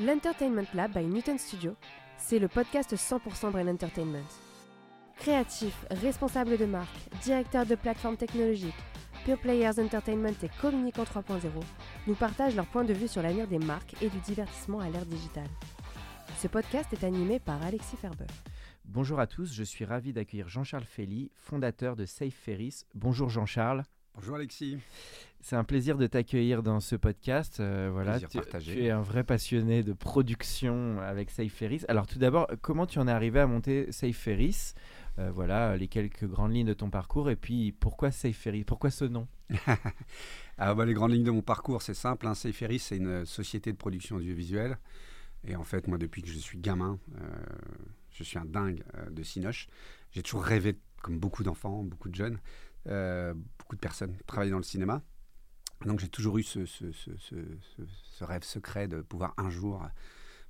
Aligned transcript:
L'Entertainment 0.00 0.68
Lab 0.74 0.92
by 0.92 1.04
Newton 1.04 1.38
Studio, 1.38 1.74
c'est 2.18 2.38
le 2.38 2.46
podcast 2.46 2.94
100% 2.94 3.50
Brain 3.50 3.66
Entertainment. 3.66 4.22
Créatifs, 5.16 5.86
responsables 5.90 6.56
de 6.56 6.66
marque, 6.66 6.96
directeurs 7.24 7.66
de 7.66 7.74
plateformes 7.74 8.16
technologiques, 8.16 8.78
Pure 9.24 9.40
Players 9.40 9.80
Entertainment 9.80 10.36
et 10.44 10.50
Communicant 10.60 11.02
3.0 11.02 11.40
nous 12.06 12.14
partagent 12.14 12.54
leur 12.54 12.66
point 12.66 12.84
de 12.84 12.92
vue 12.92 13.08
sur 13.08 13.22
l'avenir 13.22 13.48
des 13.48 13.58
marques 13.58 14.00
et 14.00 14.08
du 14.08 14.18
divertissement 14.20 14.78
à 14.78 14.88
l'ère 14.88 15.04
digitale. 15.04 15.50
Ce 16.36 16.46
podcast 16.46 16.92
est 16.92 17.02
animé 17.02 17.40
par 17.40 17.60
Alexis 17.64 17.96
Ferber. 17.96 18.26
Bonjour 18.84 19.18
à 19.18 19.26
tous, 19.26 19.52
je 19.52 19.64
suis 19.64 19.84
ravi 19.84 20.12
d'accueillir 20.12 20.48
Jean-Charles 20.48 20.84
Felly, 20.84 21.32
fondateur 21.34 21.96
de 21.96 22.04
Safe 22.04 22.32
Ferris. 22.32 22.84
Bonjour 22.94 23.30
Jean-Charles. 23.30 23.82
Bonjour 24.20 24.34
Alexis. 24.34 24.78
C'est 25.40 25.54
un 25.54 25.62
plaisir 25.62 25.96
de 25.96 26.08
t'accueillir 26.08 26.64
dans 26.64 26.80
ce 26.80 26.96
podcast. 26.96 27.60
Euh, 27.60 27.88
voilà, 27.92 28.18
Plaisir 28.18 28.28
tu, 28.28 28.58
tu 28.64 28.84
es 28.84 28.90
un 28.90 29.00
vrai 29.00 29.22
passionné 29.22 29.84
de 29.84 29.92
production 29.92 30.98
avec 31.00 31.30
Safe 31.30 31.52
Ferris. 31.52 31.84
Alors 31.86 32.08
tout 32.08 32.18
d'abord, 32.18 32.48
comment 32.60 32.84
tu 32.84 32.98
en 32.98 33.06
es 33.06 33.12
arrivé 33.12 33.38
à 33.38 33.46
monter 33.46 33.92
Safe 33.92 34.16
Ferris? 34.16 34.74
Euh, 35.20 35.30
Voilà 35.30 35.76
les 35.76 35.86
quelques 35.86 36.24
grandes 36.24 36.52
lignes 36.52 36.66
de 36.66 36.74
ton 36.74 36.90
parcours 36.90 37.30
et 37.30 37.36
puis 37.36 37.70
pourquoi 37.70 38.10
Safe 38.10 38.34
Ferris? 38.34 38.64
Pourquoi 38.64 38.90
ce 38.90 39.04
nom? 39.04 39.28
Ah, 40.60 40.74
bah, 40.74 40.84
les 40.84 40.94
grandes 40.94 41.12
lignes 41.12 41.22
de 41.22 41.30
mon 41.30 41.40
parcours, 41.40 41.82
c'est 41.82 41.94
simple. 41.94 42.26
Hein. 42.26 42.34
Seiferis, 42.34 42.80
c'est 42.80 42.96
une 42.96 43.24
société 43.24 43.70
de 43.70 43.76
production 43.76 44.16
audiovisuelle. 44.16 44.78
Et 45.46 45.54
en 45.54 45.62
fait, 45.62 45.86
moi, 45.86 45.96
depuis 45.98 46.20
que 46.20 46.28
je 46.28 46.36
suis 46.36 46.58
gamin, 46.58 46.98
euh, 47.20 47.28
je 48.10 48.24
suis 48.24 48.38
un 48.40 48.44
dingue 48.44 48.82
euh, 48.96 49.08
de 49.10 49.22
Cinoche. 49.22 49.68
J'ai 50.10 50.24
toujours 50.24 50.42
rêvé, 50.42 50.76
comme 51.00 51.20
beaucoup 51.20 51.44
d'enfants, 51.44 51.84
beaucoup 51.84 52.08
de 52.08 52.16
jeunes, 52.16 52.40
beaucoup 53.58 53.76
de 53.76 53.80
personnes, 53.80 54.12
de 54.12 54.22
travailler 54.26 54.50
dans 54.50 54.56
le 54.58 54.62
cinéma. 54.62 55.02
Donc 55.86 56.00
j'ai 56.00 56.08
toujours 56.08 56.38
eu 56.38 56.42
ce, 56.42 56.66
ce- 56.66 56.90
ce- 56.92 57.16
ce- 57.18 57.34
ce- 57.76 57.82
ce 57.86 58.24
rêve 58.24 58.42
secret 58.42 58.88
de 58.88 59.00
pouvoir 59.00 59.34
un 59.36 59.48
jour 59.50 59.80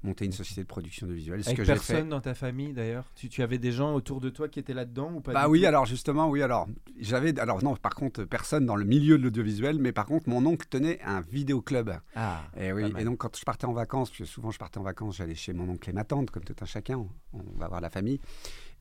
monter 0.05 0.25
une 0.25 0.33
société 0.33 0.63
de 0.63 0.67
production 0.69 1.07
audiovisuelle. 1.07 1.43
Ce 1.43 1.49
Avec 1.49 1.59
que 1.59 1.65
fait. 1.65 1.73
personne 1.73 2.09
dans 2.09 2.21
ta 2.21 2.33
famille 2.33 2.73
d'ailleurs? 2.73 3.11
Tu, 3.17 3.29
tu 3.29 3.43
avais 3.43 3.59
des 3.59 3.73
gens 3.73 3.95
autour 3.95 4.21
de 4.21 4.31
toi 4.31 4.49
qui 4.49 4.61
étaient 4.61 4.73
là-dedans 4.73 5.13
ou 5.15 5.21
pas 5.21 5.33
Bah 5.33 5.49
oui, 5.49 5.67
alors 5.67 5.87
justement, 5.87 6.31
oui, 6.31 6.41
alors 6.41 6.69
j'avais, 7.01 7.37
alors 7.41 7.65
non, 7.65 7.75
par 7.75 7.97
contre, 7.97 8.23
personne 8.25 8.65
dans 8.65 8.77
le 8.77 8.85
milieu 8.85 9.19
de 9.19 9.25
l'audiovisuel, 9.25 9.79
mais 9.81 9.91
par 9.91 10.07
contre, 10.07 10.29
mon 10.29 10.47
oncle 10.47 10.67
tenait 10.69 11.01
un 11.03 11.21
vidéoclub. 11.21 11.91
Ah, 12.15 12.45
Et 12.57 12.73
oui, 12.73 12.83
pas 12.83 12.89
mal. 12.91 13.03
et 13.03 13.05
donc 13.05 13.19
quand 13.19 13.37
je 13.37 13.45
partais 13.45 13.67
en 13.67 13.73
vacances, 13.73 14.11
parce 14.11 14.19
que 14.21 14.25
souvent 14.25 14.53
je 14.53 14.59
partais 14.61 14.79
en 14.79 14.85
vacances, 14.85 15.17
j'allais 15.17 15.35
chez 15.35 15.53
mon 15.53 15.69
oncle 15.69 15.91
et 15.91 15.93
ma 15.93 16.05
tante, 16.05 16.31
comme 16.31 16.45
tout 16.45 16.55
un 16.61 16.65
chacun, 16.67 16.99
on, 16.99 17.09
on 17.33 17.59
va 17.59 17.67
voir 17.67 17.81
la 17.81 17.91
famille. 17.91 18.21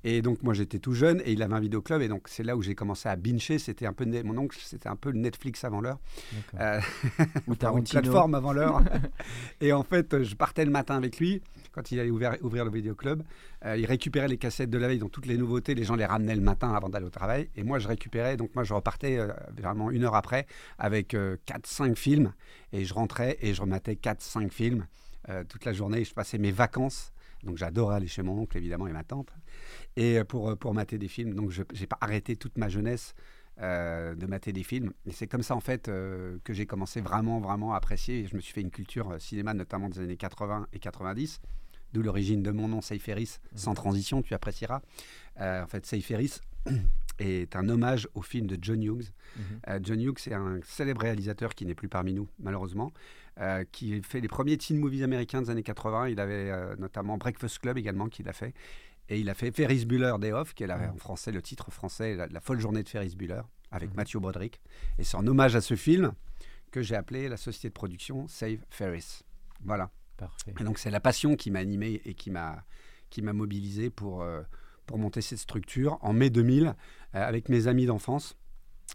Et 0.03 0.21
donc 0.21 0.43
moi 0.43 0.53
j'étais 0.53 0.79
tout 0.79 0.93
jeune 0.93 1.21
et 1.25 1.31
il 1.33 1.41
avait 1.41 1.55
un 1.55 1.59
vidéoclub 1.59 2.01
et 2.01 2.07
donc 2.07 2.27
c'est 2.27 2.43
là 2.43 2.55
où 2.55 2.61
j'ai 2.61 2.75
commencé 2.75 3.09
à 3.09 3.15
bincher. 3.15 3.59
C'était 3.59 3.85
un 3.85 3.93
peu 3.93 4.05
mon 4.23 4.37
oncle, 4.37 4.57
c'était 4.61 4.89
un 4.89 4.95
peu 4.95 5.11
le 5.11 5.19
Netflix 5.19 5.63
avant 5.63 5.81
l'heure, 5.81 5.99
euh, 6.59 6.79
Ou 7.47 7.53
une 7.77 7.83
plateforme 7.83 8.35
avant 8.35 8.53
l'heure. 8.53 8.81
et 9.61 9.73
en 9.73 9.83
fait, 9.83 10.23
je 10.23 10.35
partais 10.35 10.65
le 10.65 10.71
matin 10.71 10.95
avec 10.95 11.19
lui 11.19 11.41
quand 11.71 11.91
il 11.91 11.99
allait 11.99 12.09
ouvrir, 12.09 12.35
ouvrir 12.41 12.65
le 12.65 12.71
vidéoclub. 12.71 13.23
Euh, 13.65 13.77
il 13.77 13.85
récupérait 13.85 14.27
les 14.27 14.37
cassettes 14.37 14.69
de 14.69 14.77
la 14.77 14.87
veille, 14.87 14.99
donc 14.99 15.11
toutes 15.11 15.25
les 15.25 15.37
nouveautés, 15.37 15.75
les 15.75 15.83
gens 15.83 15.95
les 15.95 16.05
ramenaient 16.05 16.35
le 16.35 16.41
matin 16.41 16.73
avant 16.73 16.89
d'aller 16.89 17.05
au 17.05 17.11
travail. 17.11 17.49
Et 17.55 17.63
moi 17.63 17.79
je 17.79 17.87
récupérais, 17.87 18.37
donc 18.37 18.53
moi 18.55 18.63
je 18.63 18.73
repartais 18.73 19.17
euh, 19.17 19.27
vraiment 19.55 19.91
une 19.91 20.03
heure 20.03 20.15
après 20.15 20.47
avec 20.77 21.13
4-5 21.13 21.95
films 21.95 22.33
et 22.73 22.85
je 22.85 22.93
rentrais 22.93 23.37
et 23.41 23.53
je 23.53 23.61
rematais 23.61 23.93
4-5 23.93 24.49
films 24.49 24.85
euh, 25.29 25.43
toute 25.43 25.65
la 25.65 25.73
journée. 25.73 26.03
Je 26.03 26.13
passais 26.13 26.37
mes 26.37 26.51
vacances. 26.51 27.11
Donc 27.47 27.57
j'adorais 27.57 27.95
aller 27.95 28.07
chez 28.07 28.21
mon 28.21 28.37
oncle 28.37 28.57
évidemment 28.57 28.87
et 28.87 28.93
ma 28.93 29.03
tante 29.03 29.33
et 29.95 30.19
euh, 30.19 30.23
pour, 30.23 30.51
euh, 30.51 30.55
pour 30.55 30.73
mater 30.73 30.97
des 30.99 31.07
films. 31.07 31.33
Donc 31.33 31.49
je 31.49 31.63
n'ai 31.79 31.87
pas 31.87 31.97
arrêté 32.01 32.35
toute 32.35 32.57
ma 32.57 32.69
jeunesse 32.69 33.15
euh, 33.59 34.13
de 34.13 34.27
mater 34.27 34.53
des 34.53 34.61
films. 34.61 34.93
Et 35.07 35.11
c'est 35.11 35.25
comme 35.25 35.41
ça 35.41 35.55
en 35.55 35.59
fait 35.61 35.87
euh, 35.87 36.37
que 36.43 36.53
j'ai 36.53 36.67
commencé 36.67 37.01
vraiment 37.01 37.39
vraiment 37.39 37.73
à 37.73 37.77
apprécier. 37.77 38.19
Et 38.19 38.27
je 38.27 38.35
me 38.35 38.39
suis 38.39 38.53
fait 38.53 38.61
une 38.61 38.69
culture 38.69 39.19
cinéma 39.19 39.55
notamment 39.55 39.89
des 39.89 39.99
années 39.99 40.15
80 40.15 40.67
et 40.73 40.79
90. 40.79 41.41
D'où 41.93 42.03
l'origine 42.03 42.43
de 42.43 42.51
mon 42.51 42.67
nom, 42.67 42.81
Seiferis, 42.81 43.37
sans 43.55 43.73
transition, 43.73 44.21
tu 44.21 44.33
apprécieras. 44.33 44.81
Euh, 45.39 45.63
en 45.63 45.67
fait, 45.67 45.85
Seiferis 45.87 46.39
est 47.19 47.55
un 47.55 47.69
hommage 47.69 48.07
au 48.13 48.21
film 48.21 48.45
de 48.45 48.57
John 48.61 48.83
Hughes. 48.83 49.11
Euh, 49.67 49.79
John 49.81 49.99
Hughes, 49.99 50.19
c'est 50.19 50.33
un 50.33 50.59
célèbre 50.63 51.01
réalisateur 51.01 51.55
qui 51.55 51.65
n'est 51.65 51.75
plus 51.75 51.89
parmi 51.89 52.13
nous, 52.13 52.27
malheureusement, 52.39 52.91
euh, 53.39 53.63
qui 53.71 54.01
fait 54.01 54.19
les 54.19 54.27
premiers 54.27 54.57
teen 54.57 54.77
movies 54.79 55.03
américains 55.03 55.41
des 55.41 55.49
années 55.49 55.63
80. 55.63 56.09
Il 56.09 56.19
avait 56.19 56.49
euh, 56.49 56.75
notamment 56.77 57.17
Breakfast 57.17 57.59
Club 57.59 57.77
également 57.77 58.07
qu'il 58.07 58.27
a 58.29 58.33
fait. 58.33 58.53
Et 59.09 59.19
il 59.19 59.29
a 59.29 59.33
fait 59.33 59.51
Ferris 59.51 59.85
Bueller 59.85 60.13
Day 60.19 60.33
Off, 60.33 60.53
qui 60.53 60.63
est 60.63 60.67
la- 60.67 60.91
en 60.91 60.97
français 60.97 61.31
le 61.31 61.41
titre 61.41 61.71
français, 61.71 62.15
la, 62.15 62.27
la 62.27 62.39
folle 62.41 62.59
journée 62.59 62.83
de 62.83 62.89
Ferris 62.89 63.15
Bueller, 63.15 63.41
avec 63.71 63.89
Mhm. 63.91 63.95
Matthew 63.95 64.17
Broderick. 64.17 64.59
Et 64.99 65.03
c'est 65.03 65.15
en 65.17 65.25
hommage 65.27 65.55
à 65.55 65.61
ce 65.61 65.75
film 65.75 66.11
que 66.71 66.81
j'ai 66.81 66.95
appelé 66.95 67.29
la 67.29 67.37
société 67.37 67.69
de 67.69 67.73
production 67.73 68.27
Save 68.27 68.57
Ferris. 68.69 69.21
Voilà. 69.63 69.89
Parfait. 70.17 70.53
Et 70.59 70.63
donc 70.63 70.77
c'est 70.79 70.91
la 70.91 70.99
passion 70.99 71.35
qui 71.35 71.51
m'a 71.51 71.59
animé 71.59 72.01
et 72.05 72.13
qui 72.15 72.31
m'a 72.31 72.63
qui 73.09 73.21
m'a 73.21 73.31
mobilisé 73.33 73.89
pour 73.89 74.21
euh, 74.23 74.41
pour 74.85 74.97
monter 74.97 75.21
cette 75.21 75.37
structure 75.39 75.97
en 76.01 76.11
mai 76.11 76.29
2000 76.29 76.65
euh, 76.67 76.73
avec 77.13 77.47
mes 77.49 77.67
amis 77.67 77.85
d'enfance. 77.85 78.35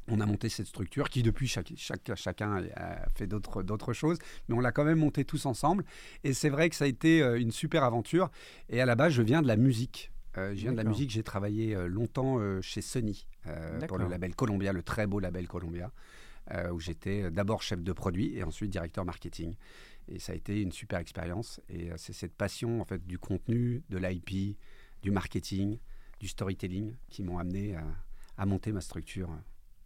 On 0.08 0.20
a 0.20 0.26
monté 0.26 0.48
cette 0.48 0.66
structure 0.66 1.08
qui 1.10 1.22
depuis 1.22 1.46
chaque, 1.46 1.72
chaque- 1.76 2.14
chacun 2.16 2.64
a 2.76 3.08
fait 3.14 3.26
d'autres 3.26 3.62
d'autres 3.62 3.92
choses, 3.92 4.18
mais 4.48 4.54
on 4.56 4.60
l'a 4.60 4.72
quand 4.72 4.84
même 4.84 4.98
monté 4.98 5.24
tous 5.24 5.46
ensemble. 5.46 5.84
Et 6.24 6.32
c'est 6.32 6.48
vrai 6.48 6.70
que 6.70 6.76
ça 6.76 6.84
a 6.84 6.88
été 6.88 7.22
euh, 7.22 7.38
une 7.40 7.52
super 7.52 7.84
aventure. 7.84 8.30
Et 8.68 8.80
à 8.80 8.86
la 8.86 8.96
base, 8.96 9.12
je 9.12 9.22
viens 9.22 9.42
de 9.42 9.46
la 9.46 9.56
musique. 9.56 10.10
Euh, 10.38 10.50
je 10.54 10.60
viens 10.62 10.72
de 10.72 10.76
la 10.78 10.82
musique. 10.90 11.10
J'ai 11.10 11.22
travaillé 11.22 11.74
euh, 11.76 11.86
longtemps 11.86 12.38
chez 12.62 12.80
Sony 12.80 13.26
euh, 13.46 13.78
pour 13.86 13.98
le 13.98 14.04
label 14.10 14.34
Columbia, 14.34 14.72
le 14.72 14.82
très 14.82 15.06
beau 15.06 15.20
label 15.20 15.46
Columbia, 15.46 15.92
euh, 16.52 16.70
où 16.72 16.80
j'étais 16.80 17.30
d'abord 17.30 17.62
chef 17.62 17.82
de 17.82 17.92
produit 17.92 18.34
et 18.36 18.42
ensuite 18.42 18.70
directeur 18.70 19.04
marketing. 19.04 19.54
Et 20.08 20.18
ça 20.18 20.32
a 20.32 20.34
été 20.34 20.60
une 20.62 20.72
super 20.72 20.98
expérience. 20.98 21.60
Et 21.68 21.90
c'est 21.96 22.12
cette 22.14 22.34
passion 22.34 22.80
en 22.80 22.84
fait 22.84 23.06
du 23.06 23.18
contenu, 23.18 23.82
de 23.90 23.98
l'IP, 23.98 24.56
du 25.02 25.10
marketing, 25.12 25.78
du 26.18 26.26
storytelling 26.28 26.94
qui 27.08 27.22
m'ont 27.22 27.38
amené 27.38 27.76
à, 27.76 27.84
à 28.38 28.46
monter 28.46 28.72
ma 28.72 28.80
structure 28.80 29.30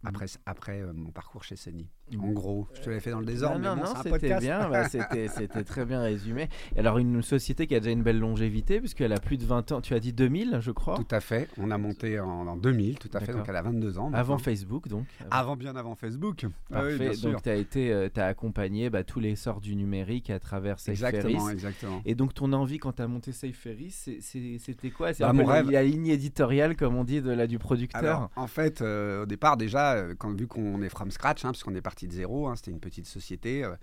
après, 0.03 0.27
après 0.45 0.81
euh, 0.81 0.93
mon 0.93 1.11
parcours 1.11 1.43
chez 1.43 1.55
Sony. 1.55 1.89
En 2.19 2.31
gros, 2.31 2.67
je 2.73 2.81
te 2.81 2.89
l'ai 2.89 2.99
fait 3.01 3.11
dans 3.11 3.19
le 3.19 3.25
désordre, 3.25 3.59
non, 3.59 3.75
mais 3.75 3.81
non, 3.83 3.93
bon, 3.93 4.01
c'était 4.01 4.37
bien, 4.39 4.69
bah, 4.69 4.87
c'était, 4.89 5.63
très 5.65 5.85
bien 5.85 6.01
résumé. 6.01 6.47
Alors, 6.77 6.97
une 6.99 7.21
société 7.21 7.67
qui 7.67 7.75
a 7.75 7.79
déjà 7.79 7.91
une 7.91 8.03
belle 8.03 8.19
longévité, 8.19 8.79
puisqu'elle 8.79 9.11
a 9.11 9.19
plus 9.19 9.37
de 9.37 9.45
20 9.45 9.71
ans, 9.73 9.81
tu 9.81 9.93
as 9.93 9.99
dit 9.99 10.13
2000, 10.13 10.59
je 10.61 10.71
crois, 10.71 10.95
Tout 10.95 11.07
à 11.15 11.19
fait. 11.19 11.49
On 11.57 11.69
a 11.69 11.77
monté 11.77 12.19
en, 12.19 12.47
en 12.47 12.55
2000, 12.55 12.97
tout 12.99 13.09
à 13.13 13.19
fait. 13.19 13.33
Donc 13.33 13.45
elle 13.49 13.55
a 13.57 13.61
22 13.61 13.97
ans. 13.99 14.11
avant. 14.13 14.37
Facebook, 14.37 14.87
donc. 14.87 15.05
Avant, 15.31 15.55
bien 15.57 15.75
avant 15.75 15.95
Facebook. 15.95 16.45
Ah 16.45 16.47
oui, 16.47 16.89
Parfait. 16.91 16.97
bien 16.97 17.13
sûr. 17.13 17.31
donc, 17.31 17.43
tu 17.43 17.49
as, 17.49 17.55
été, 17.55 17.91
euh, 17.91 18.07
accompagné 18.15 18.89
bah, 18.89 19.03
tous 19.03 19.19
les 19.19 19.35
sorts 19.35 19.59
du 19.59 19.75
numérique 19.75 20.29
à 20.29 20.39
travers 20.39 20.79
Safe 20.79 20.93
Exactement, 20.93 21.39
Ferris. 21.39 21.53
exactement. 21.53 22.01
Et 22.05 22.15
donc, 22.15 22.33
ton 22.33 22.53
envie 22.53 22.77
quand 22.77 22.93
tu 22.93 23.01
as 23.01 23.07
monté 23.07 23.31
Safe 23.31 23.55
Ferris, 23.55 23.91
c'était 24.21 24.89
quoi? 24.91 25.13
C'est 25.13 25.23
Bah, 25.23 25.33
mon 25.33 25.45
rêve. 25.45 25.69
la 25.71 25.83
ligne 25.83 26.07
éditoriale, 26.07 26.75
comme 26.75 26.95
on 26.95 27.03
dit, 27.03 27.21
de, 27.21 27.31
la, 27.31 27.47
du 27.47 27.59
producteur 27.59 27.99
Alors, 27.99 28.29
en 28.35 28.47
fait, 28.47 28.81
euh, 28.81 29.23
au 29.23 29.25
départ, 29.25 29.57
déjà, 29.57 29.93
euh, 29.95 30.15
quand, 30.17 30.33
vu 30.33 30.47
qu'on 30.47 30.81
est 30.81 30.89
from 30.89 31.11
scratch, 31.11 31.43
hein, 31.45 31.51
puisqu'on 31.51 31.75
est 31.75 31.81
parti 31.81 31.96
de 32.05 32.13
zéro, 32.13 32.47
hein, 32.47 32.55
c'était 32.55 32.69
une 32.71 32.79
petite 32.79 33.07
société, 33.07 33.63
euh, 33.63 33.75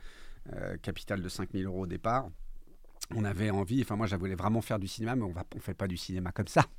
euh, 0.53 0.77
capital 0.77 1.21
de 1.21 1.29
5000 1.29 1.67
euros 1.67 1.83
au 1.83 1.87
départ. 1.89 2.29
On 3.15 3.25
avait 3.25 3.51
envie, 3.51 3.83
enfin 3.83 3.97
moi, 3.97 4.07
je 4.07 4.17
voulais 4.17 4.35
vraiment 4.35 4.63
faire 4.63 4.79
du 4.79 4.89
cinéma, 4.89 5.15
mais 5.15 5.25
on 5.25 5.35
ne 5.55 5.61
fait 5.61 5.75
pas 5.75 5.87
du 5.87 5.97
cinéma 5.97 6.33
comme 6.33 6.49
ça. 6.49 6.65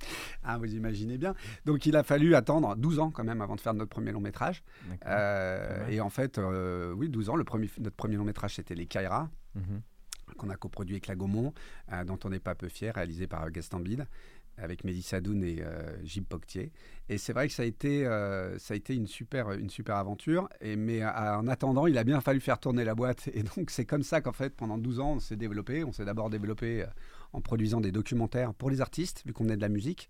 Hein, 0.47 0.59
vous 0.59 0.75
imaginez 0.75 1.17
bien. 1.17 1.33
Donc, 1.65 1.87
il 1.87 1.95
a 1.95 2.03
fallu 2.03 2.35
attendre 2.35 2.75
12 2.75 2.99
ans 2.99 3.09
quand 3.09 3.23
même 3.23 3.41
avant 3.41 3.55
de 3.55 3.61
faire 3.61 3.73
notre 3.73 3.89
premier 3.89 4.11
long 4.11 4.19
métrage. 4.19 4.63
Euh, 5.07 5.87
et 5.87 5.99
en 6.01 6.11
fait, 6.11 6.37
euh, 6.37 6.93
oui, 6.93 7.09
12 7.09 7.31
ans. 7.31 7.35
Le 7.35 7.43
premier, 7.43 7.67
notre 7.79 7.95
premier 7.95 8.15
long 8.15 8.25
métrage, 8.25 8.55
c'était 8.55 8.75
Les 8.75 8.85
Kaira. 8.85 9.29
Mhm. 9.55 9.81
qu'on 10.37 10.49
a 10.49 10.55
coproduit 10.55 10.95
avec 10.95 11.07
la 11.07 11.15
Gaumont, 11.15 11.53
euh, 11.93 12.03
dont 12.03 12.19
on 12.25 12.29
n'est 12.29 12.39
pas 12.39 12.55
peu 12.55 12.67
fier, 12.67 12.93
réalisé 12.93 13.25
par 13.25 13.49
Gaston 13.51 13.79
Bide, 13.79 14.05
avec 14.57 14.83
Mehdi 14.83 15.01
Sadoun 15.01 15.43
et 15.43 15.61
euh, 15.61 15.95
Gilles 16.03 16.23
Poctier. 16.25 16.71
Et 17.09 17.17
c'est 17.17 17.33
vrai 17.33 17.47
que 17.47 17.53
ça 17.53 17.63
a 17.63 17.65
été, 17.65 18.05
euh, 18.05 18.57
ça 18.57 18.73
a 18.73 18.77
été 18.77 18.95
une, 18.95 19.07
super, 19.07 19.51
une 19.51 19.69
super 19.69 19.95
aventure. 19.97 20.49
Et, 20.61 20.75
mais 20.75 21.05
en 21.05 21.47
attendant, 21.47 21.87
il 21.87 21.97
a 21.97 22.03
bien 22.03 22.21
fallu 22.21 22.39
faire 22.39 22.59
tourner 22.59 22.83
la 22.83 22.95
boîte. 22.95 23.29
Et 23.33 23.43
donc, 23.43 23.69
c'est 23.69 23.85
comme 23.85 24.03
ça 24.03 24.21
qu'en 24.21 24.31
fait, 24.31 24.55
pendant 24.55 24.77
12 24.77 24.99
ans, 24.99 25.13
on 25.13 25.19
s'est 25.19 25.35
développé. 25.35 25.83
On 25.83 25.91
s'est 25.91 26.05
d'abord 26.05 26.29
développé 26.29 26.83
euh, 26.83 26.87
en 27.33 27.41
produisant 27.41 27.81
des 27.81 27.91
documentaires 27.91 28.53
pour 28.53 28.69
les 28.69 28.81
artistes, 28.81 29.23
vu 29.25 29.33
qu'on 29.33 29.43
venait 29.43 29.57
de 29.57 29.61
la 29.61 29.69
musique. 29.69 30.09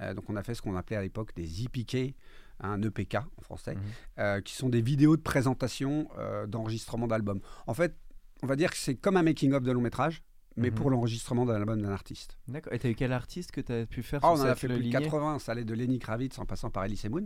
Euh, 0.00 0.12
donc, 0.12 0.28
on 0.28 0.36
a 0.36 0.42
fait 0.42 0.54
ce 0.54 0.62
qu'on 0.62 0.76
appelait 0.76 0.96
à 0.96 1.02
l'époque 1.02 1.34
des 1.36 1.62
EPK, 1.64 2.14
un 2.60 2.82
EPK 2.82 3.16
en 3.16 3.42
français, 3.42 3.76
Mhm. 4.18 4.42
qui 4.42 4.54
sont 4.54 4.68
des 4.68 4.80
vidéos 4.80 5.16
de 5.16 5.22
présentation 5.22 6.08
d'enregistrement 6.46 7.08
d'albums. 7.08 7.40
En 7.66 7.74
fait, 7.74 7.96
on 8.42 8.46
va 8.46 8.54
dire 8.56 8.70
que 8.70 8.76
c'est 8.76 8.94
comme 8.94 9.16
un 9.16 9.22
making-of 9.24 9.62
de 9.64 9.72
long 9.72 9.80
métrage, 9.80 10.22
mais 10.56 10.70
Mhm. 10.70 10.74
pour 10.76 10.90
l'enregistrement 10.90 11.44
d'un 11.46 11.54
album 11.54 11.80
d'un 11.82 11.90
artiste. 11.90 12.38
D'accord. 12.48 12.72
Et 12.72 12.78
t'as 12.78 12.88
eu 12.88 12.94
quel 12.94 13.12
artiste 13.12 13.50
que 13.50 13.60
t'as 13.60 13.86
pu 13.86 14.02
faire 14.02 14.20
Ah, 14.22 14.30
on 14.32 14.40
en 14.40 14.44
a 14.44 14.54
fait 14.54 14.68
plus 14.68 14.76
de 14.76 14.82
lignée? 14.82 14.92
80, 14.92 15.38
ça 15.40 15.52
allait 15.52 15.64
de 15.64 15.74
Lenny 15.74 15.98
Kravitz 15.98 16.38
en 16.38 16.46
passant 16.46 16.70
par 16.70 16.84
Elise 16.84 17.04
Moon 17.06 17.24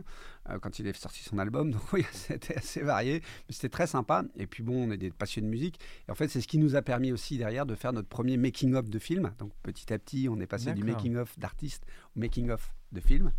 euh, 0.48 0.58
quand 0.58 0.78
il 0.78 0.86
est 0.86 0.96
sorti 0.96 1.22
son 1.22 1.38
album. 1.38 1.70
Donc 1.72 1.92
oui, 1.92 2.04
c'était 2.12 2.56
assez 2.56 2.80
varié, 2.82 3.20
mais 3.48 3.54
c'était 3.54 3.68
très 3.68 3.86
sympa. 3.86 4.24
Et 4.36 4.46
puis 4.46 4.62
bon, 4.62 4.88
on 4.88 4.90
est 4.90 4.96
des 4.96 5.10
passionnés 5.10 5.46
de 5.46 5.50
musique. 5.50 5.78
Et 6.08 6.10
en 6.10 6.14
fait, 6.14 6.28
c'est 6.28 6.40
ce 6.40 6.48
qui 6.48 6.58
nous 6.58 6.74
a 6.76 6.82
permis 6.82 7.12
aussi 7.12 7.36
derrière 7.38 7.66
de 7.66 7.74
faire 7.74 7.92
notre 7.92 8.08
premier 8.08 8.36
making-of 8.36 8.88
de 8.88 8.98
film. 8.98 9.32
Donc 9.38 9.52
petit 9.62 9.92
à 9.92 9.98
petit, 9.98 10.28
on 10.30 10.40
est 10.40 10.46
passé 10.46 10.72
du 10.72 10.80
D'accord. 10.82 10.96
making-of 10.96 11.38
d'artiste 11.38 11.84
au 12.16 12.20
making-of 12.20 12.74
de 12.92 13.00
film, 13.00 13.32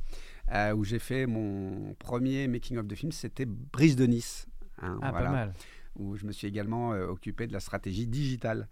euh, 0.54 0.74
où 0.74 0.84
j'ai 0.84 1.00
fait 1.00 1.26
mon 1.26 1.96
premier 1.96 2.48
making-of 2.48 2.86
de 2.86 2.94
film, 2.96 3.12
c'était 3.12 3.46
Brise 3.48 3.96
de 3.96 4.06
Nice. 4.06 4.46
hein, 4.82 5.00
Ah, 5.02 5.10
voilà 5.12 5.26
pas 5.26 5.32
mal. 5.34 5.54
où 5.96 6.16
je 6.16 6.26
me 6.26 6.32
suis 6.32 6.48
également 6.48 6.94
euh, 6.94 7.08
occupé 7.08 7.48
de 7.48 7.54
la 7.54 7.60
stratégie 7.60 8.06
digitale. 8.08 8.68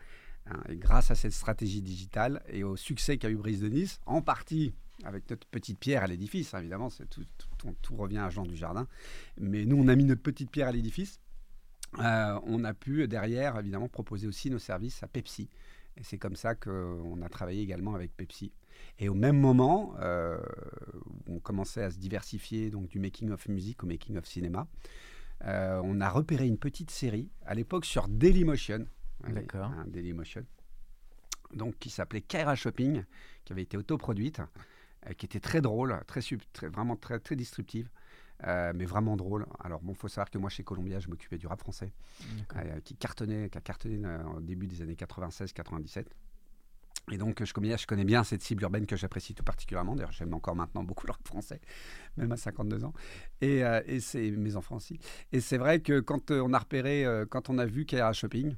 Hein. 0.50 0.62
grâce 0.70 1.12
à 1.12 1.16
cette 1.16 1.34
stratégie 1.34 1.82
digitale 1.82 2.42
et 2.48 2.64
au 2.64 2.76
succès 2.76 3.18
qu'a 3.18 3.30
eu 3.30 3.36
Brise 3.36 3.62
de 3.62 3.70
Nice, 3.70 4.00
en 4.06 4.22
partie 4.22 4.74
avec 5.04 5.30
notre 5.30 5.48
petite 5.48 5.80
pierre 5.80 6.04
à 6.04 6.08
l'édifice, 6.08 6.54
hein, 6.54 6.60
évidemment, 6.60 6.90
tout, 7.82 7.96
revient 7.96 8.18
à 8.18 8.30
Jean 8.30 8.46
du 8.46 8.56
Jardin, 8.56 8.88
mais 9.38 9.66
nous, 9.66 9.78
on 9.78 9.88
a 9.88 9.96
mis 9.96 10.06
notre 10.06 10.22
petite 10.22 10.50
pierre 10.50 10.68
à 10.68 10.72
l'édifice. 10.72 11.20
Euh, 12.00 12.40
on 12.44 12.64
a 12.64 12.74
pu 12.74 13.08
derrière, 13.08 13.58
évidemment, 13.58 13.88
proposer 13.88 14.28
aussi 14.28 14.50
nos 14.50 14.60
services 14.60 15.02
à 15.04 15.08
Pepsi. 15.08 15.50
Et 15.96 16.04
c'est 16.04 16.18
comme 16.18 16.36
ça 16.36 16.56
qu'on 16.56 17.22
a 17.22 17.30
travaillé 17.30 17.62
également 17.62 17.96
avec 17.96 18.16
Pepsi. 18.16 18.52
Et 19.00 19.10
au 19.10 19.14
même 19.14 19.40
moment, 19.40 19.96
euh, 20.00 20.38
on 21.28 21.40
commençait 21.40 21.84
à 21.84 21.92
se 21.92 21.98
diversifier 21.98 22.70
donc 22.70 22.88
du 22.88 23.00
making 23.00 23.32
of 23.32 23.48
musique 23.48 23.84
au 23.84 23.88
making 23.88 24.18
of 24.18 24.26
cinéma, 24.26 24.68
euh, 25.46 25.80
on 25.84 26.02
a 26.02 26.10
repéré 26.10 26.48
une 26.48 26.58
petite 26.58 26.92
série 26.92 27.30
à 27.46 27.54
l'époque 27.56 27.86
sur 27.86 28.08
Dailymotion. 28.08 28.86
D'accord. 29.28 29.66
hein, 29.72 29.86
Dailymotion. 29.88 30.46
Donc 31.54 31.78
qui 31.80 31.90
s'appelait 31.90 32.22
Kaira 32.22 32.56
Shopping, 32.56 33.04
qui 33.46 33.54
avait 33.54 33.62
été 33.64 33.78
autoproduite, 33.78 34.42
euh, 35.08 35.14
qui 35.14 35.26
était 35.26 35.40
très 35.40 35.62
drôle, 35.62 35.98
très, 36.08 36.22
sub- 36.22 36.42
très- 36.54 36.68
vraiment 36.68 36.96
très, 36.96 37.20
très 37.20 37.36
disruptive. 37.36 37.90
euh, 38.46 38.72
mais 38.76 38.86
vraiment 38.86 39.18
drôle. 39.18 39.48
Alors 39.64 39.82
bon, 39.82 39.96
faut 39.96 40.08
savoir 40.08 40.30
que 40.30 40.38
moi 40.38 40.52
chez 40.52 40.64
Columbia, 40.64 41.00
je 41.00 41.08
m'occupais 41.10 41.40
du 41.40 41.48
rap 41.48 41.60
français, 41.60 41.92
euh, 42.56 42.80
qui 42.82 42.96
cartonnait, 42.96 43.50
qui 43.50 43.58
a 43.58 43.62
cartonné 43.62 44.00
euh, 44.06 44.24
au 44.36 44.42
début 44.42 44.68
des 44.68 44.84
années 44.84 44.94
96-97. 44.94 46.06
Et 47.12 47.18
donc, 47.18 47.44
je 47.44 47.52
connais, 47.54 47.76
je 47.78 47.88
connais 47.88 48.04
bien 48.04 48.24
cette 48.24 48.44
cible 48.44 48.62
urbaine 48.62 48.86
que 48.86 48.96
j'apprécie 48.96 49.34
tout 49.34 49.44
particulièrement. 49.44 49.96
D'ailleurs, 49.96 50.12
j'aime 50.12 50.34
encore 50.36 50.56
maintenant 50.56 50.84
beaucoup 50.84 51.08
le 51.08 51.14
rap 51.14 51.26
français, 51.28 51.60
même 52.18 52.32
à 52.32 52.38
52 52.38 52.84
ans. 52.84 52.94
Et, 53.42 53.64
euh, 53.64 53.82
et 53.88 54.02
c'est 54.02 54.30
mes 54.30 54.56
enfants 54.56 54.76
aussi. 54.76 55.00
Et 55.32 55.40
c'est 55.40 55.58
vrai 55.58 55.80
que 55.80 56.00
quand 56.02 56.30
euh, 56.30 56.42
on 56.42 56.54
a 56.54 56.60
repéré, 56.60 57.06
euh, 57.06 57.26
quand 57.26 57.50
on 57.50 57.58
a 57.58 57.66
vu 57.66 57.86
Kaira 57.86 58.14
Shopping, 58.14 58.56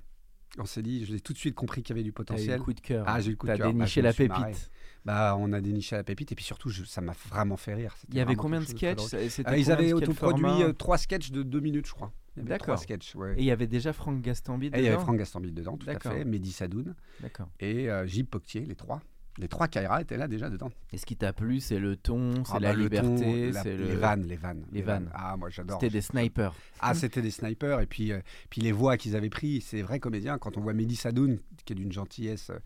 on 0.59 0.65
s'est 0.65 0.81
dit, 0.81 1.05
je 1.05 1.13
l'ai 1.13 1.19
tout 1.19 1.33
de 1.33 1.37
suite 1.37 1.55
compris 1.55 1.81
qu'il 1.83 1.95
y 1.95 1.99
avait 1.99 2.03
du 2.03 2.11
T'as 2.11 2.21
eu 2.23 2.25
potentiel. 2.25 2.57
le 2.57 2.63
coup 2.63 2.73
de 2.73 2.79
cœur. 2.81 3.03
Ah, 3.07 3.19
j'ai 3.21 3.27
eu 3.27 3.31
le 3.31 3.37
coup 3.37 3.47
de 3.47 3.53
cœur. 3.55 3.67
Bah, 3.67 3.73
déniché 3.73 4.01
me 4.01 4.05
la 4.07 4.13
pépite. 4.13 4.71
Bah, 5.05 5.35
on 5.39 5.53
a 5.53 5.61
déniché 5.61 5.95
la 5.95 6.03
pépite. 6.03 6.31
Et 6.31 6.35
puis 6.35 6.43
surtout, 6.45 6.69
je- 6.69 6.83
ça 6.83 7.01
m'a 7.01 7.13
vraiment 7.29 7.57
fait 7.57 7.73
rire. 7.73 7.95
Il 8.09 8.15
y 8.15 8.19
avait 8.19 8.25
vraiment 8.35 8.41
combien 8.43 8.59
de 8.59 8.65
sketchs 8.65 9.13
Euh, 9.13 9.57
Ils 9.57 9.71
avaient 9.71 9.93
autoproduit 9.93 10.45
euh, 10.63 10.73
trois 10.73 10.97
sketchs 10.97 11.31
de 11.31 11.43
deux 11.43 11.59
minutes, 11.61 11.87
je 11.87 11.93
crois. 11.93 12.11
D'accord. 12.37 12.79
ouais. 13.15 13.33
Et 13.35 13.39
il 13.39 13.45
y 13.45 13.51
avait 13.51 13.67
déjà 13.67 13.91
Franck 13.91 14.21
Gastambide 14.21 14.73
Et 14.75 14.79
il 14.79 14.83
y 14.83 14.87
avait 14.87 14.95
dedans 14.95 15.03
Franck 15.05 15.17
Gastambide 15.17 15.53
dedans, 15.53 15.77
tout 15.77 15.89
à 15.89 15.99
fait. 15.99 16.23
Mehdi 16.23 16.51
Sadoun 16.51 16.95
D'accord. 17.21 17.49
et 17.59 17.89
euh, 17.89 18.05
Poctier, 18.29 18.61
les 18.61 18.75
trois. 18.75 19.01
Les 19.37 19.47
trois 19.47 19.67
Kaira 19.67 20.01
étaient 20.01 20.17
là 20.17 20.27
déjà 20.27 20.49
dedans. 20.49 20.69
Et 20.91 20.97
ce 20.97 21.05
qui 21.05 21.15
t'a 21.15 21.31
plu, 21.31 21.59
c'est 21.61 21.79
le 21.79 21.95
ton, 21.95 22.43
c'est 22.43 22.53
Ah 22.55 22.59
la 22.59 22.69
bah, 22.69 22.75
ton, 22.75 22.81
liberté, 22.81 23.51
la- 23.51 23.63
c'est 23.63 23.77
les 23.77 23.93
le... 23.93 23.95
vannes, 23.99 24.23
les 24.23 24.35
vannes. 24.35 24.65
les 24.71 24.81
vannes. 24.81 25.09
Ah, 25.13 25.37
moi 25.37 25.49
j'adore. 25.49 25.79
C'était 25.79 25.91
des 25.93 26.01
snipers. 26.01 26.53
Ah, 26.81 26.93
c'était 26.93 27.21
des 27.21 27.31
snipers. 27.31 27.79
Et 27.79 27.85
puis, 27.85 28.11
euh, 28.11 28.19
puis 28.49 28.59
les 28.61 28.71
voix 28.73 28.97
qu'ils 28.97 29.15
avaient 29.15 29.29
pris, 29.29 29.61
c'est 29.61 29.81
vrais 29.81 29.99
comédiens. 29.99 30.37
Quand 30.37 30.57
on 30.57 30.61
voit 30.61 30.73
Mehdi 30.73 30.95
Sadoun, 30.95 31.39
qui 31.65 31.73
est 31.73 31.75
d'une 31.75 31.91
gentillesse 31.91 32.49
euh, 32.49 32.59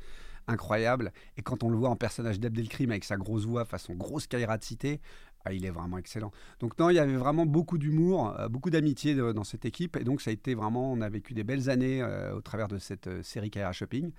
incroyable, 0.48 1.12
et 1.38 1.42
quand 1.42 1.64
on 1.64 1.70
le 1.70 1.78
voit 1.78 1.90
en 1.90 1.96
personnage 1.96 2.40
d'Abdelkrim 2.40 2.90
avec 2.92 3.04
sa 3.04 3.18
grosse 3.18 3.46
voix, 3.46 3.66
façon 3.66 3.94
grosse 3.94 4.26
Kaira 4.28 4.58
de 4.58 4.64
cité, 4.64 5.00
ah, 5.46 5.52
il 5.52 5.66
est 5.66 5.72
vraiment 5.72 5.98
excellent. 5.98 6.32
Donc 6.62 6.80
non, 6.80 6.90
il 6.90 6.96
y 6.96 7.00
avait 7.00 7.18
vraiment 7.18 7.46
beaucoup 7.46 7.78
d'humour, 7.78 8.34
euh, 8.40 8.48
beaucoup 8.48 8.70
d'amitié 8.70 9.14
dans 9.14 9.44
cette 9.44 9.66
équipe. 9.66 9.98
Et 9.98 10.06
donc 10.06 10.22
ça 10.22 10.30
a 10.30 10.34
été 10.34 10.56
vraiment, 10.56 10.92
on 10.94 11.02
a 11.02 11.10
vécu 11.10 11.34
des 11.34 11.44
belles 11.44 11.70
années 11.70 12.02
euh, 12.02 12.34
au 12.34 12.42
travers 12.42 12.70
de 12.70 12.78
cette 12.78 13.08
euh, 13.08 13.22
série 13.24 13.52
Kaira 13.52 13.74
Shopping 13.74 14.12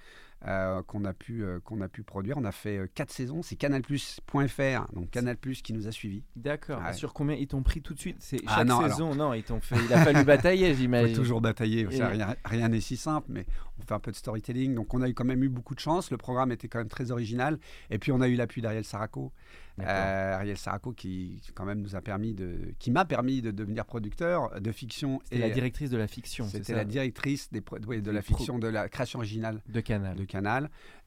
euh, 0.46 0.82
qu'on 0.82 1.04
a, 1.04 1.12
pu, 1.12 1.42
euh, 1.42 1.58
qu'on 1.60 1.80
a 1.80 1.88
pu 1.88 2.02
produire. 2.02 2.36
On 2.36 2.44
a 2.44 2.52
fait 2.52 2.76
euh, 2.78 2.86
quatre 2.94 3.10
saisons. 3.10 3.42
C'est 3.42 3.56
canalplus.fr, 3.56 4.92
donc 4.92 5.10
Canal 5.10 5.36
Plus 5.36 5.62
qui 5.62 5.72
nous 5.72 5.86
a 5.86 5.92
suivis. 5.92 6.22
D'accord. 6.36 6.80
Ouais. 6.82 6.92
Sur 6.92 7.12
combien 7.14 7.36
ils 7.36 7.46
t'ont 7.46 7.62
pris 7.62 7.80
tout 7.80 7.94
de 7.94 7.98
suite? 8.00 8.16
C'est 8.20 8.40
Ah 8.46 8.56
chaque 8.58 8.66
non, 8.68 8.82
saison. 8.82 9.14
Non, 9.14 9.32
ils 9.34 9.42
t'ont 9.42 9.60
fait. 9.60 9.76
Il 9.84 9.92
a 9.92 10.04
fallu 10.04 10.24
batailler, 10.24 10.74
j'imagine. 10.74 11.14
toujours 11.16 11.40
batailler, 11.40 11.86
ça, 11.90 12.10
Et- 12.10 12.16
rien 12.16 12.36
rien 12.44 12.68
n'est 12.68 12.80
si 12.80 12.96
simple, 12.96 13.28
mais 13.30 13.46
on 13.78 13.82
fait 13.82 13.94
un 13.94 14.00
peu 14.00 14.10
de 14.10 14.16
storytelling. 14.16 14.74
Donc 14.74 14.92
on 14.94 15.02
a 15.02 15.08
eu 15.08 15.14
quand 15.14 15.24
même 15.24 15.42
eu 15.42 15.48
beaucoup 15.48 15.74
de 15.74 15.80
chance, 15.80 16.10
le 16.10 16.16
programme 16.16 16.52
était 16.52 16.68
quand 16.68 16.78
même 16.78 16.88
très 16.88 17.10
original. 17.10 17.58
Et 17.90 17.98
puis 17.98 18.12
on 18.12 18.20
a 18.20 18.28
eu 18.28 18.34
l'appui 18.34 18.60
d'Ariel 18.62 18.84
Saraco. 18.84 19.32
Euh, 19.80 20.34
Ariel 20.34 20.56
Saraco 20.56 20.92
qui 20.92 21.42
quand 21.54 21.64
même 21.64 21.80
nous 21.80 21.96
a 21.96 22.00
permis 22.00 22.32
de, 22.32 22.74
qui 22.78 22.92
m'a 22.92 23.04
permis 23.04 23.42
de 23.42 23.50
devenir 23.50 23.84
producteur 23.84 24.60
de 24.60 24.70
fiction. 24.70 25.20
C'était 25.24 25.38
la 25.38 25.50
directrice 25.50 25.90
de 25.90 25.96
la 25.96 26.06
fiction. 26.06 26.46
C'était 26.46 26.62
ça 26.64 26.76
la 26.76 26.84
directrice 26.84 27.50
des, 27.50 27.60
de 27.60 28.10
la 28.12 28.22
fiction, 28.22 28.60
de 28.60 28.68
la 28.68 28.88
création 28.88 29.18
originale 29.18 29.60
de 29.68 29.80
Canal. 29.80 30.14
de 30.16 30.24
Canal. 30.24 30.33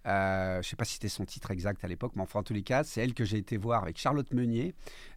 Euh, 0.07 0.53
je 0.53 0.57
ne 0.59 0.63
sais 0.63 0.75
pas 0.77 0.85
si 0.85 0.93
c'était 0.93 1.09
son 1.09 1.25
titre 1.25 1.51
exact 1.51 1.83
à 1.83 1.87
l'époque, 1.87 2.13
mais 2.15 2.21
enfin 2.21 2.39
en 2.39 2.43
tous 2.43 2.53
les 2.53 2.63
cas, 2.63 2.83
c'est 2.85 3.01
elle 3.01 3.13
que 3.13 3.25
j'ai 3.25 3.37
été 3.37 3.57
voir 3.57 3.83
avec 3.83 3.97
Charlotte 3.97 4.31
Meunier 4.33 4.73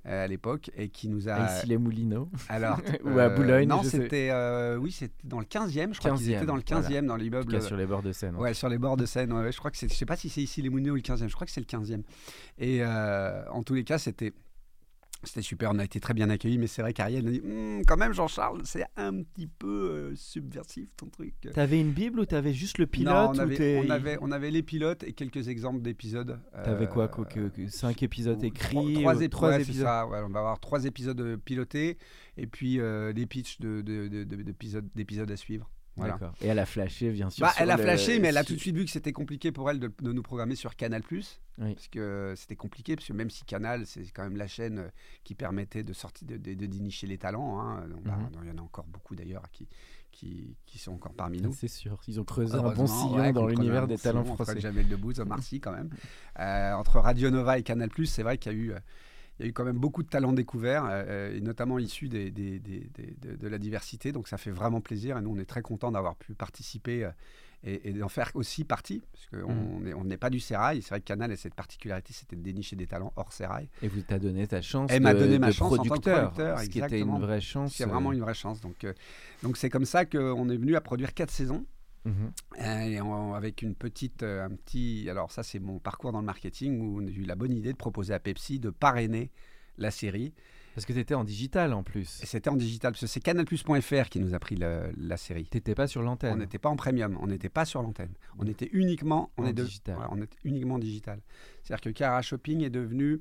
euh, 0.07 0.25
à 0.25 0.27
l'époque 0.27 0.71
et 0.77 0.89
qui 0.89 1.09
nous 1.09 1.29
a. 1.29 1.59
Ici 1.59 1.69
les 1.69 1.79
Moulineaux. 1.79 2.29
Alors, 2.49 2.81
Ou 3.05 3.19
à 3.19 3.29
Boulogne, 3.29 3.69
Non, 3.69 3.85
c'était 3.85 4.31
euh, 4.33 4.77
oui, 4.77 4.91
c'était 4.91 5.15
dans 5.23 5.39
le 5.39 5.45
15e. 5.45 5.95
Je 5.95 5.99
crois 6.01 6.17
qu'ils 6.17 6.29
15e, 6.31 6.37
étaient 6.37 6.47
dans 6.47 6.57
le 6.57 6.63
15e, 6.63 7.07
dans 7.07 7.15
En 7.15 7.17
tout 7.17 7.23
l'immeuble. 7.23 7.63
sur 7.63 7.77
les 7.77 7.87
bords 7.87 8.03
de 8.03 8.13
Seine. 8.13 8.35
Ouais, 8.35 8.53
sur 8.53 8.69
les 8.69 8.79
bords 8.79 8.97
de 8.97 9.07
Seine. 9.07 9.33
ouais, 9.33 9.43
ouais, 9.45 9.53
je 9.53 9.59
crois 9.59 9.71
que 9.71 9.77
c'est. 9.77 9.89
Je 9.89 9.95
sais 9.95 10.07
pas 10.07 10.17
si 10.17 10.29
c'est 10.29 10.43
ici 10.43 10.61
les 10.61 10.71
Moulineaux 10.71 10.93
ou 10.93 10.97
le 10.97 11.03
15e. 11.03 11.29
Je 11.29 11.35
crois 11.35 11.47
que 11.47 11.53
c'est 11.53 11.61
le 11.61 11.67
15e. 11.67 12.03
Et 12.59 12.79
euh, 12.83 13.45
en 13.51 13.63
tous 13.63 13.75
les 13.75 13.85
cas, 13.85 13.99
c'était. 13.99 14.33
C'était 15.23 15.43
super, 15.43 15.71
on 15.73 15.79
a 15.79 15.85
été 15.85 16.01
très 16.01 16.15
bien 16.15 16.31
accueillis, 16.31 16.57
mais 16.57 16.67
c'est 16.67 16.81
vrai 16.81 16.93
qu'Ariel 16.95 17.27
a 17.29 17.31
dit 17.31 17.41
Hum, 17.45 17.83
quand 17.87 17.97
même, 17.99 18.15
Jean-Charles, 18.15 18.63
c'est 18.65 18.85
un 18.97 19.23
petit 19.23 19.47
peu 19.47 19.69
euh, 19.69 20.15
subversif 20.17 20.89
ton 20.97 21.07
truc. 21.09 21.35
T'avais 21.53 21.79
une 21.79 21.91
Bible 21.93 22.21
ou 22.21 22.25
t'avais 22.25 22.55
juste 22.55 22.79
le 22.79 22.87
pilote 22.87 23.13
non, 23.13 23.31
on 23.35 23.39
avait, 23.39 23.83
on, 23.87 23.91
avait, 23.91 24.19
on 24.23 24.33
avait 24.33 24.51
les 24.51 24.63
pilotes 24.63 25.03
et 25.05 25.13
quelques 25.13 25.49
exemples 25.49 25.83
d'épisodes. 25.83 26.41
T'avais 26.65 26.89
quoi, 26.89 27.05
euh, 27.05 27.09
quoi 27.09 27.25
que, 27.27 27.49
que- 27.49 27.69
Cinq 27.69 28.03
épisodes 28.03 28.43
écrits 28.43 28.95
Trois, 29.31 29.51
ouais, 29.51 29.63
épisodes? 29.63 29.85
ça, 29.87 30.07
ouais, 30.07 30.21
on 30.25 30.31
va 30.31 30.39
avoir 30.41 30.59
trois 30.61 30.85
épisodes 30.87 31.37
pilotés 31.45 31.99
et 32.37 32.47
puis 32.47 32.81
euh, 32.81 33.13
des 33.13 33.27
pitchs 33.27 33.61
de, 33.61 33.83
de- 33.83 34.09
de- 34.09 34.25
de- 34.25 34.43
d'épisodes, 34.43 34.89
d'épisodes 34.95 35.31
à 35.31 35.37
suivre. 35.37 35.71
Voilà. 36.01 36.33
Et 36.41 36.47
elle 36.49 36.59
a 36.59 36.67
flashé, 36.67 37.11
bien 37.11 37.31
sûr. 37.31 37.47
Bah, 37.47 37.53
elle 37.59 37.71
a 37.71 37.77
le- 37.77 37.83
flashé, 37.83 38.19
mais 38.19 38.29
elle 38.29 38.37
a 38.37 38.45
tout 38.45 38.55
de 38.55 38.59
suite 38.61 38.75
vu 38.77 38.85
que 38.85 38.91
c'était 38.91 39.13
compliqué 39.13 39.53
pour 39.53 39.71
elle 39.71 39.79
de, 39.79 39.93
de 40.03 40.13
nous 40.13 40.23
programmer 40.23 40.55
sur 40.57 40.75
Canal+. 40.77 41.03
Oui. 41.11 41.75
Parce 41.75 41.89
que 41.89 42.35
c'était 42.37 42.57
compliqué, 42.57 42.97
parce 42.97 43.07
que 43.09 43.13
même 43.13 43.31
si 43.31 43.45
Canal, 43.45 43.87
c'est 43.87 44.03
quand 44.13 44.23
même 44.23 44.37
la 44.37 44.47
chaîne 44.47 44.79
euh, 44.79 44.89
qui 45.25 45.35
permettait 45.35 45.83
de 45.83 45.93
sortir, 45.93 46.27
de, 46.27 46.37
de, 46.39 46.55
de 46.55 46.67
dénicher 46.67 47.07
les 47.07 47.19
talents. 47.19 47.61
hein. 47.61 47.87
Donc, 47.89 48.03
bah, 48.03 48.17
Mhm. 48.17 48.31
donc, 48.31 48.43
il 48.45 48.49
y 48.49 48.53
en 48.53 48.59
a 48.59 48.63
encore 48.63 48.87
beaucoup 48.87 49.15
d'ailleurs 49.15 49.45
qui, 49.53 49.69
qui, 50.11 50.57
qui 50.67 50.79
sont 50.79 50.93
encore 50.93 51.13
parmi 51.15 51.41
nous. 51.41 51.53
C'est 51.53 51.69
sûr. 51.69 52.01
Ils 52.09 52.19
ont 52.19 52.25
creusé 52.25 52.55
un 52.57 52.73
bon 52.73 52.87
sillon 52.87 53.19
ouais, 53.21 53.33
dans 53.33 53.47
l'univers 53.47 53.87
des 53.87 53.99
talents 53.99 54.25
français. 54.25 54.53
Entre 54.53 54.61
Jamel 54.61 54.89
Debbouze, 54.89 55.21
Omar 55.21 55.43
Sy 55.43 55.61
quand 55.61 55.73
même. 55.73 55.91
Euh, 56.39 56.73
entre 56.73 56.99
Radio 56.99 57.31
Nova 57.31 57.59
et 57.59 57.63
Canal+, 57.63 57.91
c'est 58.07 58.23
vrai 58.23 58.39
qu'il 58.39 58.53
y 58.53 58.55
a 58.55 58.59
eu... 58.59 58.73
euh, 59.41 59.43
il 59.43 59.45
y 59.45 59.47
a 59.47 59.49
eu 59.49 59.53
quand 59.53 59.65
même 59.65 59.79
beaucoup 59.79 60.03
de 60.03 60.09
talents 60.09 60.33
découverts, 60.33 60.85
euh, 60.89 61.35
et 61.37 61.41
notamment 61.41 61.79
issus 61.79 62.09
des, 62.09 62.31
des- 62.31 62.59
des- 62.59 62.91
des- 62.95 63.15
de, 63.21 63.37
de 63.37 63.49
la 63.49 63.59
diversité. 63.59 64.13
Donc 64.13 64.29
ça 64.29 64.37
fait 64.39 64.51
vraiment 64.51 64.81
plaisir. 64.81 65.17
Et 65.19 65.23
nous, 65.23 65.31
on 65.35 65.39
est 65.39 65.45
très 65.49 65.63
contents 65.63 65.91
d'avoir 65.93 66.17
pu 66.17 66.35
participer 66.35 67.05
euh, 67.05 67.11
et, 67.65 67.91
et 67.91 67.93
d'en 67.93 68.09
faire 68.09 68.31
aussi 68.35 68.65
partie. 68.65 69.03
Parce 69.13 69.27
qu'on 69.45 69.81
n'est 69.81 69.95
on 69.95 70.05
n'est 70.05 70.17
pas 70.17 70.31
du 70.31 70.41
sérail. 70.41 70.83
C'est 70.83 70.91
vrai 70.91 71.01
que 71.01 71.05
Canal 71.07 71.31
a 71.33 71.37
cette 71.37 71.55
particularité, 71.55 72.13
c'était 72.13 72.37
de 72.37 72.43
dénicher 72.43 72.77
des 72.77 72.87
talents 72.87 73.13
hors 73.17 73.33
sérail. 73.33 73.69
Et 73.83 73.89
vous 73.89 74.01
t'a 74.03 74.19
donné 74.19 74.47
ta 74.47 74.63
chance 74.63 74.91
Elle 74.93 75.03
m'a 75.03 75.15
de, 75.15 75.19
donné 75.21 75.39
ma 75.39 75.49
de 75.49 75.53
chance 75.53 75.73
en 75.73 75.77
tant 75.77 75.83
que 75.83 75.89
producteur, 75.89 76.33
producteur, 76.33 76.59
ce 76.61 76.65
qui 76.69 76.79
était 76.79 76.87
exactement. 76.87 77.17
une 77.17 77.23
vraie 77.23 77.41
chance. 77.41 77.75
C'est 77.75 77.85
vraiment 77.85 78.11
euh, 78.11 78.15
une 78.15 78.21
vraie 78.21 78.35
chance. 78.35 78.61
Donc 78.61 78.85
euh, 78.85 78.93
donc 79.43 79.57
c'est 79.57 79.69
comme 79.71 79.85
ça 79.85 80.05
qu'on 80.07 80.49
est 80.49 80.57
venu 80.57 80.75
à 80.77 80.81
produire 80.81 81.13
quatre 81.15 81.31
saisons. 81.31 81.65
Mhm. 82.05 82.33
Euh, 82.61 82.81
Et 82.83 82.99
avec 83.37 83.63
une 83.63 83.75
petite, 83.75 84.23
euh, 84.23 84.45
un 84.45 84.51
petit, 84.51 85.09
alors 85.11 85.31
ça 85.33 85.43
c'est 85.43 85.59
mon 85.61 85.79
parcours 85.79 86.13
dans 86.13 86.21
le 86.21 86.27
marketing 86.27 86.81
où 86.81 87.01
j'ai 87.07 87.21
eu 87.21 87.25
la 87.25 87.35
bonne 87.37 87.53
idée 87.53 87.73
de 87.73 87.77
proposer 87.79 88.13
à 88.15 88.21
Pepsi 88.21 88.59
de 88.59 88.71
parrainer 88.71 89.31
la 89.79 89.91
série. 89.91 90.35
Parce 90.75 90.87
que 90.87 90.93
t'étais 90.93 91.15
en 91.15 91.25
digital 91.25 91.73
en 91.73 91.83
plus. 91.83 92.21
C'était 92.25 92.49
en 92.49 92.55
digital, 92.57 92.93
parce 92.93 93.01
que 93.01 93.07
c'est 93.09 93.19
canalplus.fr 93.21 94.09
qui 94.09 94.21
nous 94.21 94.35
a 94.35 94.39
pris 94.39 94.55
le- 94.55 94.93
la 94.97 95.17
série. 95.17 95.45
T'étais 95.45 95.75
pas 95.75 95.89
sur 95.89 96.01
On 96.01 96.05
l'antenne. 96.05 96.39
n'était 96.39 96.59
pas 96.61 96.69
en 96.69 96.77
premium, 96.77 97.19
on 97.21 97.27
n'était 97.27 97.49
pas 97.49 97.65
sur 97.65 97.83
l'antenne. 97.83 98.15
On 98.39 98.47
était 98.47 98.69
uniquement 98.73 99.33
on 99.37 99.43
En 99.43 99.47
est 99.49 99.53
de- 99.53 99.65
digital. 99.65 99.97
on 100.11 100.23
était 100.23 100.37
uniquement 100.45 100.79
digital. 100.79 101.21
C'est-à-dire 101.63 101.81
que 101.83 101.91
Cara 101.91 102.23
Shopping 102.23 102.63
est 102.63 102.71
devenu 102.71 103.21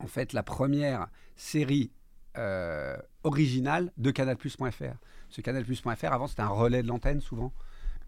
en 0.00 0.06
fait 0.08 0.32
la 0.32 0.42
première 0.42 1.06
série 1.36 1.92
euh, 2.36 2.96
originale 3.22 3.92
de 3.96 4.10
canalplus.fr. 4.10 4.94
Ce 5.28 5.40
canalplus.fr 5.40 6.12
avant 6.12 6.26
c'était 6.26 6.42
un 6.42 6.48
relais 6.48 6.82
de 6.82 6.88
l'antenne 6.88 7.20
souvent. 7.20 7.52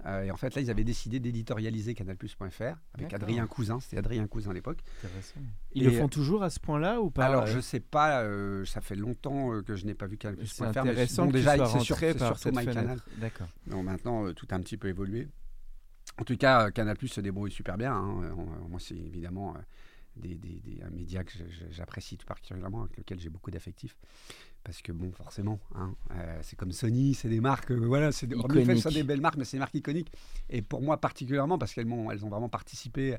Euh, 0.05 0.23
et 0.25 0.31
en 0.31 0.37
fait, 0.37 0.55
là, 0.55 0.61
ils 0.63 0.71
avaient 0.71 0.85
décidé 0.85 1.21
d'éditorialiser 1.21 1.95
canalplus.fr 1.95 2.75
avec. 2.95 3.13
Adrien 3.15 3.47
Cousin. 3.47 3.79
C'était 3.81 3.99
Adrien 3.99 4.27
Cousin 4.27 4.51
à 4.51 4.55
l'époque. 4.55 4.81
Ils 5.75 5.83
Et- 5.85 5.91
le 5.91 5.93
font 5.93 6.09
toujours 6.09 6.43
à 6.43 6.51
ce 6.51 6.59
point-là 6.59 7.01
ou 7.01 7.11
pas 7.11 7.27
Alors, 7.27 7.45
euh, 7.45 7.47
je 7.47 7.61
sais 7.61 7.81
pas, 7.81 8.23
euh, 8.23 8.65
ça 8.65 8.81
fait 8.81 8.97
longtemps 8.97 9.53
euh, 9.53 9.63
que 9.63 9.77
je 9.77 9.87
n'ai 9.87 9.95
pas 9.95 10.07
vu 10.07 10.17
C'est 10.21 10.29
canalplus.fr. 10.29 10.63
mais 10.63 10.67
intéressant 10.91 11.25
bon, 11.27 11.29
que 11.31 11.37
déjà, 11.37 11.53
c'est 11.67 11.81
sur- 11.81 11.97
c'est 11.99 12.19
surtout 12.19 12.39
cette 12.39 12.55
MyCanal. 12.57 12.85
fenêtre. 12.85 13.09
D'accord. 13.19 13.49
Non, 13.69 13.83
maintenant, 13.83 14.27
euh, 14.27 14.33
tout 14.33 14.47
a 14.51 14.55
un 14.57 14.61
petit 14.61 14.77
peu 14.77 14.89
évolué. 14.89 15.29
En 16.19 16.25
tout 16.25 16.37
cas, 16.37 16.67
euh, 16.67 16.71
Canal 16.71 16.97
Plus 16.97 17.09
se 17.09 17.21
débrouille 17.21 17.51
super 17.53 17.79
bien. 17.79 17.95
hein. 17.95 18.23
Euh, 18.25 18.35
moi, 18.69 18.81
c'est 18.81 18.97
évidemment 18.97 19.55
euh, 19.57 19.61
des, 20.17 20.35
des- 20.35 20.61
des- 20.61 20.83
un 20.83 20.91
média 20.91 21.25
que 21.25 21.33
j'apprécie 21.71 22.19
tout 22.19 22.27
particulièrement, 22.27 22.83
avec 22.83 22.97
lequel 22.99 23.19
j'ai 23.21 23.31
beaucoup 23.31 23.51
d'affectifs. 23.51 23.97
Parce 24.65 24.81
que, 24.81 24.93
bon, 24.93 25.11
forcément, 25.13 25.59
hein, 25.75 25.93
euh, 26.13 26.39
c'est 26.43 26.55
comme 26.57 26.71
Sony, 26.71 27.15
c'est 27.15 27.29
des 27.29 27.41
marques, 27.41 27.73
euh, 27.73 27.77
voilà, 27.85 28.13
c'est 28.13 28.27
en 28.33 28.43
effet, 28.61 28.77
ce 28.77 28.83
sont 28.83 28.91
des 28.91 29.03
belles 29.03 29.21
marques, 29.21 29.37
mais 29.37 29.45
c'est 29.45 29.57
des 29.57 29.61
marques 29.61 29.75
iconiques. 29.75 30.13
Et 30.51 30.63
pour 30.63 30.81
moi, 30.83 31.01
particulièrement, 31.01 31.59
parce 31.59 31.75
qu'elles 31.75 31.89
elles 32.13 32.25
ont 32.25 32.29
vraiment 32.29 32.49
participé 32.49 33.17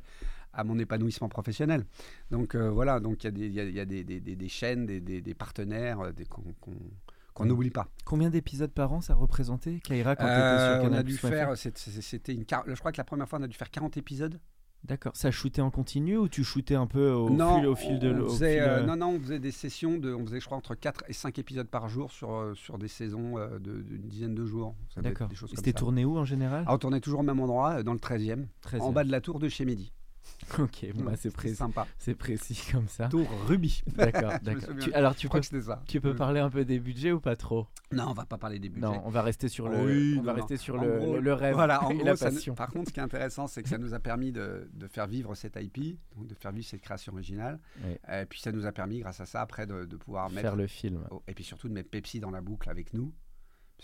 à 0.54 0.64
mon 0.64 0.80
épanouissement 0.80 1.28
professionnel. 1.28 1.86
Donc, 2.32 2.56
euh, 2.56 2.70
voilà, 2.70 3.00
donc 3.02 3.24
il 3.24 3.26
y 3.26 3.28
a 3.28 3.32
des, 3.32 3.46
il 3.48 3.54
y 3.54 3.60
a- 3.60 3.64
il 3.66 3.74
y 3.76 3.80
a 3.82 3.86
des, 3.86 4.04
des- 4.06 4.22
des- 4.22 4.36
des 4.38 4.48
chaînes, 4.50 4.86
des, 4.86 5.34
partenaires 5.34 6.00
qu'on 6.30 7.46
n'oublie 7.46 7.72
pas. 7.72 7.90
Combien 8.06 8.30
d'épisodes 8.30 8.72
par 8.72 8.94
an 8.94 9.02
ça 9.02 9.14
représentait, 9.16 9.80
Kaira, 9.84 10.16
quand 10.16 10.24
tu 10.26 10.30
étais 10.32 10.40
sur 10.40 10.84
on 10.84 10.86
a 10.86 10.90
Canal+. 10.90 11.04
dû 11.04 11.18
faire, 11.18 11.58
c'était 11.58 12.34
une, 12.34 12.46
je 12.68 12.80
crois 12.80 12.92
que 12.92 12.98
la 12.98 13.04
première 13.04 13.28
fois 13.28 13.40
on 13.40 13.44
a 13.44 13.48
dû 13.48 13.58
faire 13.58 13.70
40 13.72 13.98
épisodes. 13.98 14.40
D'accord. 14.84 15.14
Ça 15.16 15.32
shootait 15.32 15.62
en 15.62 15.72
continu 15.72 16.18
ou 16.18 16.28
tu 16.28 16.44
shootais 16.44 16.76
un 16.76 16.88
peu 16.88 17.12
au 17.12 17.30
non, 17.30 17.58
fil, 17.58 17.68
au 17.68 17.76
fil 17.76 18.00
de 18.00 18.10
l'eau 18.10 18.30
euh, 18.42 18.46
euh, 18.60 18.86
non, 18.86 18.98
non, 18.98 19.08
on 19.16 19.20
faisait 19.20 19.40
des 19.40 19.52
sessions 19.52 19.98
de, 19.98 20.14
on 20.14 20.26
faisait 20.26 20.42
je 20.42 20.46
crois 20.46 20.58
entre 20.58 20.76
4 20.76 21.06
et 21.08 21.14
5 21.14 21.40
épisodes 21.40 21.68
par 21.68 21.88
jour 21.88 22.12
sur, 22.12 22.34
euh, 22.34 22.54
sur 22.54 22.78
des 22.78 22.90
saisons 22.90 23.36
de- 23.60 23.82
d'une 23.82 24.08
dizaine 24.08 24.36
de 24.36 24.46
jours. 24.46 24.76
D'accord. 24.98 25.30
C'était 25.54 25.74
tourné 25.74 26.04
où 26.04 26.18
en 26.18 26.26
général? 26.26 26.66
Ah, 26.68 26.74
on 26.74 26.78
tournait 26.78 27.00
toujours 27.00 27.22
au 27.22 27.24
même 27.24 27.40
endroit, 27.40 27.82
dans 27.84 27.94
le 27.94 28.00
13e, 28.00 28.48
13e. 28.62 28.82
en 28.82 28.92
bas 28.92 29.04
de 29.06 29.12
la 29.12 29.22
tour 29.22 29.40
de 29.40 29.48
chez 29.48 29.64
Mehdi. 29.64 29.94
Ok, 30.60 30.86
bon, 30.94 31.04
bah, 31.06 31.14
c'est 31.16 31.32
précis. 31.32 31.56
sympa. 31.56 31.88
C'est 31.98 32.16
précis 32.16 32.60
comme 32.72 32.88
ça. 32.88 33.08
Tour 33.08 33.28
Ruby. 33.48 33.82
D'accord, 33.96 34.34
d'accord. 34.42 34.76
Tu- 34.80 34.94
alors 34.94 35.16
tu 35.16 35.24
Je 35.24 35.28
crois 35.28 35.40
peux, 35.40 35.42
que 35.42 35.48
c'était 35.48 35.62
ça. 35.66 35.82
tu 35.88 36.02
peux 36.02 36.16
parler 36.16 36.40
un 36.42 36.50
peu 36.50 36.66
des 36.66 36.80
budgets 36.80 37.12
ou 37.12 37.20
pas 37.20 37.36
trop? 37.36 37.68
Non, 37.92 38.08
on 38.10 38.14
va 38.14 38.26
pas 38.26 38.38
parler 38.38 38.60
des 38.60 38.70
budgets. 38.70 38.86
Non, 38.88 39.02
on 39.06 39.10
va 39.10 39.22
rester 39.22 39.48
sur 39.48 39.70
le, 39.70 39.78
Oui, 39.86 40.18
on 40.20 40.24
va 40.24 40.34
non, 40.34 40.40
rester 40.40 40.58
sur 40.58 40.76
En 40.76 40.84
le, 40.84 40.98
gros, 41.00 41.14
le- 41.16 41.22
le 41.22 41.34
rêve 41.34 41.54
Voilà, 41.56 41.84
en 41.84 41.90
et 41.92 41.96
gros, 41.96 42.06
la 42.06 42.16
ça 42.16 42.30
nous- 42.30 42.36
passion. 42.36 42.56
par 42.56 42.70
contre, 42.70 42.90
ce 42.90 42.94
qui 42.94 43.00
est 43.00 43.04
intéressant, 43.04 43.48
c'est 43.48 43.64
que 43.64 43.70
ça 43.70 43.78
nous 43.78 43.94
a 43.94 44.00
permis 44.00 44.32
de, 44.32 44.70
de 44.74 44.88
faire 44.88 45.08
vivre 45.08 45.34
cette 45.36 45.56
IP, 45.56 45.98
donc 46.16 46.28
de 46.28 46.36
faire 46.36 46.52
vivre 46.52 46.68
cette 46.68 46.82
création 46.82 47.14
originale. 47.14 47.60
Oui. 47.84 47.94
Et 48.12 48.26
puis 48.26 48.40
ça 48.42 48.52
nous 48.52 48.66
a 48.66 48.72
permis, 48.72 49.00
grâce 49.00 49.22
à 49.22 49.26
ça, 49.26 49.42
après, 49.42 49.66
de, 49.66 49.86
de 49.86 49.96
pouvoir 49.98 50.30
mettre. 50.30 50.42
Faire 50.42 50.56
le 50.56 50.68
film. 50.68 51.06
Oh, 51.12 51.24
et 51.28 51.34
puis 51.34 51.44
surtout 51.44 51.70
de 51.70 51.74
mettre 51.74 51.90
Pepsi 51.90 52.20
dans 52.20 52.32
la 52.32 52.42
boucle 52.42 52.70
avec 52.70 52.94
nous. 52.94 53.14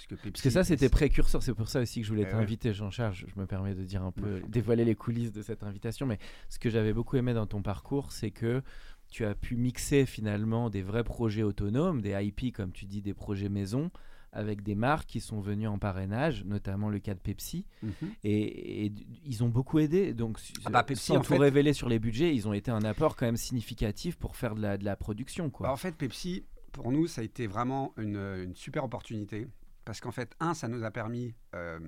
Pepsi, 0.08 0.32
Parce 0.32 0.42
que 0.42 0.50
ça, 0.50 0.64
c'était 0.64 0.90
précurseur. 0.90 1.44
C'est 1.44 1.54
pour 1.54 1.70
ça 1.70 1.82
aussi 1.82 2.02
que 2.02 2.06
je 2.06 2.12
voulais 2.12 2.24
Eh 2.24 2.26
ouais. 2.26 2.32
t'inviter, 2.40 2.74
Jean-Charles. 2.74 3.14
Je 3.14 3.26
je 3.28 3.40
me 3.40 3.46
permets 3.46 3.76
de 3.76 3.84
dire 3.84 4.04
un 4.04 4.12
peu, 4.12 4.36
Ouais. 4.36 4.42
dévoiler 4.48 4.86
les 4.86 4.96
coulisses 4.96 5.32
de 5.32 5.42
cette 5.42 5.64
invitation. 5.64 6.06
Mais 6.06 6.20
ce 6.50 6.60
que 6.60 6.70
j'avais 6.70 6.94
beaucoup 6.94 7.18
aimé 7.18 7.34
dans 7.34 7.46
ton 7.48 7.62
parcours, 7.62 8.12
c'est 8.12 8.32
que 8.32 8.62
tu 9.10 9.26
as 9.26 9.34
pu 9.36 9.56
mixer 9.56 10.06
finalement 10.06 10.70
des 10.70 10.82
vrais 10.84 11.04
projets 11.04 11.44
autonomes, 11.44 12.02
des 12.02 12.12
IP, 12.24 12.54
comme 12.54 12.72
tu 12.72 12.86
dis, 12.86 13.02
des 13.02 13.14
projets 13.16 13.50
maison, 13.50 13.90
avec 14.32 14.62
des 14.62 14.76
marques 14.76 15.08
qui 15.08 15.20
sont 15.22 15.40
venues 15.42 15.68
en 15.68 15.80
parrainage, 15.80 16.46
notamment 16.46 16.90
le 16.90 17.00
cas 17.00 17.16
de 17.16 17.20
Pepsi. 17.20 17.66
Mhm. 17.82 17.92
Et, 18.24 18.92
ils 19.26 19.44
ont 19.44 19.50
beaucoup 19.50 19.80
aidé. 19.80 20.14
Donc, 20.14 20.38
Ah 20.66 20.70
bah, 20.70 20.84
Pepsi, 20.84 21.08
sans 21.08 21.16
en 21.16 21.22
tout 21.22 21.34
fait- 21.34 21.40
révéler 21.40 21.74
sur 21.74 21.90
les 21.90 21.98
budgets, 21.98 22.36
ils 22.36 22.48
ont 22.48 22.54
été 22.54 22.70
un 22.70 22.84
apport 22.84 23.16
quand 23.16 23.26
même 23.26 23.38
significatif 23.38 24.18
pour 24.18 24.36
faire 24.36 24.54
de 24.54 24.62
la, 24.62 24.78
de 24.78 24.86
la 24.86 24.96
production. 24.96 25.50
Quoi. 25.50 25.66
Bah, 25.68 25.74
en 25.74 25.78
fait, 25.78 25.96
Pepsi, 25.96 26.46
pour 26.72 26.92
nous, 26.92 27.08
ça 27.08 27.22
a 27.22 27.24
été 27.24 27.48
vraiment 27.48 27.94
une, 27.98 28.18
une 28.18 28.54
super 28.56 28.84
opportunité. 28.84 29.48
Parce 29.90 30.02
qu'en 30.02 30.12
fait, 30.12 30.36
un, 30.40 30.54
ça 30.54 30.68
nous 30.68 30.84
a 30.84 30.92
permis 30.92 31.34
euh, 31.56 31.80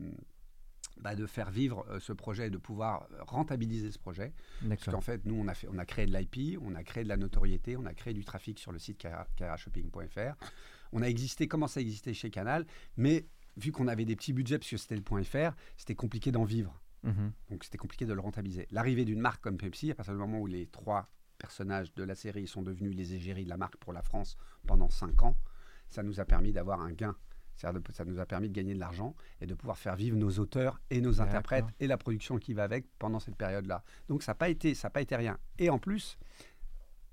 bah, 0.98 1.13
de 1.13 1.27
faire 1.27 1.51
vivre 1.51 1.86
euh, 1.88 2.00
ce 2.00 2.13
projet 2.13 2.48
et 2.48 2.50
de 2.50 2.58
pouvoir 2.58 3.08
rentabiliser 3.27 3.91
ce 3.91 4.00
projet. 4.00 4.34
Parce 4.67 4.86
qu'en 4.86 5.01
fait, 5.01 5.24
nous, 5.27 5.36
on 5.36 5.48
a, 5.48 5.53
fait, 5.53 5.67
on 5.72 5.77
a 5.77 5.86
créé 5.86 6.08
de 6.08 6.17
l'IP, 6.17 6.58
on 6.63 6.74
a 6.74 6.84
créé 6.84 7.03
de 7.03 7.10
la 7.10 7.17
notoriété, 7.17 7.77
on 7.77 7.86
a 7.86 7.93
créé 7.93 8.15
du 8.15 8.25
trafic 8.25 8.58
sur 8.58 8.72
le 8.72 8.79
site 8.79 9.05
carashopping.fr. 9.36 10.34
On 10.93 11.03
a 11.03 11.05
existé, 11.05 11.48
commencé 11.48 11.79
à 11.79 11.81
exister 11.81 12.15
chez 12.15 12.31
Canal, 12.31 12.65
mais 12.98 13.27
vu 13.55 13.72
qu'on 13.72 13.88
avait 13.88 14.05
des 14.05 14.15
petits 14.15 14.34
budgets, 14.34 14.58
parce 14.58 14.72
que 14.72 14.77
c'était 14.77 14.96
le 14.96 15.03
point 15.03 15.22
.fr, 15.22 15.51
c'était 15.77 15.93
compliqué 15.93 16.31
d'en 16.31 16.43
vivre. 16.43 16.81
Mhm. 17.03 17.31
Donc 17.51 17.63
c'était 17.63 17.77
compliqué 17.77 18.08
de 18.08 18.13
le 18.13 18.20
rentabiliser. 18.20 18.65
L'arrivée 18.72 19.05
d'une 19.05 19.22
marque 19.22 19.43
comme 19.43 19.58
Pepsi, 19.58 19.91
à 19.91 19.93
partir 19.93 20.15
du 20.15 20.20
moment 20.20 20.39
où 20.39 20.48
les 20.48 20.65
trois 20.65 21.08
personnages 21.38 21.93
de 21.93 22.03
la 22.03 22.15
série 22.15 22.48
sont 22.48 22.63
devenus 22.63 22.96
les 22.96 23.13
égéries 23.13 23.43
de 23.43 23.50
la 23.50 23.58
marque 23.58 23.77
pour 23.77 23.93
la 23.93 24.01
France 24.01 24.38
pendant 24.65 24.89
cinq 24.89 25.22
ans, 25.22 25.38
ça 25.88 26.01
nous 26.01 26.20
a 26.20 26.25
permis 26.25 26.51
d'avoir 26.51 26.81
un 26.81 26.93
gain. 26.93 27.15
C'est-à-dire 27.62 27.82
de- 27.82 27.91
ça 27.94 28.06
nous 28.06 28.20
a 28.20 28.25
permis 28.25 28.50
de 28.50 28.53
gagner 28.53 28.74
de 28.74 28.80
l'argent 28.80 29.15
et 29.39 29.46
de 29.46 29.53
pouvoir 29.53 29.77
faire 29.77 29.96
vivre 29.96 30.18
nos 30.18 30.32
auteurs 30.39 30.80
et 30.89 31.00
nos 31.00 31.22
interprètes 31.22 31.65
et 31.80 31.88
la 31.88 31.98
production 31.98 32.38
qui 32.38 32.53
va 32.53 32.63
avec 32.63 32.86
pendant 32.98 33.20
cette 33.20 33.36
période-là. 33.36 33.84
Donc 34.10 34.24
ça 34.24 34.32
n'a 34.32 34.36
pas 34.36 34.50
été, 34.50 34.74
ça 34.74 34.89
pas 34.89 35.01
été 35.01 35.15
rien. 35.15 35.38
Et 35.60 35.70
en 35.70 35.77
plus, 35.77 36.18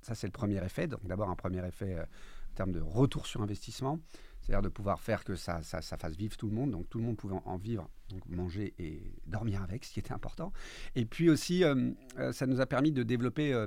ça 0.00 0.14
c'est 0.14 0.26
le 0.26 0.32
premier 0.32 0.64
effet. 0.64 0.86
Donc 0.86 1.06
d'abord 1.06 1.28
un 1.28 1.36
premier 1.36 1.66
effet 1.66 1.94
euh, 1.96 2.02
en 2.02 2.54
termes 2.54 2.72
de 2.72 2.80
retour 2.80 3.26
sur 3.26 3.42
investissement, 3.42 4.00
c'est-à-dire 4.40 4.62
de 4.62 4.68
pouvoir 4.68 5.00
faire 5.00 5.22
que 5.24 5.34
ça, 5.36 5.62
ça, 5.62 5.82
ça 5.82 5.96
fasse 5.98 6.16
vivre 6.16 6.36
tout 6.36 6.48
le 6.48 6.54
monde. 6.54 6.70
Donc 6.70 6.88
tout 6.88 6.98
le 6.98 7.04
monde 7.04 7.16
pouvait 7.16 7.36
en, 7.44 7.56
vivre, 7.58 7.88
donc 8.08 8.26
manger 8.26 8.74
et 8.78 9.12
dormir 9.26 9.62
avec, 9.62 9.84
ce 9.84 9.92
qui 9.92 10.00
était 10.00 10.12
important. 10.12 10.52
Et 10.94 11.04
puis 11.04 11.28
aussi, 11.28 11.62
euh, 11.64 11.90
euh, 12.18 12.32
ça 12.32 12.46
nous 12.46 12.60
a 12.60 12.66
permis 12.66 12.90
de 12.90 13.02
développer 13.02 13.52
euh, 13.52 13.66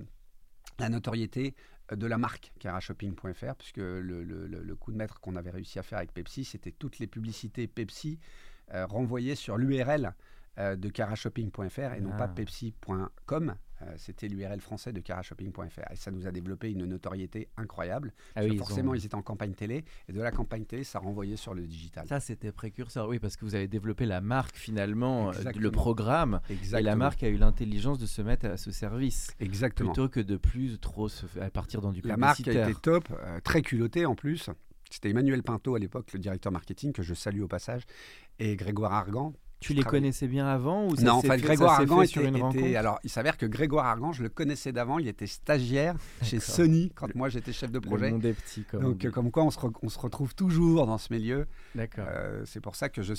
la 0.79 0.89
notoriété 0.89 1.53
de 1.95 2.07
la 2.07 2.17
marque 2.17 2.51
carashopping.fr, 2.59 3.55
puisque 3.57 3.77
le, 3.77 4.01
le- 4.01 4.47
le- 4.47 4.63
le 4.63 4.75
coup 4.75 4.91
de 4.91 4.97
maître 4.97 5.19
qu'on 5.19 5.35
avait 5.35 5.49
réussi 5.51 5.79
à 5.79 5.83
faire 5.83 5.97
avec 5.97 6.13
Pepsi, 6.13 6.45
c'était 6.45 6.71
toutes 6.71 6.99
les 6.99 7.07
publicités 7.07 7.67
Pepsi 7.67 8.19
euh, 8.73 8.85
renvoyées 8.85 9.35
sur 9.35 9.57
l'URL 9.57 10.13
euh, 10.57 10.75
de 10.75 10.89
carashopping.fr 10.89 11.93
et 11.93 12.01
non 12.01 12.11
pas 12.11 12.25
Ah. 12.25 12.27
pepsi.com. 12.29 13.55
Euh, 13.83 13.93
c'était 13.97 14.27
l'URL 14.27 14.59
français 14.61 14.93
de 14.93 14.99
carashopping.fr. 14.99 15.91
Et 15.91 15.95
ça 15.95 16.11
nous 16.11 16.27
a 16.27 16.31
développé 16.31 16.69
une 16.71 16.85
notoriété 16.85 17.47
incroyable. 17.57 18.13
Ah 18.15 18.21
Parce 18.35 18.45
oui, 18.47 18.51
ils 18.53 18.57
forcément, 18.59 18.91
ont- 18.91 18.95
ils 18.95 19.05
étaient 19.05 19.15
en 19.15 19.21
campagne 19.21 19.53
télé, 19.53 19.83
et 20.07 20.13
de 20.13 20.21
la 20.21 20.31
campagne 20.31 20.65
télé, 20.65 20.83
ça 20.83 20.99
renvoyait 20.99 21.35
sur 21.35 21.53
le 21.53 21.63
digital. 21.65 22.05
Ça, 22.07 22.19
c'était 22.19 22.51
précurseur, 22.51 23.07
oui, 23.07 23.17
parce 23.19 23.35
que 23.37 23.45
vous 23.45 23.55
avez 23.55 23.67
développé 23.67 24.05
la 24.05 24.21
marque 24.21 24.55
finalement, 24.55 25.29
euh, 25.29 25.31
le 25.31 25.37
Exactement. 25.39 25.71
programme, 25.71 26.41
et 26.49 26.81
la 26.81 26.95
marque 26.95 27.23
a 27.23 27.29
eu 27.29 27.37
l'intelligence 27.37 27.97
de 27.99 28.05
se 28.05 28.21
mettre 28.21 28.45
à 28.47 28.57
ce 28.57 28.71
service, 28.71 29.31
Exactement. 29.39 29.91
plutôt 29.91 30.09
que 30.09 30.19
de 30.19 30.37
plus 30.37 30.77
trop 30.79 31.09
se 31.09 31.25
à 31.39 31.49
partir 31.49 31.81
dans 31.81 31.91
du 31.91 32.01
La 32.01 32.17
marque 32.17 32.47
a 32.47 32.69
été 32.69 32.79
top, 32.79 33.07
euh, 33.11 33.39
très 33.43 33.61
culottée 33.61 34.05
en 34.05 34.15
plus. 34.15 34.49
C'était 34.89 35.09
Emmanuel 35.09 35.41
Pinto 35.41 35.73
à 35.75 35.79
l'époque, 35.79 36.11
le 36.13 36.19
directeur 36.19 36.51
marketing, 36.51 36.91
que 36.91 37.01
je 37.01 37.13
salue 37.13 37.41
au 37.41 37.47
passage, 37.47 37.83
et 38.39 38.55
Grégoire 38.57 38.93
Argan. 38.93 39.33
Tu 39.61 39.73
les 39.75 39.83
connaissais 39.83 40.27
bien 40.27 40.47
avant 40.47 40.87
ou 40.87 40.95
ça 40.95 41.03
non, 41.03 41.13
enfin, 41.13 41.35
fait- 41.35 41.41
Grégoire 41.41 41.73
Argan 41.79 41.97
fait 41.99 42.03
était, 42.05 42.11
sur 42.13 42.21
une 42.23 42.29
était- 42.35 42.41
rencontre 42.43 42.75
Alors, 42.77 42.99
il 43.03 43.09
s'avère 43.11 43.37
que 43.37 43.45
Grégoire 43.45 43.85
Argan, 43.85 44.11
je 44.11 44.23
le 44.23 44.29
connaissais 44.29 44.71
d'avant, 44.71 44.97
il 44.97 45.07
était 45.07 45.27
stagiaire 45.27 45.95
chez. 46.23 46.39
Sony 46.39 46.91
quand 46.95 47.13
moi 47.15 47.29
j'étais 47.29 47.53
chef 47.53 47.69
de 47.71 47.77
Le 47.77 47.81
projet. 47.81 48.09
monde 48.11 48.25
est 48.25 48.33
petit, 48.33 48.63
comme 48.63 48.83
on 48.85 48.89
Donc, 48.89 49.05
euh, 49.05 49.11
comme 49.11 49.29
quoi, 49.29 49.43
on 49.43 49.51
se, 49.51 49.59
re- 49.59 49.71
on 49.83 49.89
se 49.89 49.99
retrouve 49.99 50.33
toujours 50.33 50.87
dans 50.87 50.97
ce 50.97 51.13
milieu. 51.13 51.45
D'accord. 51.75 52.05
Euh, 52.09 52.41
c'est 52.45 52.59
pour 52.59 52.75
ça 52.75 52.89
que 52.89 53.03
je- 53.03 53.13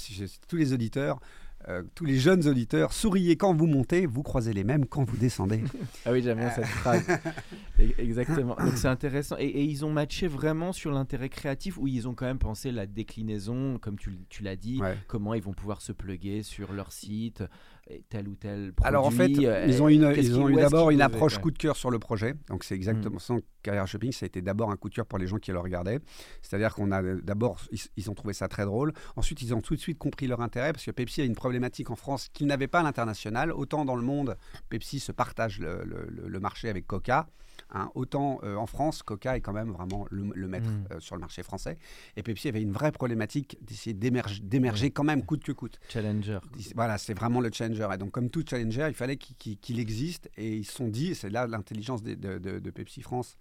tous 0.49 0.57
les 0.57 0.73
auditeurs, 0.73 1.21
euh, 1.69 1.83
tous 1.95 2.05
les 2.05 2.19
jeunes 2.19 2.47
auditeurs, 2.49 2.93
souriez 2.93 3.37
quand 3.37 3.55
vous 3.55 3.67
montez, 3.67 4.07
vous 4.07 4.23
croisez 4.23 4.53
les 4.53 4.65
mêmes 4.65 4.87
quand 4.87 5.05
vous 5.05 5.17
descendez. 5.17 5.63
Ah 6.05 6.11
oui, 6.13 6.23
j'aime 6.23 6.39
bien 6.39 6.51
cette 6.51 6.67
phrase. 6.67 7.05
E- 7.79 7.93
Exactement. 7.99 8.57
Donc 8.57 8.77
c'est 8.77 8.89
intéressant. 8.89 9.37
Et, 9.39 9.47
et 9.47 9.63
ils 9.65 9.85
ont 9.85 9.93
matché 9.93 10.27
vraiment 10.27 10.73
sur 10.73 10.91
l'intérêt 10.91 11.29
créatif 11.29 11.79
ou 11.79 11.87
ils 11.87 12.09
ont 12.09 12.15
quand 12.15 12.27
même 12.27 12.39
pensé 12.39 12.73
la 12.73 12.87
déclinaison, 12.87 13.79
comme 13.79 13.97
tu, 13.99 14.43
l'as 14.43 14.57
dit, 14.57 14.81
Ouais. 14.81 14.97
comment 15.07 15.35
ils 15.35 15.43
vont 15.43 15.53
pouvoir 15.53 15.81
se 15.83 15.93
plugger 15.93 16.43
sur 16.43 16.73
leur 16.73 16.91
site, 16.93 17.45
tel 18.09 18.27
ou 18.29 18.35
tel 18.35 18.73
produit. 18.73 18.89
Alors 18.89 19.07
en 19.07 19.11
fait, 19.11 19.31
euh, 19.39 19.65
ils 19.69 19.83
ont, 19.83 19.89
une, 19.89 20.01
qu'est-ce 20.15 20.21
ils 20.29 20.33
qu'ils- 20.33 20.39
ont 20.39 20.45
où 20.45 20.51
eu 20.51 20.55
d'abord 20.57 20.91
une 20.91 21.03
approche 21.03 21.37
ouais. 21.37 21.43
coup 21.43 21.51
de 21.51 21.59
cœur 21.59 21.77
sur 21.77 21.91
le 21.91 21.99
projet. 21.99 22.35
Donc 22.49 22.65
c'est 22.65 22.75
Mm. 22.75 22.77
exactement 22.77 23.19
ça. 23.19 23.35
Carrière 23.63 23.87
Shopping, 23.87 24.11
ça 24.13 24.25
a 24.25 24.27
été 24.29 24.43
d'abord 24.43 24.71
un 24.73 24.77
coup 24.77 24.89
de 24.89 24.95
cœur 24.95 25.07
pour 25.07 25.19
les 25.19 25.27
gens 25.29 25.37
qui 25.39 25.53
le 25.53 25.59
regardaient. 25.61 26.01
C'est-à-dire 26.43 26.75
qu'on 26.75 26.91
a 26.91 27.01
d'abord, 27.03 27.61
ils, 27.71 27.79
ils 27.97 28.11
ont 28.11 28.15
trouvé 28.15 28.35
ça 28.35 28.49
très 28.49 28.65
drôle. 28.65 28.93
Ensuite, 29.15 29.41
ils 29.43 29.55
ont 29.55 29.61
tout 29.61 29.75
de 29.77 29.81
suite 29.81 29.99
compris 29.99 30.27
leur 30.27 30.41
intérêt 30.41 30.73
parce 30.73 30.85
que 30.85 30.91
Pepsi 30.91 31.21
a 31.21 31.25
une 31.25 31.35
problématique 31.53 31.91
en 31.91 31.97
France 31.97 32.29
qu'ils 32.33 32.47
n'avaient 32.47 32.67
pas 32.67 32.81
à 32.81 32.83
l'international. 32.83 33.53
Autant 33.53 33.85
dans 33.85 33.95
le 33.97 34.03
monde, 34.03 34.39
Pepsi 34.71 35.01
se 35.01 35.13
partage 35.13 35.59
le, 35.59 35.85
le- 35.85 36.07
le- 36.09 36.27
le 36.29 36.41
marché 36.41 36.71
avec 36.71 36.87
Coca. 36.87 37.27
hein. 37.75 37.91
autant 37.95 38.41
euh, 38.43 38.57
en 38.57 38.67
France, 38.67 39.03
Coca 39.03 39.37
est 39.37 39.43
quand 39.43 39.53
même 39.53 39.71
vraiment 39.71 40.07
le, 40.11 40.31
le 40.35 40.49
maître 40.49 40.71
Mm. 40.71 40.85
euh, 40.93 41.01
sur 41.01 41.15
le 41.17 41.21
marché 41.21 41.43
français. 41.43 41.77
Et 42.17 42.23
Pepsi 42.23 42.49
avait 42.49 42.63
une 42.63 42.73
vraie 42.73 42.91
problématique 42.93 43.59
d'essayer 43.61 43.93
d'émerger, 43.93 44.91
quand 44.91 45.05
même 45.05 45.23
coûte 45.27 45.45
que 45.45 45.53
coûte. 45.53 45.79
Challenger. 45.91 46.39
Voilà, 46.75 46.97
c'est 46.97 47.13
vraiment 47.15 47.41
le 47.43 47.51
challenger. 47.53 47.87
Et 47.93 47.99
donc, 47.99 48.13
comme 48.13 48.31
tout 48.31 48.43
challenger, 48.49 48.87
il 48.89 48.95
fallait 48.95 49.17
qu'il 49.19 49.79
existe. 49.79 50.31
Et 50.39 50.57
ils 50.57 50.65
se 50.65 50.73
sont 50.73 50.89
dit, 50.89 51.09
et 51.11 51.15
c'est 51.15 51.29
là 51.29 51.47
l'intelligence 51.47 52.03
de- 52.03 52.15
de 52.15 52.71
Pepsi 52.71 53.03
France, 53.03 53.37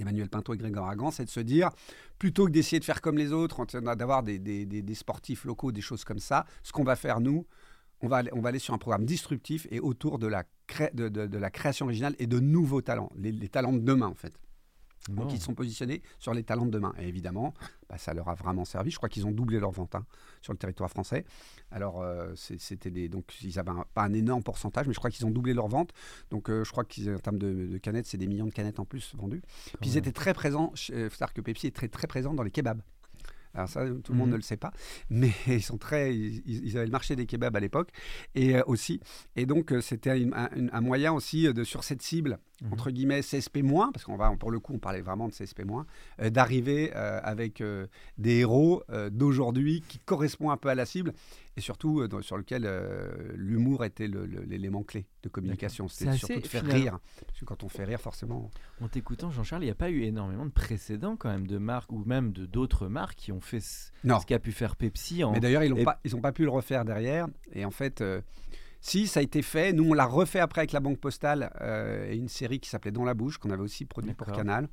d'Emmanuel 0.00 0.28
Pinto 0.28 0.54
et 0.54 0.56
Grégoire 0.56 0.88
Hagan, 0.88 1.10
c'est 1.10 1.24
de 1.24 1.30
se 1.30 1.40
dire, 1.40 1.70
plutôt 2.18 2.46
que 2.46 2.50
d'essayer 2.50 2.80
de 2.80 2.84
faire 2.84 3.00
comme 3.00 3.18
les 3.18 3.32
autres, 3.32 3.64
d'avoir 3.80 4.22
des, 4.22 4.38
des- 4.38 4.64
des- 4.66 4.94
sportifs 4.94 5.44
locaux, 5.44 5.72
des 5.72 5.80
choses 5.80 6.04
comme 6.04 6.18
ça, 6.18 6.44
ce 6.62 6.72
qu'on 6.72 6.84
va 6.84 6.96
faire, 6.96 7.20
nous, 7.20 7.46
on 8.00 8.08
va, 8.08 8.16
aller, 8.18 8.58
sur 8.58 8.74
un 8.74 8.78
programme 8.78 9.04
disruptif 9.04 9.66
et 9.70 9.78
autour 9.80 10.18
de 10.18 10.26
la, 10.26 10.44
création 11.50 11.86
originale 11.86 12.14
et 12.18 12.26
de 12.26 12.40
nouveaux 12.40 12.80
talents, 12.82 13.10
les 13.16 13.48
talents 13.48 13.72
de 13.72 13.78
demain, 13.80 14.06
en 14.06 14.14
fait. 14.14 14.32
Donc, 15.08 15.32
ils 15.32 15.38
se 15.38 15.44
sont 15.44 15.54
positionnés 15.54 16.02
sur 16.18 16.34
les 16.34 16.42
talents 16.42 16.66
de 16.66 16.70
demain. 16.70 16.92
Et 16.98 17.08
évidemment, 17.08 17.54
bah, 17.88 17.96
ça 17.96 18.12
leur 18.12 18.28
a 18.28 18.34
vraiment 18.34 18.64
servi. 18.64 18.90
Je 18.90 18.96
crois 18.96 19.08
qu'ils 19.08 19.26
ont 19.26 19.30
doublé 19.30 19.58
leur 19.58 19.70
vente 19.70 19.94
hein, 19.94 20.04
sur 20.42 20.52
le 20.52 20.58
territoire 20.58 20.90
français. 20.90 21.24
Alors, 21.70 22.02
euh, 22.02 22.32
c'était 22.34 22.90
des, 22.90 23.08
donc 23.08 23.24
ils 23.42 23.58
avaient 23.58 23.70
pas 23.94 24.02
un 24.02 24.12
énorme 24.12 24.42
pourcentage, 24.42 24.86
mais 24.86 24.92
je 24.92 24.98
crois 24.98 25.10
qu'ils 25.10 25.24
ont 25.26 25.30
doublé 25.30 25.54
leur 25.54 25.68
vente. 25.68 25.92
Donc, 26.30 26.50
euh, 26.50 26.64
je 26.64 26.70
crois 26.70 26.84
qu'en 26.84 27.18
termes 27.18 27.38
de, 27.38 27.78
canettes, 27.78 28.06
c'est 28.06 28.18
des 28.18 28.26
millions 28.26 28.46
de 28.46 28.52
canettes 28.52 28.78
en 28.78 28.84
plus 28.84 29.14
vendues. 29.16 29.42
Puis, 29.80 29.90
ils 29.90 29.96
étaient 29.96 30.12
très 30.12 30.34
présents. 30.34 30.72
C'est-à-dire 30.74 31.32
que 31.32 31.40
Pepsi 31.40 31.68
est 31.68 31.74
très, 31.74 31.88
très 31.88 32.06
présent 32.06 32.34
dans 32.34 32.42
les 32.42 32.50
kebabs. 32.50 32.82
Alors 33.54 33.68
ça, 33.68 33.84
tout 34.04 34.12
le 34.12 34.18
monde 34.18 34.28
mhm. 34.28 34.32
ne 34.32 34.36
le 34.36 34.42
sait 34.42 34.56
pas, 34.56 34.72
mais 35.08 35.32
ils 35.46 35.62
sont 35.62 35.78
très, 35.78 36.16
ils, 36.16 36.76
avaient 36.76 36.86
le 36.86 36.92
marché 36.92 37.16
des 37.16 37.26
kebabs 37.26 37.56
à 37.56 37.60
l'époque 37.60 37.90
et 38.34 38.56
euh, 38.56 38.62
aussi, 38.66 39.00
et 39.36 39.46
donc 39.46 39.72
euh, 39.72 39.80
c'était 39.80 40.10
un, 40.10 40.80
moyen 40.80 41.12
aussi 41.12 41.46
euh, 41.46 41.52
de 41.52 41.64
sur 41.64 41.82
cette 41.82 42.02
cible 42.02 42.38
mhm. 42.62 42.72
entre 42.72 42.90
guillemets 42.90 43.20
CSP 43.20 43.60
parce 43.92 44.04
qu'on 44.04 44.16
va 44.16 44.30
pour 44.36 44.50
le 44.50 44.60
coup 44.60 44.74
on 44.74 44.78
parlait 44.78 45.00
vraiment 45.00 45.28
de 45.28 45.32
CSP 45.32 45.62
d'arriver 46.30 46.92
avec 46.92 47.62
des 48.18 48.38
héros 48.38 48.82
d'aujourd'hui 49.10 49.82
qui 49.88 49.98
correspondent 49.98 50.52
un 50.52 50.56
peu 50.56 50.68
à 50.68 50.74
la 50.74 50.86
cible 50.86 51.12
et 51.56 51.60
surtout 51.60 52.06
sur 52.22 52.36
lequel 52.36 52.68
l'humour 53.34 53.84
était 53.84 54.08
l'élément 54.08 54.82
clé 54.82 55.06
de 55.22 55.28
communication. 55.28 55.88
C'était 55.88 56.16
surtout 56.16 56.40
de 56.40 56.46
faire 56.46 56.64
rire. 56.64 56.98
Parce 57.26 57.40
que 57.40 57.44
quand 57.44 57.64
on 57.64 57.68
fait 57.68 57.84
rire, 57.84 58.00
forcément. 58.00 58.50
En 58.80 58.88
t'écoutant, 58.88 59.30
Jean-Charles, 59.30 59.62
il 59.62 59.66
n'y 59.66 59.72
a 59.72 59.76
pas 59.76 59.90
eu 59.90 60.02
énormément 60.02 60.46
de 60.46 60.50
précédents 60.50 61.16
quand 61.16 61.28
même 61.28 61.46
de 61.46 61.58
marques 61.58 61.92
ou 61.92 62.02
même 62.04 62.32
de 62.32 62.46
d'autres 62.46 62.88
marques 62.88 63.16
qui 63.16 63.32
ont 63.32 63.40
fait 63.40 63.60
ce, 63.60 63.90
qu'a 64.26 64.38
pu 64.38 64.52
faire 64.52 64.76
Pepsi. 64.76 65.22
Mais 65.32 65.40
d'ailleurs, 65.40 65.64
ils 65.64 65.70
n'ont 65.70 65.84
pas, 65.84 66.00
pas 66.22 66.32
pu 66.32 66.44
le 66.44 66.50
refaire 66.50 66.84
derrière. 66.84 67.26
Et 67.52 67.64
en 67.64 67.70
fait. 67.70 68.02
Euh, 68.80 68.86
si, 68.90 69.06
ça 69.06 69.20
a 69.20 69.22
été 69.22 69.42
fait. 69.42 69.72
Nous, 69.72 69.84
on 69.84 69.94
l'a 69.94 70.06
refait 70.06 70.40
après 70.40 70.62
avec 70.62 70.72
la 70.72 70.80
Banque 70.80 70.98
Postale 70.98 71.52
euh, 71.60 72.10
et 72.10 72.16
une 72.16 72.28
série 72.28 72.60
qui 72.60 72.68
s'appelait 72.68 72.90
Dans 72.90 73.04
la 73.04 73.14
bouche, 73.14 73.38
qu'on 73.38 73.50
avait 73.50 73.62
aussi 73.62 73.84
produit 73.84 74.14
pour 74.14 74.26
Canal. 74.32 74.68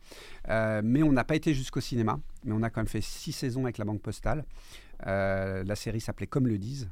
Euh, 0.49 0.81
mais 0.83 1.03
on 1.03 1.11
n'a 1.11 1.23
pas 1.23 1.35
été 1.35 1.53
jusqu'au 1.53 1.81
cinéma. 1.81 2.19
Mais 2.43 2.53
on 2.53 2.63
a 2.63 2.69
quand 2.69 2.81
même 2.81 2.87
fait 2.87 3.01
six 3.01 3.31
saisons 3.31 3.63
avec 3.63 3.77
la 3.77 3.85
Banque 3.85 4.01
Postale. 4.01 4.45
la 5.05 5.75
série 5.75 6.01
s'appelait 6.01 6.27
Comme 6.27 6.47
le 6.47 6.57
disent, 6.57 6.89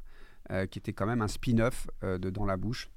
qui 0.70 0.80
était 0.80 0.94
quand 0.94 1.08
même 1.08 1.22
un 1.22 1.28
spin-off 1.28 1.88
de 2.04 2.30
Dans 2.30 2.46
la 2.46 2.58
bouche. 2.58 2.90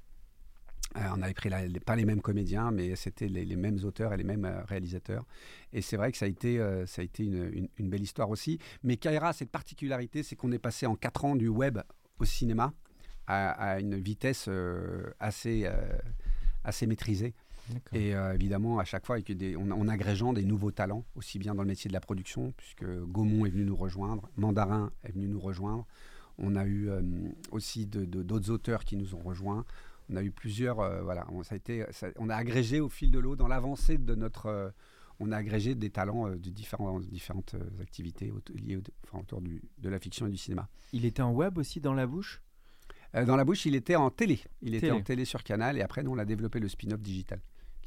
Euh, 0.97 1.01
on 1.15 1.21
avait 1.21 1.33
pris 1.33 1.49
pas 1.85 1.95
les 1.95 2.05
mêmes 2.05 2.21
comédiens, 2.21 2.71
mais 2.71 2.95
c'était 2.95 3.27
les, 3.27 3.55
mêmes 3.55 3.77
auteurs 3.83 4.13
et 4.13 4.17
les 4.17 4.23
mêmes 4.23 4.45
euh, 4.45 4.63
réalisateurs. 4.63 5.25
Et 5.71 5.81
c'est 5.81 5.97
vrai 5.97 6.11
que 6.11 6.17
ça 6.17 6.25
a 6.25 6.27
été, 6.27 6.59
euh, 6.59 6.85
ça 6.87 7.01
a 7.01 7.05
été 7.05 7.23
une, 7.23 7.89
belle 7.89 8.01
histoire 8.01 8.29
aussi. 8.29 8.57
Mais 8.83 8.97
Kaira 8.97 9.29
a 9.29 9.33
cette 9.33 9.51
particularité, 9.51 10.23
c'est 10.23 10.35
qu'on 10.35 10.51
est 10.51 10.59
passé 10.59 10.87
en 10.87 10.95
4 10.95 11.25
ans 11.25 11.35
du 11.35 11.47
web 11.47 11.79
au 12.19 12.25
cinéma 12.25 12.73
à, 13.31 13.79
une 13.79 13.95
vitesse 13.95 14.49
assez, 15.19 15.69
assez 16.63 16.87
maîtrisée. 16.87 17.33
Et 17.93 18.13
évidemment, 18.33 18.79
à 18.79 18.83
chaque 18.83 19.05
fois, 19.05 19.15
avec 19.15 19.31
des, 19.31 19.55
en, 19.55 19.87
agrégeant 19.87 20.33
des 20.33 20.43
nouveaux 20.43 20.71
talents, 20.71 21.05
aussi 21.15 21.37
bien 21.37 21.53
dans 21.53 21.61
le 21.61 21.67
métier 21.67 21.87
de 21.87 21.93
la 21.93 21.99
production, 21.99 22.51
puisque 22.57 22.85
Gaumont 22.85 23.45
est 23.45 23.49
venu 23.49 23.65
nous 23.65 23.75
rejoindre, 23.75 24.27
Mandarin 24.35 24.91
est 25.03 25.11
venu 25.11 25.27
nous 25.27 25.39
rejoindre. 25.39 25.85
On 26.39 26.55
a 26.55 26.65
eu 26.65 26.89
aussi 27.51 27.85
d'autres 27.85 28.49
auteurs 28.49 28.83
qui 28.83 28.97
nous 28.97 29.13
ont 29.13 29.21
rejoints 29.21 29.65
on 30.09 30.15
a 30.15 30.23
eu 30.23 30.31
plusieurs, 30.31 30.79
euh, 30.79 31.01
voilà, 31.01 31.25
on, 31.31 31.43
ça 31.43 31.55
a 31.55 31.57
été, 31.57 31.85
on 32.17 32.29
a 32.29 32.35
agrégé 32.35 32.79
au 32.79 32.89
fil 32.89 33.11
de 33.11 33.19
l'eau, 33.19 33.35
dans 33.35 33.47
l'avancée 33.47 33.97
de 33.97 34.15
notre, 34.15 34.47
euh, 34.47 34.69
on 35.19 35.31
a 35.31 35.37
agrégé 35.37 35.75
des 35.75 35.89
talents 35.89 36.27
euh, 36.27 36.35
de 36.35 36.49
différents, 36.49 36.99
différentes 36.99 37.55
activités 37.81 38.33
liées 38.55 38.79
autour 39.13 39.41
du, 39.41 39.61
de 39.77 39.89
la 39.89 39.99
fiction 39.99 40.27
et 40.27 40.29
du 40.29 40.37
cinéma. 40.37 40.67
Il 40.93 41.05
était 41.05 41.21
en 41.21 41.31
web 41.31 41.57
aussi 41.57 41.79
dans 41.79 41.93
la 41.93 42.07
bouche? 42.07 42.41
Dans 43.13 43.35
la 43.35 43.43
bouche, 43.43 43.65
il 43.65 43.75
était 43.75 43.95
en 43.95 44.09
télé. 44.11 44.39
Il 44.61 44.75
était 44.75 44.91
en 44.91 45.01
télé 45.01 45.25
sur 45.25 45.43
Canal 45.43 45.77
et 45.77 45.81
après, 45.81 46.03
nous, 46.03 46.11
on 46.11 46.17
a 46.17 46.25
développé 46.25 46.59
le 46.59 46.67
spin-off 46.67 47.01
digital. 47.01 47.41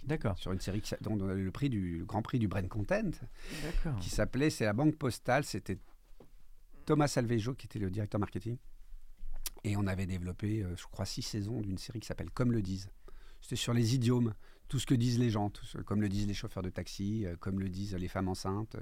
D'accord. 0.05 0.37
Sur 0.37 0.53
une 0.53 0.61
série 0.61 0.83
dont 1.01 1.17
on 1.21 1.29
a 1.29 1.35
eu 1.35 1.45
le 1.45 1.53
prix 1.53 1.71
du 1.71 2.05
Grand 2.07 2.23
Prix 2.23 2.39
du 2.39 2.49
Brain 2.49 2.67
Content, 2.67 3.11
qui 4.01 4.11
s'appelait 4.11 4.51
C'est 4.51 4.65
la 4.65 4.73
Banque 4.73 4.97
Postale. 4.97 5.45
C'était 5.45 5.79
Thomas 6.87 7.13
Alvejo 7.17 7.55
qui 7.55 7.67
était 7.67 7.79
le 7.79 7.91
directeur 7.91 8.19
marketing. 8.19 8.57
Et 9.65 9.77
on 9.77 9.87
avait 9.87 10.07
développé, 10.07 10.63
euh, 10.63 10.75
je 10.77 10.85
crois, 10.87 11.05
six 11.05 11.23
saisons 11.23 11.61
d'une 11.61 11.79
série 11.79 12.01
qui 12.01 12.07
s'appelle 12.07 12.31
Comme 12.31 12.51
le 12.51 12.63
disent. 12.63 12.91
C'était 13.43 13.57
sur 13.57 13.75
les 13.75 13.95
idiomes, 13.95 14.33
tout 14.69 14.79
ce 14.79 14.87
que 14.87 14.95
disent 14.95 15.19
les 15.19 15.29
gens, 15.29 15.53
comme 15.85 16.01
le 16.01 16.09
disent 16.09 16.27
les 16.27 16.35
chauffeurs 16.35 16.63
de 16.63 16.71
taxi, 16.71 17.27
euh, 17.27 17.37
comme 17.39 17.61
le 17.61 17.69
disent 17.69 17.95
les 17.95 18.09
femmes 18.09 18.29
enceintes. 18.29 18.77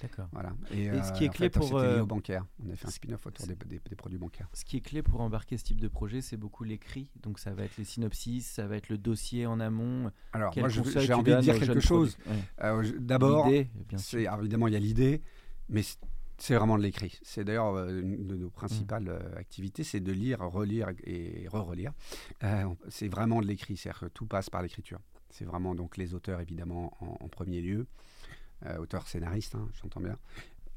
D'accord. 0.00 0.28
Voilà. 0.32 0.52
Et, 0.72 0.90
ce 1.02 1.12
qui 1.12 1.24
est 1.24 1.28
clé 1.28 1.48
pour. 1.48 1.76
Euh, 1.76 2.04
bancaire. 2.04 2.44
On 2.64 2.72
a 2.72 2.76
fait 2.76 2.86
un 2.86 2.90
spin-off 2.90 3.26
autour 3.26 3.46
des, 3.46 3.56
des, 3.56 3.96
produits 3.96 4.18
bancaires. 4.18 4.48
Ce 4.52 4.64
qui 4.64 4.76
est 4.76 4.80
clé 4.80 5.02
pour 5.02 5.20
embarquer 5.20 5.56
ce 5.56 5.64
type 5.64 5.80
de 5.80 5.88
projet, 5.88 6.20
c'est 6.20 6.36
beaucoup 6.36 6.64
l'écrit. 6.64 7.10
Donc 7.22 7.38
ça 7.38 7.52
va 7.52 7.64
être 7.64 7.76
les 7.76 7.84
synopsis, 7.84 8.46
ça 8.46 8.66
va 8.66 8.76
être 8.76 8.88
le 8.88 8.98
dossier 8.98 9.46
en 9.46 9.60
amont. 9.60 10.10
Alors, 10.32 10.56
moi, 10.58 10.68
j'ai 10.68 11.12
envie 11.12 11.32
de 11.32 11.40
dire 11.40 11.58
quelque 11.58 11.80
chose. 11.80 12.16
D'abord, 12.98 13.48
évidemment, 13.48 14.68
il 14.68 14.74
y 14.74 14.76
a 14.76 14.80
l'idée, 14.80 15.22
mais 15.68 15.82
c'est 16.42 16.56
vraiment 16.56 16.76
de 16.76 16.82
l'écrit. 16.82 17.20
C'est 17.22 17.44
d'ailleurs 17.44 17.76
euh, 17.76 18.00
une 18.00 18.26
de 18.26 18.34
nos 18.34 18.50
principales 18.50 19.06
euh, 19.06 19.38
activités, 19.38 19.84
c'est 19.84 20.00
de 20.00 20.10
lire, 20.10 20.40
relire 20.40 20.88
et 21.04 21.46
re-relire. 21.48 21.92
Euh, 22.42 22.64
c'est 22.88 23.06
vraiment 23.06 23.40
de 23.40 23.46
l'écrit, 23.46 23.76
c'est-à-dire 23.76 24.00
que 24.00 24.06
tout 24.06 24.26
passe 24.26 24.50
par 24.50 24.60
l'écriture. 24.60 24.98
C'est 25.30 25.44
vraiment 25.44 25.76
donc 25.76 25.96
les 25.96 26.14
auteurs 26.14 26.40
évidemment 26.40 26.96
en, 27.00 27.28
premier 27.28 27.60
lieu, 27.60 27.86
auteurs 28.78 29.06
scénaristes, 29.06 29.54
hein, 29.54 29.68
j'entends 29.80 30.00
bien. 30.00 30.18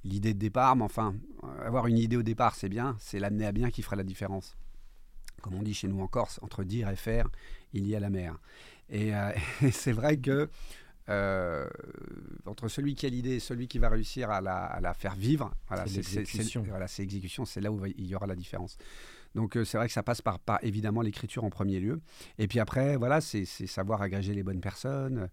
L'idée 0.04 0.36
de 0.36 0.40
départ, 0.40 0.76
mais 0.76 0.84
enfin, 0.84 1.16
avoir 1.64 1.88
une 1.88 1.98
idée 1.98 2.16
au 2.16 2.24
départ, 2.24 2.56
c'est 2.56 2.70
bien, 2.70 2.96
c'est 3.00 3.20
l'amener 3.20 3.48
à 3.48 3.52
bien 3.52 3.72
qui 3.72 3.82
fera 3.82 3.96
la 3.96 4.04
différence. 4.04 4.56
Comme 5.42 5.56
on 5.56 5.64
dit 5.64 5.74
chez 5.74 5.88
nous 5.88 6.00
en 6.00 6.08
Corse, 6.08 6.40
entre 6.44 6.64
dire 6.64 6.90
et 6.90 6.96
faire, 6.96 7.28
il 7.74 7.88
y 7.88 7.96
a 7.96 8.00
la 8.00 8.12
mer. 8.12 8.38
Et, 8.90 9.10
et 9.62 9.72
c'est 9.72 9.92
vrai 9.92 10.18
que 10.18 10.48
euh, 11.08 11.68
entre 12.48 12.68
celui 12.68 12.96
qui 12.96 13.06
a 13.06 13.10
l'idée 13.10 13.36
et 13.36 13.40
celui 13.40 13.68
qui 13.68 13.78
va 13.78 13.90
réussir 13.90 14.32
à 14.32 14.42
la, 14.42 14.94
faire 14.96 15.16
vivre, 15.16 15.54
voilà, 15.68 15.86
c'est 15.86 17.04
exécution, 17.04 17.46
c'est 17.46 17.62
là 17.62 17.72
où 17.72 17.86
il 17.86 18.06
y 18.06 18.16
aura 18.16 18.26
la 18.26 18.36
différence. 18.36 18.78
Donc 19.36 19.56
euh, 19.56 19.66
c'est 19.66 19.78
vrai 19.78 19.88
que 19.88 19.94
ça 19.94 20.02
passe 20.02 20.22
par, 20.22 20.40
évidemment 20.62 21.02
l'écriture 21.02 21.44
en 21.44 21.50
premier 21.50 21.80
lieu, 21.80 22.02
et 22.40 22.48
puis 22.48 22.60
après 22.60 22.96
voilà, 22.98 23.22
c'est 23.22 23.46
savoir 23.46 24.02
agréger 24.02 24.34
les 24.34 24.44
bonnes 24.44 24.62
personnes, 24.62 25.30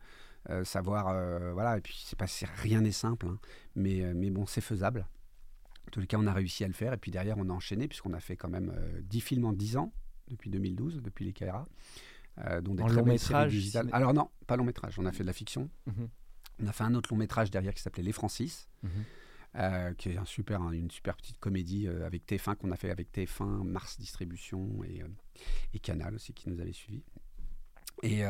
euh, 0.50 0.64
savoir 0.64 1.14
voilà, 1.54 1.78
et 1.78 1.80
puis 1.80 2.02
c'est 2.04 2.18
pas 2.18 2.26
rien 2.56 2.82
n'est 2.82 2.92
simple, 2.92 3.26
hein, 3.26 3.38
mais 3.74 4.12
mais 4.14 4.30
bon 4.30 4.44
c'est 4.44 4.60
faisable. 4.60 5.06
En 5.86 5.90
tous 5.90 6.00
les 6.00 6.06
cas, 6.06 6.16
on 6.18 6.26
a 6.26 6.32
réussi 6.32 6.64
à 6.64 6.68
le 6.68 6.74
faire, 6.74 6.92
et 6.92 6.98
puis 6.98 7.10
derrière 7.10 7.38
on 7.38 7.48
a 7.48 7.52
enchaîné 7.52 7.88
puisqu'on 7.88 8.12
a 8.12 8.20
fait 8.20 8.36
quand 8.36 8.48
même 8.48 8.72
10 9.04 9.20
films 9.20 9.44
en 9.46 9.52
10 9.52 9.78
ans 9.78 9.92
depuis 10.28 10.50
2012, 10.50 11.00
depuis 11.02 11.24
les 11.24 11.32
KRA. 11.32 11.66
Euh, 12.38 12.60
dont 12.60 12.74
des 12.74 12.82
en 12.82 12.88
long 12.88 13.04
métrage 13.04 13.76
Alors 13.92 14.14
non, 14.14 14.30
pas 14.46 14.56
long 14.56 14.64
métrage, 14.64 14.98
on 14.98 15.06
a 15.06 15.12
fait 15.12 15.22
de 15.22 15.26
la 15.26 15.32
fiction. 15.32 15.68
Mhm. 15.86 16.08
On 16.62 16.66
a 16.66 16.72
fait 16.72 16.84
un 16.84 16.94
autre 16.94 17.12
long 17.12 17.18
métrage 17.18 17.50
derrière 17.50 17.74
qui 17.74 17.82
s'appelait 17.82 18.02
Les 18.02 18.12
Francis, 18.12 18.68
mhm. 18.82 18.90
euh, 19.56 19.94
qui 19.94 20.10
est 20.10 20.16
un 20.16 20.24
super, 20.24 20.60
une 20.72 20.90
super 20.90 21.16
petite 21.16 21.38
comédie 21.38 21.86
euh, 21.86 22.06
avec 22.06 22.26
TF1 22.26 22.56
qu'on 22.56 22.70
a 22.70 22.76
fait 22.76 22.90
avec 22.90 23.12
TF1, 23.12 23.64
Mars 23.64 23.98
Distribution 23.98 24.82
et, 24.84 25.02
et 25.74 25.78
Canal 25.78 26.14
aussi 26.14 26.32
qui 26.32 26.48
nous 26.48 26.60
avait 26.60 26.72
suivis. 26.72 27.02
Et, 28.02 28.22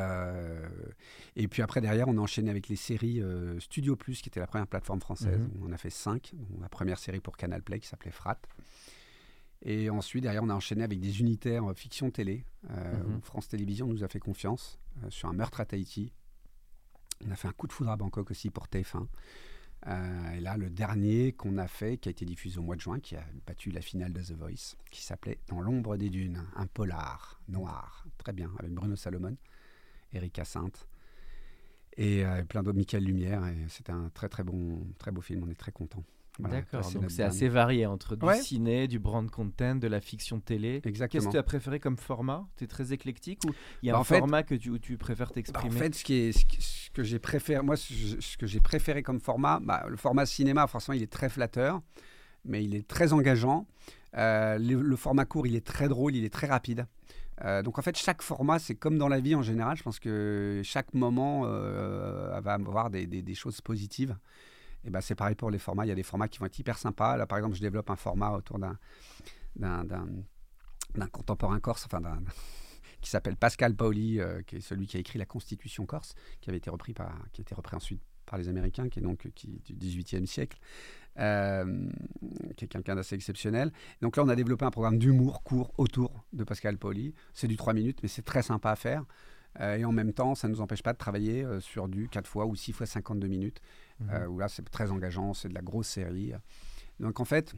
et 1.35 1.47
puis 1.47 1.63
après, 1.63 1.81
derrière, 1.81 2.07
on 2.07 2.17
a 2.17 2.21
enchaîné 2.21 2.51
avec 2.51 2.67
les 2.67 2.75
séries 2.75 3.23
Studio 3.59 3.95
Plus, 3.95 4.21
qui 4.21 4.29
était 4.29 4.41
la 4.41 4.45
première 4.45 4.67
plateforme 4.67 4.99
française. 4.99 5.39
Mhm. 5.39 5.63
On 5.63 5.71
a 5.71 5.77
fait 5.77 5.89
cinq. 5.89 6.33
la 6.61 6.69
première 6.69 6.99
série 6.99 7.21
pour 7.21 7.37
Canal 7.37 7.63
Play 7.63 7.79
qui 7.79 7.87
s'appelait 7.87 8.11
Frat. 8.11 8.37
Et 9.65 9.89
ensuite, 9.89 10.23
derrière, 10.23 10.43
on 10.43 10.49
a 10.49 10.53
enchaîné 10.53 10.83
avec 10.83 10.99
des 10.99 11.21
unitaires 11.21 11.69
euh, 11.69 11.73
fiction 11.73 12.11
télé. 12.11 12.45
Euh, 12.69 13.03
mhm. 13.03 13.21
France 13.21 13.47
Télévisions 13.47 13.87
nous 13.87 14.03
a 14.03 14.09
fait 14.09 14.19
confiance 14.19 14.77
euh, 15.03 15.09
sur 15.09 15.29
un 15.29 15.33
meurtre 15.33 15.61
à 15.61 15.65
Tahiti. 15.65 16.11
On 17.25 17.31
a 17.31 17.35
fait 17.35 17.47
un 17.47 17.53
coup 17.53 17.67
de 17.67 17.71
foudre 17.71 17.89
à 17.89 17.95
Bangkok 17.95 18.31
aussi 18.31 18.49
pour 18.49 18.67
TF1. 18.67 19.07
et 20.35 20.41
là, 20.41 20.57
le 20.57 20.69
dernier 20.69 21.31
qu'on 21.31 21.57
a 21.57 21.67
fait, 21.67 21.97
qui 21.97 22.09
a 22.09 22.11
été 22.11 22.25
diffusé 22.25 22.59
au 22.59 22.63
mois 22.63 22.75
de 22.75 22.81
juin, 22.81 22.99
qui 22.99 23.15
a 23.15 23.23
battu 23.47 23.71
la 23.71 23.79
finale 23.79 24.11
de 24.11 24.21
The 24.21 24.33
Voice, 24.33 24.75
qui 24.91 25.01
s'appelait 25.01 25.39
Dans 25.47 25.61
l'ombre 25.61 25.95
des 25.95 26.09
dunes, 26.09 26.43
un 26.57 26.67
polar 26.67 27.39
noir, 27.47 28.05
très 28.17 28.33
bien, 28.33 28.51
avec 28.59 28.73
Bruno 28.73 28.97
Salomon, 28.97 29.37
Erika 30.11 30.43
Sainte 30.43 30.89
et 31.95 32.25
plein 32.49 32.63
d'autres, 32.63 32.75
Michael 32.77 33.05
Lumière. 33.05 33.45
Et 33.47 33.69
c'était 33.69 33.93
un 33.93 34.09
très 34.09 34.27
très 34.27 34.43
bon, 34.43 34.85
très 34.97 35.11
beau 35.11 35.21
film. 35.21 35.43
On 35.45 35.49
est 35.49 35.55
très 35.55 35.71
content. 35.71 36.03
D'accord, 36.39 36.89
donc 36.93 37.11
c'est 37.11 37.21
assez 37.21 37.47
varié 37.47 37.85
entre 37.85 38.15
du 38.15 38.25
ciné, 38.41 38.87
du 38.87 38.97
brand 38.97 39.29
content, 39.29 39.75
de 39.75 39.87
la 39.87 40.01
fiction 40.01 40.39
télé. 40.39 40.81
Exactement. 40.83 41.07
Qu'est-ce 41.07 41.27
que 41.27 41.31
tu 41.31 41.37
as 41.37 41.43
préféré 41.43 41.79
comme 41.79 41.97
format? 41.97 42.47
Tu 42.57 42.63
es 42.63 42.67
très 42.67 42.91
éclectique 42.91 43.41
ou 43.45 43.51
il 43.83 43.87
y 43.87 43.89
a 43.91 43.93
bah, 43.93 43.99
un 43.99 44.03
format 44.03 44.41
que 44.41 44.55
tu, 44.55 44.71
où 44.71 44.79
tu 44.79 44.97
préfères 44.97 45.31
t'exprimer 45.31 45.69
bah, 45.69 45.75
En 45.75 45.79
fait, 45.79 45.93
ce, 45.93 46.03
qui 46.03 46.15
est, 46.15 46.31
ce 46.31 46.89
que 46.89 47.03
j'ai 47.03 47.19
préféré, 47.19 47.61
moi, 47.61 47.75
ce, 47.75 48.37
que 48.37 48.47
j'ai 48.47 48.59
préféré 48.59 49.03
comme 49.03 49.19
format, 49.19 49.59
bah, 49.59 49.85
le 49.87 49.95
format 49.95 50.25
cinéma, 50.25 50.65
forcément, 50.65 50.95
il 50.95 51.03
est 51.03 51.11
très 51.11 51.29
flatteur, 51.29 51.81
mais 52.45 52.63
il 52.63 52.75
est 52.75 52.87
très 52.87 53.13
engageant. 53.13 53.67
Euh, 54.17 54.57
le, 54.57 54.95
format 54.95 55.25
court, 55.25 55.45
il 55.45 55.55
est 55.55 55.65
très 55.65 55.87
drôle, 55.87 56.15
il 56.15 56.25
est 56.25 56.33
très 56.33 56.47
rapide. 56.47 56.87
Euh, 57.45 57.61
donc 57.61 57.77
en 57.77 57.83
fait, 57.83 57.95
chaque 57.95 58.23
format, 58.23 58.57
c'est 58.57 58.75
comme 58.75 58.97
dans 58.97 59.07
la 59.07 59.19
vie 59.19 59.35
en 59.35 59.43
général. 59.43 59.77
Je 59.77 59.83
pense 59.83 59.99
que 59.99 60.61
chaque 60.63 60.95
moment 60.95 61.43
euh, 61.45 62.39
va 62.41 62.53
avoir 62.53 62.89
des, 62.89 63.05
des, 63.05 63.21
des 63.21 63.35
choses 63.35 63.61
positives. 63.61 64.15
Et 64.85 64.89
ben, 64.89 65.01
c'est 65.01 65.15
pareil 65.15 65.35
pour 65.35 65.49
les 65.49 65.59
formats. 65.59 65.85
Il 65.85 65.89
y 65.89 65.91
a 65.91 65.95
des 65.95 66.03
formats 66.03 66.27
qui 66.27 66.39
vont 66.39 66.45
être 66.45 66.59
hyper 66.59 66.77
sympas. 66.77 67.17
Là, 67.17 67.25
par 67.25 67.37
exemple, 67.37 67.55
je 67.55 67.61
développe 67.61 67.89
un 67.89 67.95
format 67.95 68.31
autour 68.31 68.59
d'un, 68.59 68.77
d'un, 69.55 71.07
contemporain 71.11 71.59
corse, 71.59 71.85
enfin 71.85 72.01
d'un, 72.01 72.21
qui 73.01 73.09
s'appelle 73.09 73.37
Pascal 73.37 73.75
Paoli, 73.75 74.19
euh, 74.19 74.41
qui 74.41 74.57
est 74.57 74.61
celui 74.61 74.87
qui 74.87 74.97
a 74.97 74.99
écrit 74.99 75.19
la 75.19 75.25
Constitution 75.25 75.85
corse, 75.85 76.15
qui 76.41 76.49
avait 76.49 76.57
été 76.57 76.69
repris 76.69 76.93
par, 76.93 77.13
qui 77.31 77.41
a 77.41 77.43
été 77.43 77.55
repris 77.55 77.75
ensuite 77.75 78.01
par 78.25 78.39
les 78.39 78.47
Américains, 78.47 78.89
qui 78.89 78.99
est 78.99 79.01
donc 79.01 79.27
du 79.35 79.73
XVIIIe 79.73 80.27
siècle. 80.27 80.59
Euh, 81.19 81.87
qui 82.57 82.65
est 82.65 82.67
quelqu'un 82.67 82.95
d'assez 82.95 83.13
exceptionnel. 83.13 83.71
Donc 84.01 84.17
là, 84.17 84.23
on 84.23 84.29
a 84.29 84.35
développé 84.35 84.65
un 84.65 84.71
programme 84.71 84.97
d'humour 84.97 85.43
court 85.43 85.71
autour 85.77 86.25
de 86.33 86.43
Pascal 86.43 86.79
Poli. 86.79 87.13
C'est 87.35 87.47
du 87.47 87.55
3 87.55 87.73
minutes, 87.73 87.99
mais 88.01 88.09
c'est 88.09 88.23
très 88.23 88.41
sympa 88.41 88.71
à 88.71 88.75
faire. 88.75 89.05
Euh, 89.59 89.75
et 89.75 89.85
en 89.85 89.91
même 89.91 90.13
temps, 90.13 90.35
ça 90.35 90.47
ne 90.47 90.53
nous 90.53 90.61
empêche 90.61 90.83
pas 90.83 90.93
de 90.93 90.97
travailler 90.97 91.43
euh, 91.43 91.59
sur 91.59 91.87
du 91.87 92.07
4 92.09 92.27
fois 92.27 92.45
ou 92.45 92.55
6 92.55 92.73
fois 92.73 92.85
52 92.85 93.27
minutes, 93.27 93.61
mmh. 93.99 94.25
où 94.29 94.39
là, 94.39 94.47
c'est 94.47 94.67
très 94.69 94.91
engageant, 94.91 95.33
c'est 95.33 95.49
de 95.49 95.53
la 95.53 95.61
grosse 95.61 95.87
série. 95.87 96.33
Donc 96.99 97.19
en 97.19 97.25
fait, 97.25 97.53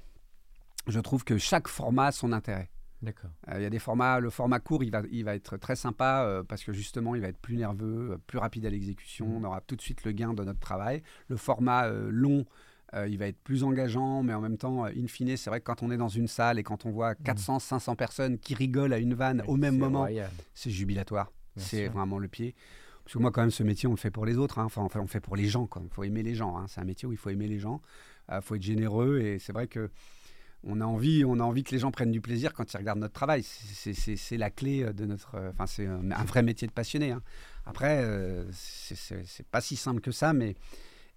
je 0.87 0.99
trouve 0.99 1.23
que 1.23 1.37
chaque 1.37 1.67
format 1.67 2.07
a 2.07 2.11
son 2.11 2.31
intérêt. 2.31 2.69
D'accord. 3.01 3.29
Il 3.53 3.61
y 3.61 3.65
a 3.65 3.69
des 3.69 3.79
formats, 3.79 4.19
le 4.19 4.29
format 4.29 4.59
court, 4.59 4.83
il 4.83 4.89
va, 4.89 5.03
il 5.11 5.25
va 5.25 5.35
être 5.35 5.57
très 5.57 5.75
sympa 5.75 6.43
parce 6.47 6.63
que 6.63 6.73
justement, 6.73 7.13
il 7.13 7.21
va 7.21 7.27
être 7.27 7.37
plus 7.37 7.57
nerveux, 7.57 8.17
plus 8.25 8.39
rapide 8.39 8.65
à 8.65 8.69
l'exécution. 8.69 9.27
Mmh. 9.27 9.35
On 9.35 9.43
aura 9.43 9.61
tout 9.61 9.75
de 9.75 9.81
suite 9.81 10.03
le 10.05 10.11
gain 10.11 10.33
de 10.33 10.43
notre 10.43 10.59
travail. 10.59 11.03
Le 11.27 11.35
format 11.35 11.89
long, 11.89 12.45
euh, 12.93 13.07
il 13.07 13.17
va 13.17 13.27
être 13.27 13.39
plus 13.39 13.63
engageant, 13.63 14.23
mais 14.23 14.33
en 14.33 14.41
même 14.41 14.57
temps, 14.57 14.85
in 14.85 15.07
fine, 15.07 15.35
c'est 15.37 15.49
vrai 15.49 15.59
que 15.59 15.65
quand 15.65 15.83
on 15.83 15.91
est 15.91 15.97
dans 15.97 16.07
une 16.07 16.27
salle 16.27 16.59
et 16.59 16.63
quand 16.63 16.85
on 16.85 16.91
voit 16.91 17.15
400, 17.15 17.57
mmh. 17.57 17.59
500 17.59 17.95
personnes 17.95 18.37
qui 18.37 18.53
rigolent 18.53 18.93
à 18.93 18.99
une 18.99 19.13
vanne 19.13 19.43
au 19.47 19.57
même 19.57 19.77
moment, 19.77 20.07
c'est 20.53 20.71
jubilatoire. 20.71 21.31
C'est 21.57 21.87
vraiment 21.87 22.19
le 22.19 22.27
pied. 22.27 22.55
Parce 23.03 23.13
que 23.13 23.19
moi, 23.19 23.31
quand 23.31 23.41
même, 23.41 23.51
ce 23.51 23.63
métier, 23.63 23.87
on 23.87 23.91
le 23.91 23.97
fait 23.97 24.09
pour 24.09 24.25
les 24.25 24.37
autres. 24.37 24.57
Hein. 24.57 24.65
Enfin, 24.65 24.81
on 24.95 25.01
le 25.01 25.07
fait 25.07 25.19
pour 25.19 25.35
les 25.35 25.47
gens. 25.47 25.69
Il 25.81 25.89
faut 25.89 26.03
aimer 26.03 26.23
les 26.23 26.33
gens. 26.33 26.57
Hein. 26.57 26.65
C'est 26.67 26.81
un 26.81 26.85
métier 26.85 27.07
où 27.07 27.11
il 27.11 27.17
faut 27.17 27.29
aimer 27.29 27.47
les 27.47 27.59
gens. 27.59 27.81
Il 28.29 28.35
euh, 28.35 28.41
faut 28.41 28.55
être 28.55 28.63
généreux. 28.63 29.19
Et 29.19 29.37
c'est 29.37 29.53
vrai 29.53 29.67
que 29.67 29.91
on 30.63 30.81
a 30.81 30.85
envie, 30.85 31.23
on 31.23 31.39
a 31.39 31.43
envie 31.43 31.63
que 31.63 31.71
les 31.71 31.77
gens 31.77 31.91
prennent 31.91 32.11
du 32.11 32.21
plaisir 32.21 32.55
quand 32.55 32.73
ils 32.73 32.77
regardent 32.77 32.99
notre 32.99 33.13
travail. 33.13 33.43
C'est 33.43 34.37
la 34.37 34.49
clé 34.49 34.91
de 34.91 35.05
notre. 35.05 35.37
Enfin, 35.51 35.67
c'est 35.67 35.85
un, 35.85 36.23
vrai 36.23 36.41
métier 36.41 36.67
de 36.67 36.73
passionné. 36.73 37.11
Hein. 37.11 37.21
Après, 37.67 38.01
euh, 38.03 38.45
c'est 38.51 39.45
pas 39.51 39.61
si 39.61 39.75
simple 39.75 40.01
que 40.01 40.11
ça, 40.11 40.33
mais 40.33 40.55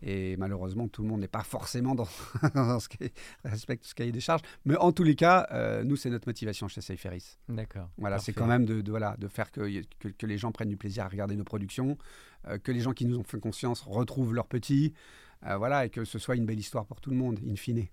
et 0.00 0.36
malheureusement, 0.36 0.86
tout 0.88 1.02
le 1.02 1.08
monde 1.08 1.20
n'est 1.20 1.28
pas 1.28 1.42
forcément 1.42 1.94
dans, 1.94 2.04
ce 2.80 2.88
qui 2.88 3.10
respecte 3.44 3.84
ce 3.84 3.94
cahier 3.94 4.12
des 4.12 4.20
charges. 4.20 4.42
Mais 4.64 4.76
en 4.76 4.92
tous 4.92 5.02
les 5.02 5.16
cas, 5.16 5.48
euh, 5.50 5.82
nous, 5.82 5.96
c'est 5.96 6.10
notre 6.10 6.28
motivation 6.28 6.68
chez 6.68 6.80
Seiferis. 6.80 7.38
D'accord. 7.48 7.90
Voilà, 7.98 8.18
c'est 8.18 8.32
quand 8.32 8.46
même 8.46 8.64
de, 8.64 8.88
voilà, 8.88 9.16
de 9.18 9.26
faire 9.26 9.50
que, 9.50 9.82
que, 9.98 10.26
les 10.26 10.38
gens 10.38 10.52
prennent 10.52 10.68
du 10.68 10.76
plaisir 10.76 11.04
à 11.04 11.08
regarder 11.08 11.36
nos 11.36 11.44
productions, 11.44 11.98
euh, 12.46 12.58
que 12.58 12.70
les 12.70 12.80
gens 12.80 12.92
qui 12.92 13.06
nous 13.06 13.18
ont 13.18 13.24
fait 13.24 13.40
conscience 13.40 13.82
retrouvent 13.82 14.34
leurs 14.34 14.46
petits, 14.46 14.94
euh, 15.46 15.56
voilà, 15.56 15.84
et 15.86 15.90
que 15.90 16.04
ce 16.04 16.18
soit 16.18 16.36
une 16.36 16.46
belle 16.46 16.60
histoire 16.60 16.86
pour 16.86 17.00
tout 17.00 17.10
le 17.10 17.16
monde, 17.16 17.40
in 17.48 17.56
fine. 17.56 17.86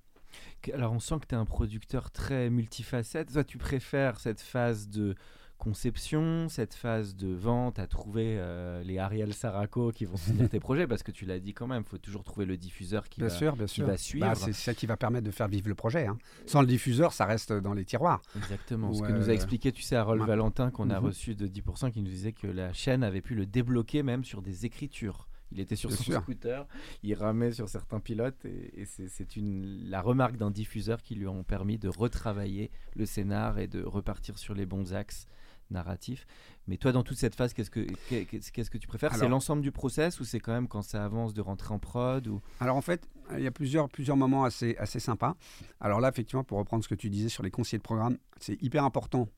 Alors, 0.74 0.92
on 0.92 1.00
sent 1.00 1.16
que 1.22 1.28
tu 1.28 1.36
es 1.36 1.38
un 1.38 1.46
producteur 1.46 2.12
très 2.12 2.50
multifacette. 2.50 3.32
Toi, 3.32 3.44
tu 3.44 3.58
préfères 3.58 4.20
cette 4.20 4.42
phase 4.42 4.90
de 4.90 5.16
conception, 5.58 6.48
cette 6.50 6.74
phase 6.74 7.16
de 7.16 7.34
vente, 7.34 7.80
à 7.80 7.88
trouver 7.88 8.38
euh, 8.38 8.84
les 8.84 8.98
Ariel 8.98 9.34
Saraco 9.34 9.92
qui 9.92 10.06
vont 10.06 10.18
soutenir 10.18 10.50
tes 10.50 10.60
projets 10.60 10.88
Parce 10.88 11.04
que 11.04 11.12
tu 11.12 11.26
l'as 11.26 11.40
dit 11.40 11.54
quand 11.54 11.68
même, 11.68 11.84
il 11.86 11.90
faut 11.90 11.98
toujours 11.98 12.24
trouver 12.24 12.46
le 12.46 12.58
diffuseur 12.58 13.10
qui, 13.10 13.22
bien 13.22 13.30
va, 13.30 13.36
sûr, 13.36 13.56
bien 13.56 13.68
sûr. 13.68 13.88
Bah, 13.88 13.98
suivre. 13.98 14.36
c'est 14.36 14.54
ça 14.54 14.74
qui 14.74 14.86
va 14.86 14.98
permettre 14.98 15.26
de 15.26 15.32
faire 15.32 15.48
vivre 15.48 15.68
le 15.68 15.76
projet. 15.76 16.08
Hein. 16.08 16.18
Sans 16.46 16.62
le 16.62 16.68
diffuseur, 16.68 17.14
ça 17.14 17.26
reste 17.26 17.54
dans 17.54 17.74
les 17.74 17.86
tiroirs. 17.86 18.22
Exactement. 18.36 18.94
Ce 18.94 19.02
que 19.02 19.12
nous 19.12 19.30
a 19.30 19.34
expliqué, 19.34 19.72
tu 19.72 19.82
sais, 19.82 19.96
Harold 19.96 20.24
Valentin, 20.24 20.72
qu'on 20.72 20.90
a 20.90 21.00
mhm. 21.00 21.06
reçu 21.08 21.36
de 21.36 21.48
10%, 21.48 21.92
qui 21.92 22.02
nous 22.02 22.10
disait 22.10 22.34
que 22.34 22.48
la 22.48 22.74
chaîne 22.74 23.04
avait 23.04 23.22
pu 23.22 23.36
le 23.36 23.46
débloquer 23.46 24.04
même 24.04 24.24
sur 24.24 24.42
des 24.42 24.66
écritures. 24.66 25.28
Il 25.52 25.60
était 25.60 25.76
sur 25.76 25.92
son 25.92 26.04
scooter, 26.22 26.68
il 27.04 27.14
ramait 27.14 27.52
sur 27.52 27.70
certains 27.70 28.00
pilotes 28.00 28.44
et, 28.46 28.86
c'est 28.86 29.36
une 29.36 29.90
la 29.90 30.02
remarque 30.02 30.38
d'un 30.38 30.52
diffuseur 30.52 31.02
qui 31.02 31.16
lui 31.16 31.28
ont 31.28 31.44
permis 31.44 31.78
de 31.78 31.88
retravailler 31.88 32.72
le 32.96 33.06
scénar 33.06 33.60
et 33.60 33.68
de 33.68 33.84
repartir 33.84 34.38
sur 34.38 34.54
les 34.54 34.66
bons 34.66 34.94
axes 34.94 35.28
narratif. 35.72 36.26
Mais 36.68 36.78
toi, 36.78 36.92
dans 36.92 37.04
toute 37.04 37.18
cette 37.18 37.36
phase, 37.36 37.54
qu'est-ce 37.54 37.70
que, 37.70 37.86
qu'est-ce 38.10 38.70
que 38.70 38.78
tu 38.78 38.88
préfères? 38.88 39.16
C'est 39.16 39.28
l'ensemble 39.28 39.62
du 39.62 39.72
process 39.72 40.20
ou 40.20 40.26
c'est 40.26 40.40
quand 40.40 40.54
même 40.54 40.68
quand 40.68 40.82
ça 40.82 41.04
avance 41.04 41.34
de 41.34 41.42
rentrer 41.42 41.74
en 41.74 41.80
prod 41.80 42.28
ou... 42.28 42.42
Alors 42.60 42.76
en 42.76 42.82
fait, 42.82 43.08
il 43.32 43.44
y 43.44 43.48
a 43.48 43.52
plusieurs, 43.52 43.90
plusieurs 43.90 44.18
moments 44.18 44.44
assez, 44.44 44.76
assez 44.78 45.00
sympas. 45.00 45.36
Alors 45.80 46.00
là, 46.00 46.10
effectivement, 46.10 46.44
pour 46.44 46.58
reprendre 46.58 46.84
ce 46.84 46.90
que 46.90 46.96
tu 46.96 47.10
disais 47.10 47.30
sur 47.30 47.44
les 47.44 47.52
conseillers 47.52 47.80
de 47.80 47.84
programme, 47.84 48.18
c'est 48.40 48.62
hyper 48.62 48.84
important 48.84 49.30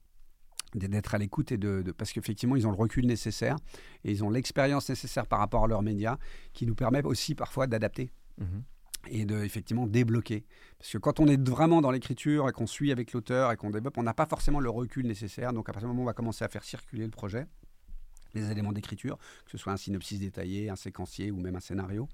d'être 0.75 1.15
à 1.15 1.17
l'écoute 1.17 1.51
et 1.51 1.57
de, 1.57 1.93
parce 1.97 2.11
qu'effectivement 2.11 2.57
ils 2.57 2.67
ont 2.67 2.71
le 2.71 2.77
recul 2.77 3.05
nécessaire 3.05 3.55
et 4.03 4.11
ils 4.11 4.23
ont 4.23 4.29
l'expérience 4.29 4.89
nécessaire 4.89 5.25
par 5.25 5.39
rapport 5.39 5.63
à 5.63 5.67
leurs 5.67 5.81
médias 5.81 6.17
qui 6.51 6.65
nous 6.65 6.75
permet 6.75 7.01
aussi 7.03 7.35
parfois 7.35 7.67
d'adapter. 7.67 8.11
Mmh 8.37 8.45
et 9.09 9.25
de 9.25 9.43
effectivement 9.43 9.87
débloquer. 9.87 10.45
Parce 10.79 10.91
que 10.91 10.97
quand 10.97 11.19
on 11.19 11.27
est 11.27 11.41
vraiment 11.47 11.81
dans 11.81 11.91
l'écriture 11.91 12.49
et 12.49 12.51
qu'on 12.51 12.67
suit 12.67 12.91
avec 12.91 13.13
l'auteur 13.13 13.51
et 13.51 13.57
qu'on 13.57 13.69
développe, 13.69 13.97
on 13.97 14.03
n'a 14.03 14.13
pas 14.13 14.25
forcément 14.25 14.59
le 14.59 14.69
recul 14.69 15.07
nécessaire. 15.07 15.53
Donc 15.53 15.69
à 15.69 15.73
partir 15.73 15.87
du 15.87 15.93
moment 15.93 16.01
où 16.01 16.05
on 16.05 16.07
va 16.07 16.13
commencer 16.13 16.45
à 16.45 16.49
faire 16.49 16.63
circuler 16.63 17.05
le 17.05 17.11
projet, 17.11 17.47
les 18.33 18.51
éléments 18.51 18.71
d'écriture, 18.71 19.17
que 19.45 19.51
ce 19.51 19.57
soit 19.57 19.73
un 19.73 19.77
synopsis 19.77 20.19
détaillé, 20.19 20.69
un 20.69 20.75
séquencier 20.75 21.31
ou 21.31 21.37
même 21.37 21.55
un 21.55 21.59
scénario, 21.59 22.07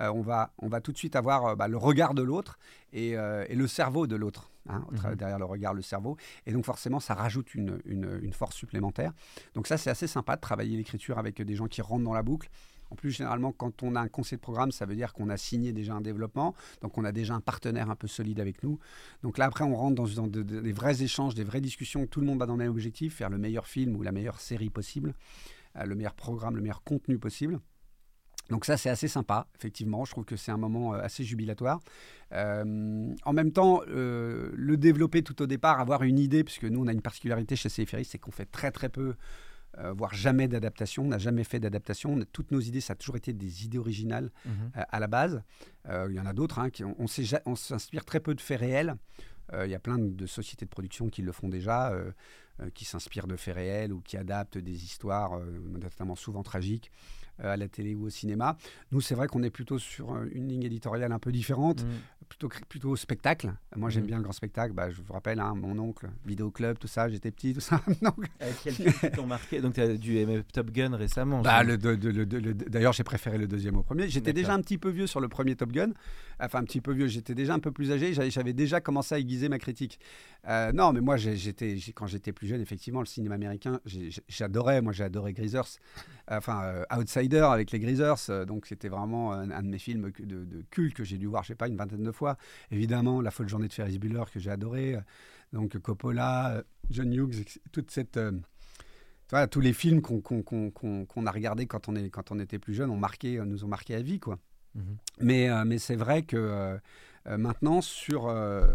euh, 0.00 0.10
on, 0.12 0.22
va, 0.22 0.52
on 0.58 0.68
va 0.68 0.80
tout 0.80 0.92
de 0.92 0.98
suite 0.98 1.16
avoir 1.16 1.46
euh, 1.46 1.54
bah, 1.56 1.68
le 1.68 1.76
regard 1.76 2.14
de 2.14 2.22
l'autre 2.22 2.58
et, 2.92 3.16
euh, 3.16 3.44
et, 3.48 3.54
le 3.54 3.66
cerveau 3.66 4.06
de 4.06 4.16
l'autre. 4.16 4.50
Hein, 4.68 4.84
mhm. 4.90 5.14
Derrière 5.14 5.38
le 5.38 5.44
regard, 5.44 5.74
le 5.74 5.82
cerveau. 5.82 6.16
Et 6.46 6.52
donc 6.52 6.64
forcément, 6.64 6.98
ça 6.98 7.14
rajoute 7.14 7.54
une, 7.54 7.80
une, 7.84 8.18
une 8.22 8.32
force 8.32 8.56
supplémentaire. 8.56 9.12
Donc 9.54 9.66
ça, 9.66 9.76
c'est 9.76 9.90
assez 9.90 10.06
sympa 10.06 10.36
de 10.36 10.40
travailler 10.40 10.76
l'écriture 10.76 11.18
avec 11.18 11.40
des 11.40 11.54
gens 11.54 11.66
qui 11.66 11.82
rentrent 11.82 12.04
dans 12.04 12.14
la 12.14 12.22
boucle 12.22 12.48
en 12.90 12.96
plus, 12.96 13.10
généralement, 13.10 13.52
quand 13.52 13.82
on 13.82 13.96
a 13.96 14.00
un 14.00 14.08
conseil 14.08 14.36
de 14.36 14.42
programme, 14.42 14.70
ça 14.70 14.86
veut 14.86 14.94
dire 14.94 15.12
qu'on 15.12 15.28
a 15.28 15.36
signé 15.36 15.72
déjà 15.72 15.94
un 15.94 16.00
développement, 16.00 16.54
donc 16.82 16.98
on 16.98 17.04
a 17.04 17.12
déjà 17.12 17.34
un 17.34 17.40
partenaire 17.40 17.90
un 17.90 17.96
peu 17.96 18.06
solide 18.06 18.40
avec 18.40 18.62
nous. 18.62 18.78
Donc 19.22 19.38
là, 19.38 19.46
après, 19.46 19.64
on 19.64 19.74
rentre 19.74 20.14
dans, 20.14 20.26
des 20.26 20.72
vrais 20.72 21.02
échanges, 21.02 21.34
des 21.34 21.44
vraies 21.44 21.60
discussions. 21.60 22.06
Tout 22.06 22.20
le 22.20 22.26
monde 22.26 22.42
a 22.42 22.46
dans 22.46 22.54
le 22.54 22.58
même 22.58 22.70
objectif, 22.70 23.16
faire 23.16 23.30
le 23.30 23.38
meilleur 23.38 23.66
film 23.66 23.96
ou 23.96 24.02
la 24.02 24.12
meilleure 24.12 24.40
série 24.40 24.70
possible, 24.70 25.14
euh, 25.76 25.84
le 25.84 25.94
meilleur 25.94 26.14
programme, 26.14 26.56
le 26.56 26.62
meilleur 26.62 26.82
contenu 26.82 27.18
possible. 27.18 27.60
Donc 28.48 28.64
ça, 28.64 28.76
c'est 28.76 28.90
assez 28.90 29.08
sympa, 29.08 29.48
effectivement. 29.56 30.04
Je 30.04 30.12
trouve 30.12 30.24
que 30.24 30.36
c'est 30.36 30.52
un 30.52 30.56
moment 30.56 30.94
euh, 30.94 31.00
assez 31.00 31.24
jubilatoire. 31.24 31.80
Euh, 32.32 33.12
en 33.24 33.32
même 33.32 33.50
temps, 33.50 33.80
le 33.88 34.76
développer 34.76 35.22
tout 35.22 35.42
au 35.42 35.46
départ, 35.46 35.80
avoir 35.80 36.04
une 36.04 36.20
idée, 36.20 36.44
puisque 36.44 36.64
nous, 36.64 36.84
on 36.84 36.86
a 36.86 36.92
une 36.92 37.02
particularité 37.02 37.56
chez 37.56 37.68
CFRI, 37.68 38.04
c'est 38.04 38.18
qu'on 38.18 38.30
fait 38.30 38.46
très 38.46 38.70
très 38.70 38.88
peu 38.88 39.16
euh, 39.78 39.92
voire 39.92 40.14
jamais 40.14 40.48
d'adaptation. 40.48 41.04
On 41.04 41.08
n'a 41.08 41.18
jamais 41.18 41.44
fait 41.44 41.60
d'adaptation. 41.60 42.18
Toutes 42.32 42.50
nos 42.50 42.60
idées, 42.60 42.80
ça 42.80 42.92
a 42.92 42.96
toujours 42.96 43.16
été 43.16 43.32
des 43.32 43.64
idées 43.64 43.78
originales 43.78 44.30
mhm. 44.44 44.52
euh, 44.76 44.82
à 44.88 45.00
la 45.00 45.06
base. 45.06 45.42
Euh, 45.88 46.06
il 46.10 46.16
y 46.16 46.20
en 46.20 46.26
a 46.26 46.32
d'autres. 46.32 46.58
Hein, 46.58 46.70
qui, 46.70 46.84
on, 46.84 46.96
on 46.98 47.56
s'inspire 47.56 48.04
très 48.04 48.20
peu 48.20 48.34
de 48.34 48.40
faits 48.40 48.60
réels. 48.60 48.96
Il 49.52 49.70
y 49.70 49.76
a 49.76 49.78
plein 49.78 49.96
de 49.96 50.26
sociétés 50.26 50.64
de 50.64 50.70
production 50.70 51.08
qui 51.08 51.22
le 51.22 51.30
font 51.30 51.48
déjà, 51.48 51.94
qui 52.74 52.84
s'inspirent 52.84 53.28
de 53.28 53.36
faits 53.36 53.54
réels 53.54 53.92
ou 53.92 54.00
qui 54.00 54.16
adaptent 54.16 54.58
des 54.58 54.82
histoires, 54.82 55.38
notamment 55.38 56.16
souvent 56.16 56.42
tragiques. 56.42 56.90
Euh, 57.44 57.52
à 57.52 57.56
la 57.58 57.68
télé 57.68 57.94
ou 57.94 58.06
au 58.06 58.08
cinéma. 58.08 58.56
Nous, 58.92 59.02
c'est 59.02 59.14
vrai 59.14 59.26
qu'on 59.26 59.42
est 59.42 59.50
plutôt 59.50 59.78
sur 59.78 60.14
euh, 60.14 60.26
une 60.32 60.48
ligne 60.48 60.62
éditoriale 60.62 61.12
un 61.12 61.18
peu 61.18 61.30
différente, 61.30 61.84
mm. 61.84 61.88
plutôt, 62.30 62.48
plutôt 62.66 62.96
spectacle. 62.96 63.52
Moi, 63.76 63.90
j'aime 63.90 64.04
mm. 64.04 64.06
bien 64.06 64.16
le 64.16 64.22
grand 64.22 64.32
spectacle. 64.32 64.72
Bah, 64.72 64.88
je 64.88 65.02
vous 65.02 65.12
rappelle, 65.12 65.38
hein, 65.38 65.54
mon 65.54 65.78
oncle, 65.78 66.08
Vidéo 66.24 66.50
Club, 66.50 66.78
tout 66.78 66.88
ça, 66.88 67.10
j'étais 67.10 67.30
petit, 67.30 67.52
tout 67.52 67.60
ça. 67.60 67.82
Donc... 68.02 68.24
Euh, 68.40 68.50
quel 68.64 68.72
film 68.72 69.12
t'ont 69.14 69.26
marqué? 69.26 69.60
Donc, 69.60 69.74
tu 69.74 69.82
as 69.82 69.98
dû 69.98 70.16
aimer 70.16 70.42
Top 70.50 70.70
Gun 70.70 70.96
récemment. 70.96 71.42
Bah, 71.42 71.62
le, 71.62 71.76
D'ailleurs, 71.76 72.94
j'ai 72.94 73.04
préféré 73.04 73.36
le 73.36 73.46
deuxième 73.46 73.76
au 73.76 73.82
premier. 73.82 74.08
J'étais 74.08 74.32
déjà 74.32 74.54
un 74.54 74.62
petit 74.62 74.78
peu 74.78 74.88
vieux 74.88 75.06
sur 75.06 75.20
le 75.20 75.28
premier 75.28 75.56
Top 75.56 75.72
Gun. 75.72 75.90
Enfin, 76.40 76.60
un 76.60 76.64
petit 76.64 76.80
peu 76.80 76.92
vieux. 76.92 77.06
J'étais 77.06 77.34
déjà 77.34 77.54
un 77.54 77.58
peu 77.58 77.72
plus 77.72 77.92
âgé. 77.92 78.12
J'avais 78.12 78.52
déjà 78.52 78.80
commencé 78.80 79.14
à 79.14 79.18
aiguiser 79.18 79.48
ma 79.48 79.58
critique. 79.58 79.98
non, 80.46 80.92
mais 80.92 81.00
moi, 81.00 81.16
j'étais, 81.16 81.76
quand 81.94 82.06
j'étais 82.06 82.32
plus 82.32 82.46
jeune, 82.46 82.60
effectivement, 82.60 83.00
le 83.00 83.06
cinéma 83.06 83.34
américain, 83.36 83.80
j'adorais. 84.28 84.82
Moi, 84.82 84.92
j'ai 84.92 85.04
adoré 85.04 85.32
Greasers, 85.32 85.78
enfin, 86.28 86.84
Outside 86.96 87.34
avec 87.34 87.70
les 87.70 87.78
Greasers. 87.78 88.30
Euh, 88.30 88.44
donc 88.44 88.66
c'était 88.66 88.88
vraiment 88.88 89.32
un, 89.32 89.62
de 89.62 89.68
mes 89.68 89.78
films 89.78 90.12
de, 90.18 90.44
de 90.44 90.62
culte 90.70 90.94
que 90.94 91.04
j'ai 91.04 91.18
dû 91.18 91.26
voir, 91.26 91.42
je 91.42 91.48
sais 91.48 91.54
pas, 91.54 91.68
une 91.68 91.76
vingtaine 91.76 92.02
de 92.02 92.12
fois. 92.12 92.36
Évidemment, 92.70 93.20
La 93.20 93.30
folle 93.30 93.48
journée 93.48 93.68
de 93.68 93.72
Ferris 93.72 93.98
Bueller 93.98 94.24
que 94.32 94.40
j'ai 94.40 94.50
adoré. 94.50 94.96
Donc 95.52 95.78
Coppola, 95.78 96.56
euh, 96.56 96.62
John 96.90 97.12
Hughes, 97.12 97.44
toute 97.72 97.90
cette 97.90 98.16
euh, 98.16 98.32
tous 99.50 99.60
les 99.60 99.72
films 99.72 100.02
qu'on 100.02 101.26
a 101.26 101.30
regardés 101.30 101.66
quand 101.66 101.88
on, 101.88 101.94
quand 102.10 102.30
on 102.30 102.38
était 102.38 102.60
plus 102.60 102.74
jeune 102.74 102.90
ont 102.90 102.96
marqué, 102.96 103.40
nous 103.44 103.64
ont 103.64 103.68
marqué 103.68 103.94
à 103.94 104.02
vie. 104.02 104.20
Quoi. 104.20 104.38
Mhm. 104.76 104.96
Mais, 105.20 105.64
mais 105.64 105.78
c'est 105.78 105.96
vrai 105.96 106.22
que 106.22 106.78
euh, 107.28 107.38
maintenant, 107.38 107.80
sur. 107.80 108.28
Euh, 108.28 108.66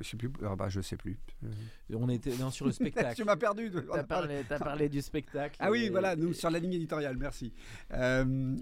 je 0.00 0.08
sais 0.08 0.16
plus. 0.16 0.30
Ah 0.44 0.56
bah, 0.56 0.68
je 0.68 0.80
sais 0.80 0.96
plus. 0.96 1.18
Euh, 1.44 1.48
on 1.94 2.08
était 2.08 2.34
non, 2.36 2.50
sur 2.50 2.66
le 2.66 2.72
spectacle. 2.72 3.14
tu 3.14 3.24
m'as 3.24 3.36
perdu. 3.36 3.70
Tu 3.70 3.78
as, 3.92 4.02
parlé, 4.02 4.42
parlé 4.58 4.88
du 4.88 5.00
spectacle. 5.02 5.56
Ah 5.60 5.70
oui, 5.70 5.88
voilà, 5.88 6.16
nous, 6.16 6.32
sur 6.32 6.50
la 6.50 6.58
ligne 6.58 6.74
éditoriale, 6.74 7.16
merci. 7.16 7.52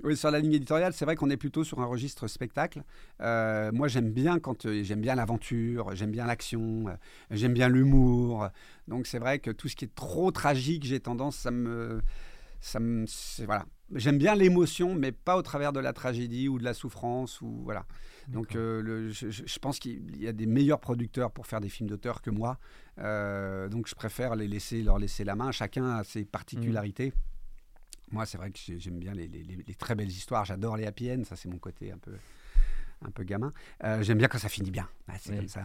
oui, 0.04 0.16
sur 0.16 0.30
la 0.30 0.40
ligne 0.40 0.54
éditoriale, 0.54 0.92
c'est 0.92 1.04
vrai 1.04 1.16
qu'on 1.16 1.30
est 1.30 1.36
plutôt 1.36 1.64
sur 1.64 1.80
un 1.80 1.86
registre 1.86 2.26
spectacle. 2.28 2.82
moi, 3.20 3.88
j'aime 3.88 4.10
bien 4.10 4.38
quand 4.38 4.70
j'aime 4.82 5.00
bien 5.00 5.14
l'aventure, 5.14 5.94
j'aime 5.94 6.10
bien 6.10 6.26
l'action, 6.26 6.84
j'aime 7.30 7.54
bien 7.54 7.68
l'humour. 7.68 8.48
Donc, 8.88 9.06
c'est 9.06 9.18
vrai 9.18 9.38
que 9.38 9.50
tout 9.50 9.68
ce 9.68 9.76
qui 9.76 9.86
est 9.86 9.94
trop 9.94 10.30
tragique, 10.30 10.84
j'ai 10.84 11.00
tendance, 11.00 11.36
ça 11.36 11.50
me. 11.50 12.02
Ça 12.60 12.78
me 12.78 13.06
voilà. 13.44 13.64
J'aime 13.94 14.18
bien 14.18 14.34
l'émotion, 14.34 14.94
mais 14.94 15.10
pas 15.12 15.36
au 15.36 15.42
travers 15.42 15.72
de 15.72 15.80
la 15.80 15.92
tragédie 15.92 16.48
ou 16.48 16.58
de 16.58 16.64
la 16.64 16.74
souffrance. 16.74 17.40
ou 17.40 17.62
voilà. 17.64 17.86
Donc 18.28 18.54
euh, 18.54 19.10
je, 19.10 19.58
pense 19.58 19.78
qu'il 19.78 20.16
y 20.22 20.28
a 20.28 20.32
des 20.32 20.46
meilleurs 20.46 20.78
producteurs 20.78 21.32
pour 21.32 21.46
faire 21.46 21.60
des 21.60 21.68
films 21.68 21.88
d'auteur 21.88 22.22
que 22.22 22.30
moi. 22.30 22.58
Euh, 22.98 23.68
donc 23.68 23.88
je 23.88 23.94
préfère 23.94 24.36
les 24.36 24.46
laisser, 24.46 24.82
leur 24.82 24.98
laisser 24.98 25.24
la 25.24 25.34
main. 25.34 25.50
Chacun 25.50 25.96
a 25.96 26.04
ses 26.04 26.24
particularités. 26.24 27.12
Moi, 28.12 28.26
c'est 28.26 28.38
vrai 28.38 28.50
que 28.50 28.58
j'aime 28.58 28.98
bien 28.98 29.14
les, 29.14 29.28
les, 29.28 29.42
les, 29.42 29.74
très 29.74 29.94
belles 29.94 30.08
histoires. 30.08 30.44
J'adore 30.44 30.76
les 30.76 30.84
happy 30.84 31.10
ends. 31.12 31.24
Ça, 31.24 31.36
c'est 31.36 31.48
mon 31.48 31.58
côté 31.58 31.92
un 31.92 31.98
peu 31.98 32.12
un 33.06 33.10
peu 33.10 33.24
gamin. 33.24 33.50
Euh, 33.84 34.02
j'aime 34.02 34.18
bien 34.18 34.28
quand 34.28 34.38
ça 34.38 34.48
finit 34.48 34.70
bien. 34.70 34.88
Ah, 35.08 35.14
c'est 35.18 35.36
comme 35.36 35.48
ça. 35.48 35.64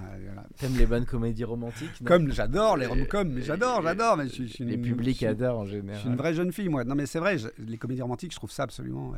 T'aimes 0.58 0.78
les 0.78 0.86
bonnes 0.86 1.06
comédies 1.06 1.44
romantiques 1.44 2.04
Comme 2.04 2.32
j'adore 2.32 2.78
les 2.78 2.86
rom-coms, 2.86 3.30
mais 3.30 3.42
j'adore, 3.42 3.82
j'adore. 3.82 4.18
Mais 4.18 4.28
je, 4.28 4.64
les 4.64 4.78
publics 4.78 5.22
adorent 5.24 5.60
en 5.60 5.66
général. 5.66 5.96
Je 5.96 6.00
suis 6.02 6.10
une 6.10 6.16
vraie 6.16 6.34
jeune 6.34 6.52
fille, 6.52 6.70
moi. 6.70 6.84
Non, 6.84 6.96
mais 6.96 7.06
c'est 7.06 7.20
vrai, 7.20 7.38
les 7.58 7.78
comédies 7.78 8.02
romantiques, 8.02 8.32
je 8.32 8.38
trouve 8.38 8.52
ça 8.52 8.64
absolument. 8.64 9.14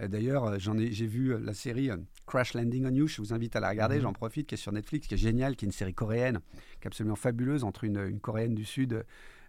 Euh, 0.00 0.08
d'ailleurs, 0.08 0.44
euh, 0.44 0.56
j'en 0.58 0.78
ai, 0.78 0.92
j'ai 0.92 1.06
vu 1.06 1.36
la 1.38 1.54
série 1.54 1.90
Crash 2.26 2.54
Landing 2.54 2.86
on 2.86 2.94
You. 2.94 3.08
Je 3.08 3.20
vous 3.20 3.32
invite 3.32 3.56
à 3.56 3.60
la 3.60 3.70
regarder. 3.70 3.96
Mhm. 3.96 4.02
J'en 4.02 4.12
profite, 4.12 4.46
qui 4.46 4.54
est 4.54 4.58
sur 4.58 4.72
Netflix, 4.72 5.08
qui 5.08 5.14
est 5.14 5.18
géniale, 5.18 5.56
qui 5.56 5.64
est 5.64 5.68
une 5.68 5.72
série 5.72 5.94
coréenne, 5.94 6.40
qui 6.80 6.84
est 6.84 6.88
absolument 6.88 7.16
fabuleuse 7.16 7.64
entre 7.64 7.84
une, 7.84 7.98
une 7.98 8.20
coréenne 8.20 8.54
du 8.54 8.64
sud 8.64 9.04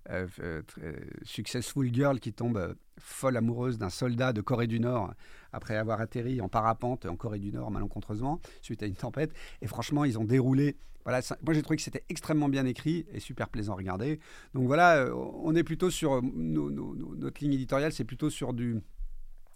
euh, 0.10 0.28
euh, 0.40 0.62
euh, 0.84 0.94
successful 1.24 1.94
girl 1.94 2.20
qui 2.20 2.32
tombe 2.32 2.76
folle 3.00 3.36
amoureuse 3.36 3.78
d'un 3.78 3.90
soldat 3.90 4.32
de 4.32 4.42
Corée 4.42 4.68
du 4.68 4.80
Nord 4.80 5.14
après 5.52 5.76
avoir 5.76 6.00
atterri 6.00 6.40
en 6.40 6.48
parapente 6.48 7.06
en 7.06 7.16
Corée 7.16 7.40
du 7.40 7.52
Nord 7.52 7.72
malencontreusement 7.72 8.40
suite 8.62 8.84
à 8.84 8.86
une 8.86 8.96
tempête. 8.96 9.34
Et 9.62 9.68
franchement, 9.68 10.06
ils 10.06 10.18
ont 10.18 10.24
déroulé. 10.24 10.78
Voilà, 11.04 11.22
moi 11.42 11.54
j'ai 11.54 11.62
trouvé 11.62 11.78
que 11.78 11.84
c'était 11.84 12.04
extrêmement 12.10 12.50
bien 12.50 12.66
écrit 12.66 13.06
et 13.14 13.20
super 13.20 13.50
plaisant 13.50 13.74
à 13.74 13.78
regarder. 13.78 14.20
Donc 14.54 14.68
voilà, 14.68 15.08
on 15.16 15.56
est 15.56 15.64
plutôt 15.64 15.90
sur 15.90 16.22
notre 16.22 17.42
ligne 17.42 17.54
éditoriale, 17.54 17.94
c'est 17.94 18.04
plutôt 18.04 18.30
sur 18.30 18.54
du 18.54 18.82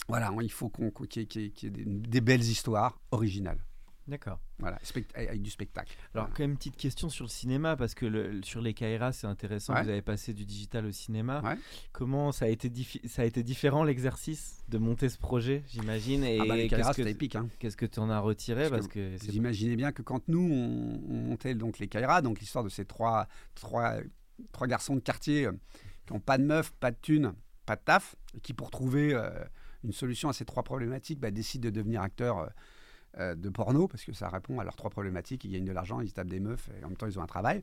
voilà, 0.07 0.31
il 0.41 0.51
faut 0.51 0.69
qu'il 0.69 1.23
y, 1.23 1.65
ait 1.65 1.85
des 1.85 2.21
belles 2.21 2.41
histoires 2.41 2.99
originales. 3.11 3.63
D'accord. 4.07 4.39
Voilà, 4.59 4.79
avec 5.15 5.41
du 5.41 5.49
spectacle. 5.49 5.95
Alors, 6.13 6.29
quand 6.29 6.39
même, 6.39 6.57
petite 6.57 6.75
question 6.75 7.09
sur 7.09 7.25
le 7.25 7.29
cinéma, 7.29 7.75
parce 7.75 7.93
que 7.93 8.05
le, 8.05 8.41
sur 8.43 8.61
les 8.61 8.73
Kaira, 8.73 9.11
c'est 9.11 9.27
intéressant, 9.27 9.73
vous 9.73 9.89
avez 9.89 10.01
passé 10.01 10.33
du 10.33 10.45
digital 10.45 10.85
au 10.85 10.91
cinéma. 10.91 11.41
Comment 11.91 12.31
ça 12.31 12.45
a 12.45 12.47
été, 12.47 12.71
ça 13.07 13.21
a 13.21 13.25
été 13.25 13.43
différent 13.43 13.83
l'exercice 13.83 14.63
de 14.69 14.77
monter 14.77 15.09
ce 15.09 15.17
projet, 15.17 15.63
j'imagine 15.67 16.23
Et 16.23 16.39
ah 16.39 16.45
bah, 16.45 16.55
les 16.55 16.67
Kaira, 16.67 16.93
c'était 16.93 17.11
épique. 17.11 17.35
Hein. 17.35 17.47
Qu'est-ce 17.59 17.77
que 17.77 17.85
tu 17.85 17.99
en 17.99 18.09
as 18.09 18.19
retiré 18.19 18.69
parce, 18.69 18.87
que, 18.87 19.17
Vous 19.17 19.35
imaginez 19.35 19.75
bien 19.75 19.91
que 19.91 20.01
quand 20.01 20.27
nous, 20.27 20.49
on, 20.51 21.13
montait 21.13 21.55
donc 21.55 21.79
les 21.79 21.87
Kaira, 21.87 22.21
donc 22.21 22.39
l'histoire 22.39 22.63
de 22.63 22.69
ces 22.69 22.85
trois, 22.85 23.27
trois, 23.55 23.95
trois 24.51 24.67
garçons 24.67 24.95
de 24.95 25.01
quartier 25.01 25.45
euh, 25.45 25.51
qui 26.05 26.13
n'ont 26.13 26.19
pas 26.19 26.37
de 26.37 26.43
meuf, 26.43 26.71
pas 26.71 26.91
de 26.91 26.97
thune, 27.01 27.33
pas 27.65 27.75
de 27.75 27.81
taf, 27.81 28.15
et 28.35 28.39
qui, 28.39 28.53
pour 28.53 28.71
trouver 28.71 29.13
euh, 29.13 29.29
une 29.83 29.93
solution 29.93 30.29
à 30.29 30.33
ces 30.33 30.45
trois 30.45 30.63
problématiques, 30.63 31.19
bah, 31.19 31.31
décident 31.31 31.65
de 31.65 31.69
devenir 31.69 32.01
acteurs. 32.01 32.49
Euh, 33.19 33.35
de 33.35 33.49
porno, 33.49 33.89
parce 33.89 34.05
que 34.05 34.13
ça 34.13 34.29
répond 34.29 34.57
à 34.59 34.63
leurs 34.63 34.77
trois 34.77 34.89
problématiques. 34.89 35.43
Ils 35.43 35.51
gagnent 35.51 35.65
de 35.65 35.73
l'argent, 35.73 35.99
ils 35.99 36.13
tapent 36.13 36.29
des 36.29 36.39
meufs, 36.39 36.69
et 36.69 36.85
en 36.85 36.87
même 36.87 36.95
temps, 36.95 37.07
ils 37.07 37.19
ont 37.19 37.21
un 37.21 37.27
travail. 37.27 37.61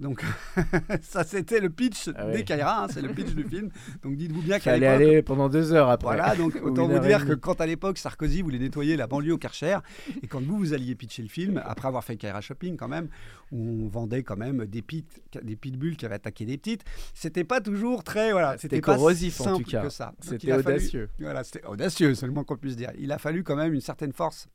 Donc, 0.00 0.22
ça, 1.02 1.24
c'était 1.24 1.60
le 1.60 1.70
pitch 1.70 2.10
ah 2.14 2.30
des 2.30 2.44
Kaira, 2.44 2.84
hein, 2.84 2.88
c'est 2.90 3.00
le 3.00 3.08
pitch 3.08 3.30
du 3.30 3.42
film. 3.42 3.70
Donc, 4.02 4.16
dites-vous 4.16 4.42
bien 4.42 4.58
qu'à 4.58 4.76
l'époque... 4.76 4.94
aller 4.94 5.22
pendant 5.22 5.48
deux 5.48 5.72
heures 5.72 5.88
après. 5.88 6.14
Voilà, 6.14 6.36
donc 6.36 6.56
autant 6.62 6.88
vous 6.88 6.98
dire 6.98 7.24
que 7.24 7.32
quand 7.32 7.62
à 7.62 7.66
l'époque, 7.66 7.96
Sarkozy 7.96 8.42
voulait 8.42 8.58
nettoyer 8.58 8.98
la 8.98 9.06
banlieue 9.06 9.32
au 9.32 9.38
Karcher, 9.38 9.78
et 10.22 10.26
quand 10.26 10.42
vous, 10.42 10.58
vous 10.58 10.74
alliez 10.74 10.94
pitcher 10.94 11.22
le 11.22 11.28
film, 11.28 11.62
après 11.64 11.88
avoir 11.88 12.04
fait 12.04 12.16
Kaira 12.16 12.42
Shopping 12.42 12.76
quand 12.76 12.88
même, 12.88 13.08
où 13.50 13.84
on 13.84 13.88
vendait 13.88 14.22
quand 14.22 14.36
même 14.36 14.66
des 14.66 14.82
pit, 14.82 15.06
des 15.42 15.56
pitbulls 15.56 15.96
qui 15.96 16.04
avaient 16.04 16.16
attaqué 16.16 16.44
des 16.44 16.58
petites, 16.58 16.84
c'était 17.14 17.44
pas 17.44 17.62
toujours 17.62 18.04
très... 18.04 18.32
Voilà, 18.32 18.58
c'était 18.58 18.82
corrosif 18.82 19.40
en 19.40 19.56
tout 19.56 19.64
cas. 19.64 19.88
C'était 20.20 20.52
audacieux. 20.52 21.08
voilà, 21.18 21.44
c'était 21.44 21.64
audacieux, 21.64 22.14
seulement 22.14 22.44
qu'on 22.44 22.58
puisse 22.58 22.76
dire. 22.76 22.90
Il 22.98 23.10
a 23.10 23.16
fallu 23.16 23.42
quand 23.42 23.56
même 23.56 23.72
une 23.72 23.80
certaine 23.80 24.12
force 24.12 24.48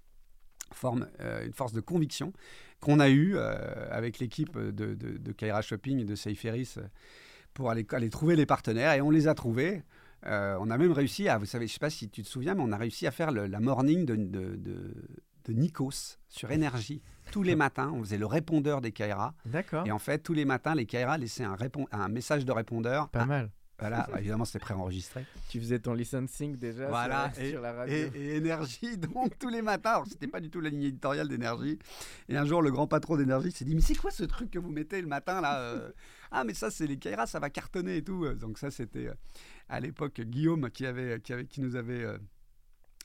forme 0.75 1.07
euh, 1.19 1.45
une 1.45 1.53
force 1.53 1.73
de 1.73 1.81
conviction 1.81 2.33
qu'on 2.79 2.99
a 2.99 3.09
eue 3.09 3.35
euh, 3.35 3.87
avec 3.91 4.19
l'équipe 4.19 4.57
de, 4.57 4.93
de, 4.93 5.31
Kaira 5.31 5.61
Shopping 5.61 5.99
et 5.99 6.05
de 6.05 6.15
Seiferis 6.15 6.75
euh, 6.77 6.81
pour 7.53 7.69
aller, 7.69 7.85
aller, 7.91 8.09
trouver 8.09 8.35
les 8.35 8.45
partenaires 8.45 8.93
et 8.93 9.01
on 9.01 9.09
les 9.09 9.27
a 9.27 9.33
trouvés. 9.33 9.83
on 10.23 10.69
a 10.69 10.77
même 10.77 10.91
réussi 10.91 11.27
à, 11.27 11.37
vous 11.37 11.45
savez, 11.45 11.65
je 11.67 11.71
ne 11.71 11.73
sais 11.73 11.79
pas 11.79 11.89
si 11.89 12.09
tu 12.09 12.21
te 12.21 12.27
souviens, 12.27 12.53
mais 12.53 12.61
on 12.63 12.71
a 12.71 12.77
réussi 12.77 13.07
à 13.07 13.11
faire 13.11 13.31
la 13.31 13.59
morning 13.59 14.05
de, 14.05 14.15
de, 14.15 15.53
Nikos 15.53 16.17
sur 16.27 16.51
énergie. 16.51 17.01
Tous 17.31 17.41
les 17.41 17.55
matins, 17.55 17.91
on 17.95 18.03
faisait 18.03 18.17
le 18.17 18.25
répondeur 18.25 18.81
des 18.81 18.91
Kaira. 18.91 19.33
D'accord. 19.45 19.87
Et 19.87 19.91
en 19.91 19.99
fait, 19.99 20.19
tous 20.19 20.33
les 20.33 20.43
matins, 20.43 20.75
les 20.75 20.85
Kaira 20.85 21.17
laissaient 21.17 21.45
un, 21.45 21.55
un 21.93 22.09
message 22.09 22.43
de 22.43 22.51
répondeur. 22.51 23.07
Pas 23.09 23.25
mal. 23.25 23.49
Voilà, 23.79 24.07
évidemment, 24.17 24.45
c'était 24.45 24.59
préenregistré. 24.59 25.25
Tu 25.49 25.59
faisais 25.59 25.79
ton 25.79 25.93
licensing 25.93 26.57
déjà 26.57 26.87
voilà, 26.87 27.31
sur, 27.33 27.43
et, 27.43 27.51
la 27.53 27.73
radio. 27.73 27.95
Et, 27.95 28.35
énergie, 28.35 28.97
donc 29.13 29.37
tous 29.37 29.49
les 29.49 29.61
matins. 29.61 29.91
Alors, 29.91 30.07
c'était 30.07 30.27
pas 30.27 30.39
du 30.39 30.49
tout 30.49 30.61
la 30.61 30.69
ligne 30.69 30.83
éditoriale 30.83 31.27
d'énergie. 31.27 31.77
Et 32.29 32.37
un 32.37 32.45
jour, 32.45 32.61
le 32.61 32.71
grand 32.71 32.87
patron 32.87 33.17
d'énergie 33.17 33.51
s'est 33.51 33.65
dit 33.65 33.75
Mais 33.75 33.81
c'est 33.81 33.95
quoi 33.95 34.11
ce 34.11 34.23
truc 34.23 34.49
que 34.51 34.59
vous 34.59 34.71
mettez 34.71 35.01
le 35.01 35.07
matin 35.07 35.41
là 35.41 35.59
euh? 35.59 35.91
Ah, 36.29 36.43
mais 36.43 36.53
ça, 36.53 36.69
c'est 36.69 36.87
les 36.87 36.97
Kaira, 36.97 37.25
ça 37.25 37.39
va 37.39 37.49
cartonner 37.49 37.97
et 37.97 38.03
tout. 38.03 38.27
Donc, 38.33 38.57
ça, 38.57 38.69
c'était 38.69 39.07
euh, 39.07 39.13
à 39.69 39.79
l'époque 39.79 40.19
Guillaume 40.19 40.69
qui, 40.71 40.85
avait, 40.85 41.21
qui, 41.21 41.31
avait, 41.31 41.45
qui 41.45 41.61
nous 41.61 41.77
avait 41.77 42.03
euh, 42.03 42.17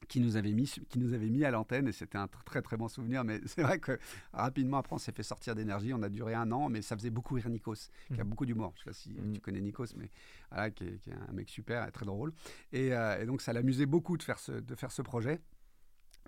qui 0.09 0.21
nous 0.21 0.37
avait 0.37 0.53
mis, 0.53 0.65
qui 0.89 0.99
nous 0.99 1.13
avait 1.13 1.29
mis 1.29 1.45
à 1.45 1.51
l'antenne 1.51 1.89
et 1.89 1.93
c'était 1.93 2.19
un 2.19 2.29
très 2.45 2.63
très 2.63 2.77
bon 2.77 2.89
souvenir. 2.89 3.25
Mais 3.25 3.41
c'est 3.47 3.63
vrai 3.63 3.79
que 3.79 3.99
rapidement 4.33 4.79
après, 4.79 4.95
on 4.95 4.99
s'est 4.99 5.13
fait 5.13 5.23
sortir 5.23 5.55
d'énergie. 5.55 5.93
On 5.95 6.03
a 6.03 6.09
duré 6.09 6.35
un 6.35 6.51
an, 6.53 6.69
mais 6.69 6.83
ça 6.83 6.97
faisait 6.97 7.11
beaucoup 7.11 7.35
rire 7.35 7.49
Nikos, 7.49 7.89
qui 8.13 8.21
a 8.21 8.25
mmh. 8.25 8.29
beaucoup 8.29 8.47
d'humour. 8.47 8.73
Je 8.77 8.81
sais 8.81 8.91
pas 8.91 8.95
si 8.95 9.11
mmh. 9.11 9.33
tu 9.35 9.41
connais 9.41 9.61
Nikos, 9.61 9.87
mais 9.97 10.11
voilà, 10.51 10.71
qui 10.71 10.85
est, 10.85 11.01
un 11.29 11.33
mec 11.33 11.49
super 11.49 11.87
et 11.87 11.93
très 11.93 12.07
drôle. 12.07 12.33
Et, 12.73 12.93
euh, 12.93 13.25
donc 13.27 13.43
ça 13.43 13.53
l'amusait 13.53 13.87
beaucoup 13.87 14.17
de 14.17 14.23
faire 14.23 14.39
ce, 14.39 14.53
de 14.53 14.75
faire 14.75 14.93
ce 14.93 15.03
projet 15.03 15.41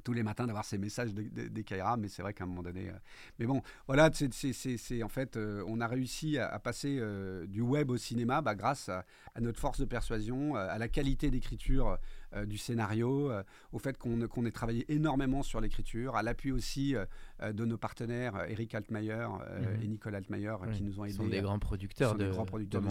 tous 0.02 0.12
les 0.12 0.24
matins 0.24 0.44
d'avoir 0.46 0.66
ces 0.66 0.76
messages 0.76 1.14
des 1.14 1.64
Kaira, 1.64 1.96
mais 1.96 2.08
c'est 2.08 2.20
vrai 2.20 2.34
qu'à 2.34 2.44
un 2.44 2.46
moment 2.46 2.62
donné. 2.64 2.90
Euh, 2.90 2.98
mais 3.38 3.46
bon, 3.46 3.62
voilà, 3.86 4.10
c'est 4.12 5.02
en 5.02 5.08
fait, 5.08 5.36
euh, 5.36 5.64
on 5.66 5.80
a 5.80 5.86
réussi 5.86 6.36
à, 6.36 6.58
passer 6.58 7.00
du 7.46 7.62
web 7.62 7.90
au 7.90 7.96
cinéma 7.96 8.42
bah, 8.42 8.54
grâce 8.54 8.90
à, 8.90 9.06
à, 9.34 9.40
notre 9.40 9.58
force 9.60 9.80
de 9.80 9.86
persuasion, 9.86 10.56
à 10.56 10.76
la 10.76 10.88
qualité 10.88 11.30
d'écriture 11.30 11.96
euh, 12.34 12.46
du 12.46 12.58
scénario, 12.58 13.30
euh, 13.30 13.42
au 13.72 13.78
fait 13.78 13.96
qu'on 13.96 14.46
ait 14.46 14.50
travaillé 14.50 14.84
énormément 14.92 15.42
sur 15.42 15.60
l'écriture, 15.60 16.16
à 16.16 16.22
l'appui 16.22 16.50
aussi 16.52 16.94
euh, 16.96 17.52
de 17.52 17.64
nos 17.64 17.76
partenaires 17.76 18.44
Eric 18.48 18.74
Altmaier 18.74 19.26
mhm. 19.28 19.82
et 19.82 19.86
Nicole 19.86 20.14
Altmaier 20.14 20.56
qui 20.72 20.82
nous 20.82 20.98
ont 21.00 21.04
aidés. 21.04 21.14
Sont 21.14 21.28
des 21.28 21.40
grands 21.40 21.58
producteurs 21.58 22.14
de, 22.14 22.30
grands 22.30 22.44
producteurs 22.44 22.82
de, 22.82 22.88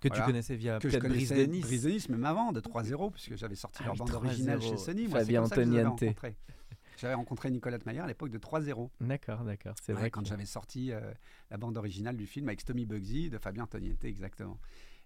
que 0.00 0.08
tu 0.08 0.20
connaissais 0.22 0.56
via 0.56 0.78
que 0.78 0.88
je 0.88 0.98
connaissais 0.98 1.46
Brise 1.46 2.08
même 2.08 2.24
avant 2.24 2.52
de 2.52 2.60
3-0 2.60 3.12
puisque 3.12 3.36
j'avais 3.36 3.54
sorti 3.54 3.78
ah 3.82 3.86
leur 3.86 3.96
bande 3.96 4.12
originale 4.12 4.60
chez 4.60 4.76
Sony. 4.76 5.06
Fabien 5.06 5.42
Antoniente. 5.42 6.02
J'avais 6.96 7.14
rencontré 7.14 7.50
Nicolas 7.50 7.74
Altmaier 7.74 8.00
à 8.00 8.06
l'époque 8.06 8.30
de 8.30 8.38
3-0. 8.38 8.88
D'accord, 9.00 9.42
d'accord. 9.42 9.74
C'est 9.82 9.92
vrai. 9.92 10.10
Quand 10.10 10.24
j'avais 10.24 10.46
sorti 10.46 10.92
la 11.50 11.56
bande 11.56 11.76
originale 11.76 12.16
du 12.16 12.26
film 12.26 12.48
avec 12.48 12.64
Tommy 12.64 12.86
Bugsy 12.86 13.30
de 13.30 13.38
Fabien 13.38 13.64
Antoniente, 13.64 14.04
exactement. 14.04 14.58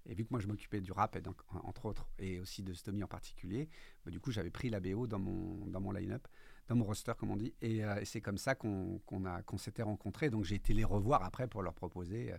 Et 0.06 0.14
vu 0.14 0.24
que 0.24 0.30
moi 0.30 0.40
je 0.40 0.46
m'occupais 0.46 0.80
du 0.80 0.92
rap, 0.92 1.16
et 1.16 1.20
donc, 1.20 1.40
entre 1.50 1.87
autres, 1.87 2.08
et 2.18 2.40
aussi 2.40 2.62
de 2.62 2.72
Stomy 2.72 3.02
en 3.02 3.08
particulier, 3.08 3.68
bah, 4.04 4.11
du 4.11 4.20
coup 4.20 4.30
j'avais 4.30 4.50
pris 4.50 4.70
la 4.70 4.80
BO 4.80 5.06
dans 5.06 5.18
mon, 5.18 5.66
dans 5.66 5.80
mon 5.80 5.92
line-up, 5.92 6.26
dans 6.68 6.76
mon 6.76 6.84
roster 6.84 7.12
comme 7.18 7.30
on 7.30 7.37
dit. 7.37 7.54
Et, 7.61 7.84
euh, 7.84 8.02
c'est 8.04 8.20
comme 8.20 8.38
ça 8.38 8.54
qu'on 8.54 9.00
qu'on 9.04 9.58
s'était 9.58 9.82
rencontrés. 9.82 10.30
Donc 10.30 10.44
j'ai 10.44 10.54
été 10.54 10.72
les 10.72 10.84
revoir 10.84 11.22
après 11.24 11.46
pour 11.46 11.62
leur 11.62 11.74
proposer 11.74 12.32
euh, 12.32 12.38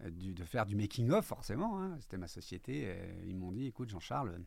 euh 0.00 0.10
de 0.10 0.44
faire 0.44 0.66
du 0.66 0.74
making-of 0.74 1.24
forcément. 1.24 1.80
Hein. 1.80 1.96
C'était 2.00 2.18
ma 2.18 2.28
société. 2.28 2.96
ils 3.24 3.36
m'ont 3.36 3.52
dit, 3.52 3.66
écoute 3.66 3.88
Jean-Charles, 3.88 4.40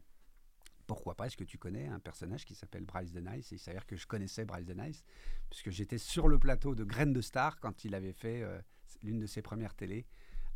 pourquoi 0.86 1.16
pas? 1.16 1.28
Est-ce 1.28 1.38
que 1.38 1.44
tu 1.44 1.58
connais 1.58 1.88
un 1.88 2.00
personnage 2.00 2.46
qui 2.46 2.56
s'appelle 2.56 2.84
Bryce 2.84 3.14
the 3.14 3.24
Nice 3.24 3.52
Et 3.52 3.56
il 3.56 3.60
s'avère 3.60 3.86
que 3.86 3.96
je 3.96 4.08
connaissais 4.08 4.44
Bryce 4.44 4.66
the 4.66 4.76
Nice, 4.76 5.04
puisque 5.50 5.70
j'étais 5.70 6.00
sur 6.00 6.28
le 6.28 6.40
plateau 6.40 6.76
de 6.76 6.84
Graines 6.84 7.14
de 7.14 7.22
Star 7.22 7.60
quand 7.60 7.86
il 7.86 7.94
avait 7.94 8.14
fait 8.14 8.44
l'une 9.04 9.20
de 9.20 9.28
ses 9.28 9.42
premières 9.42 9.76
télés 9.76 10.08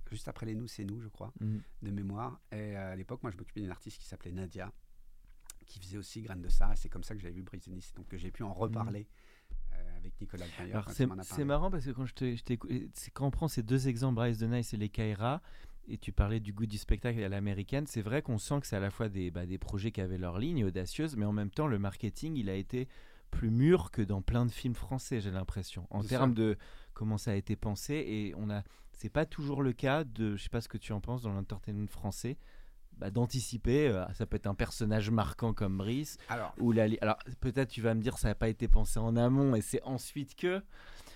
juste 0.09 0.27
après 0.27 0.45
les 0.45 0.55
Nous, 0.55 0.67
c'est 0.67 0.85
nous, 0.85 1.01
je 1.01 1.07
crois, 1.07 1.33
mhm. 1.39 1.61
de 1.81 1.91
mémoire. 1.91 2.39
Et 2.51 2.77
euh, 2.77 2.93
à 2.93 2.95
l'époque, 2.95 3.23
moi, 3.23 3.31
je 3.31 3.37
m'occupais 3.37 3.61
d'une 3.61 3.71
artiste 3.71 3.99
qui 3.99 4.05
s'appelait 4.05 4.31
Nadia, 4.31 4.71
qui 5.65 5.79
faisait 5.79 5.97
aussi 5.97 6.21
Graines 6.21 6.41
de 6.41 6.49
ça. 6.49 6.73
C'est 6.75 6.89
comme 6.89 7.03
ça 7.03 7.15
que 7.15 7.21
j'avais 7.21 7.33
vu 7.33 7.43
Brise 7.43 7.67
Nice, 7.67 7.93
donc 7.93 8.07
que 8.07 8.17
j'ai 8.17 8.31
pu 8.31 8.43
en 8.43 8.53
reparler. 8.53 9.07
Euh, 9.73 9.97
avec 9.97 10.13
Nicolas 10.21 10.45
C'est 11.23 11.45
marrant 11.45 11.71
parce 11.71 11.85
que 11.85 11.91
quand, 11.91 12.05
je 12.05 12.13
te, 12.13 12.53
quand 13.13 13.27
on 13.27 13.31
prend 13.31 13.47
ces 13.47 13.63
deux 13.63 13.87
exemples, 13.87 14.15
Bryce 14.15 14.37
de 14.37 14.47
Nice 14.47 14.73
et 14.73 14.77
les 14.77 14.89
Kaira, 14.89 15.41
et 15.87 15.97
tu 15.97 16.11
parlais 16.11 16.39
du 16.39 16.53
goût 16.53 16.65
du 16.65 16.77
spectacle 16.77 17.21
à 17.21 17.29
l'américaine, 17.29 17.87
c'est 17.87 18.01
vrai 18.01 18.21
qu'on 18.21 18.37
sent 18.37 18.61
que 18.61 18.67
c'est 18.67 18.75
à 18.75 18.79
la 18.79 18.91
fois 18.91 19.09
des, 19.09 19.31
bah, 19.31 19.45
des 19.45 19.57
projets 19.57 19.91
qui 19.91 20.01
avaient 20.01 20.17
leur 20.17 20.37
ligne 20.37 20.63
audacieuse, 20.63 21.15
mais 21.15 21.25
en 21.25 21.33
même 21.33 21.49
temps, 21.49 21.67
le 21.67 21.79
marketing, 21.79 22.35
il 22.37 22.49
a 22.49 22.55
été 22.55 22.87
plus 23.31 23.49
mûr 23.49 23.91
que 23.91 24.01
dans 24.01 24.21
plein 24.21 24.45
de 24.45 24.51
films 24.51 24.75
français, 24.75 25.19
j'ai 25.19 25.31
l'impression, 25.31 25.87
en 25.89 26.03
termes 26.03 26.33
de 26.33 26.57
comment 26.93 27.17
ça 27.17 27.31
a 27.31 27.35
été 27.35 27.55
pensé. 27.55 27.95
Et 27.95 28.33
on 28.37 28.49
a, 28.49 28.63
c'est 28.97 29.09
pas 29.09 29.25
toujours 29.25 29.61
le 29.61 29.73
cas 29.73 30.03
de, 30.03 30.35
je 30.35 30.43
sais 30.43 30.49
pas 30.49 30.61
ce 30.61 30.67
que 30.67 30.77
tu 30.77 30.93
en 30.93 31.01
penses 31.01 31.23
dans 31.23 31.33
l'entertainment 31.33 31.87
français. 31.87 32.37
Bah, 32.97 33.09
d'anticiper, 33.09 33.87
euh, 33.87 34.05
ça 34.13 34.25
peut 34.25 34.35
être 34.35 34.47
un 34.47 34.53
personnage 34.53 35.09
marquant 35.09 35.53
comme 35.53 35.77
Brice. 35.77 36.17
Alors, 36.29 36.53
ou 36.59 36.71
la, 36.71 36.85
alors 37.01 37.17
peut-être 37.39 37.69
tu 37.69 37.81
vas 37.81 37.95
me 37.95 38.01
dire 38.01 38.19
ça 38.19 38.27
n'a 38.29 38.35
pas 38.35 38.49
été 38.49 38.67
pensé 38.67 38.99
en 38.99 39.15
amont 39.15 39.55
et 39.55 39.61
c'est 39.61 39.81
ensuite 39.83 40.35
que. 40.35 40.63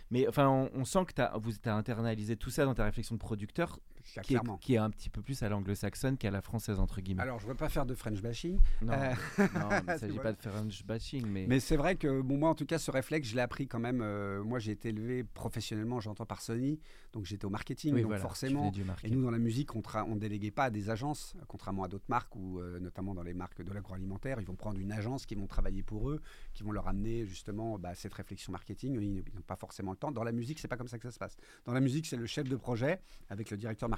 Mais 0.10 0.28
enfin, 0.28 0.70
on, 0.74 0.86
sent 0.86 1.06
que 1.06 1.22
as, 1.22 1.38
vous 1.38 1.52
avez 1.66 1.70
internalisé 1.70 2.38
tout 2.38 2.50
ça 2.50 2.66
dans 2.66 2.74
ta 2.74 2.86
réflexion 2.86 3.16
de 3.16 3.20
producteur. 3.20 3.80
Qui, 4.14 4.20
est, 4.20 4.24
clairement. 4.24 4.58
qui 4.58 4.76
est 4.76 4.78
un 4.78 4.90
petit 4.90 5.10
peu 5.10 5.22
plus 5.22 5.44
à 5.44 5.50
l'anglo-saxonne 5.50 6.18
qu'à 6.18 6.32
la 6.32 6.42
française, 6.42 6.80
entre 6.80 7.02
guillemets. 7.02 7.24
Alors, 7.24 7.40
je 7.40 7.46
ne 7.46 7.52
veux 7.52 7.58
pas 7.58 7.70
faire 7.70 7.86
de 7.86 7.94
French 7.94 8.22
bashing, 8.22 8.60
non, 8.82 8.94
euh, 8.94 9.14
non, 9.38 9.70
il 9.88 9.94
ne 9.94 9.98
s'agit 9.98 10.20
pas 10.20 10.32
de 10.32 10.38
un 10.48 10.68
bashing, 10.86 11.26
mais, 11.28 11.46
mais 11.48 11.60
c'est 11.60 11.76
vrai 11.76 11.96
que 11.98 12.22
bon, 12.22 12.38
moi, 12.38 12.50
en 12.50 12.56
tout 12.56 12.66
cas, 12.66 12.78
ce 12.80 12.90
réflexe, 12.90 13.28
je 13.28 13.36
l'ai 13.36 13.42
appris 13.42 13.68
quand 13.68 13.80
même. 13.80 14.02
euh, 14.02 14.44
moi, 14.44 14.60
j'ai 14.60 14.72
été 14.72 14.90
élevé 14.90 15.24
professionnellement, 15.24 16.00
j'entends 16.00 16.26
par 16.26 16.42
Sony, 16.42 16.80
donc 17.14 17.26
j'étais 17.26 17.46
au 17.46 17.50
marketing, 17.50 17.94
oui, 17.94 18.02
donc 18.02 18.10
voilà, 18.10 18.22
forcément. 18.22 18.72
Et 19.04 19.10
nous, 19.10 19.22
dans 19.24 19.32
la 19.32 19.40
musique, 19.40 19.76
on 19.76 19.82
ne 20.16 20.20
déléguait 20.20 20.52
pas 20.52 20.66
à 20.66 20.70
des 20.70 20.90
agences, 20.90 21.36
contrairement 21.48 21.84
à 21.84 21.88
d'autres 21.88 22.06
marques, 22.08 22.36
ou 22.36 22.60
euh, 22.60 22.80
notamment 22.80 23.14
dans 23.14 23.24
les 23.24 23.34
marques 23.34 23.62
de 23.62 23.74
l'agroalimentaire, 23.74 24.40
ils 24.40 24.48
vont 24.48 24.56
prendre 24.56 24.80
une 24.80 24.92
agence 24.92 25.26
qui 25.26 25.36
vont 25.36 25.48
travailler 25.48 25.84
pour 25.84 26.10
eux, 26.10 26.22
qui 26.54 26.64
vont 26.64 26.72
leur 26.72 26.88
amener 26.88 27.26
justement 27.26 27.78
bah, 27.78 27.94
cette 27.96 28.14
réflexion 28.14 28.52
marketing. 28.52 29.00
Ils 29.02 29.16
n'ont 29.36 29.42
pas 29.46 29.56
forcément 29.56 29.92
le 29.92 29.98
temps. 29.98 30.12
Dans 30.12 30.24
la 30.24 30.32
musique, 30.32 30.60
c'est 30.60 30.68
pas 30.68 30.78
comme 30.78 30.88
ça 30.88 30.98
que 30.98 31.04
ça 31.04 31.12
se 31.12 31.20
passe. 31.20 31.38
Dans 31.66 31.74
la 31.74 31.82
musique, 31.82 32.06
c'est 32.06 32.16
le 32.16 32.26
chef 32.26 32.48
de 32.48 32.56
projet 32.56 33.02
avec 33.30 33.50
le 33.52 33.58
directeur 33.58 33.90
marketing 33.90 33.97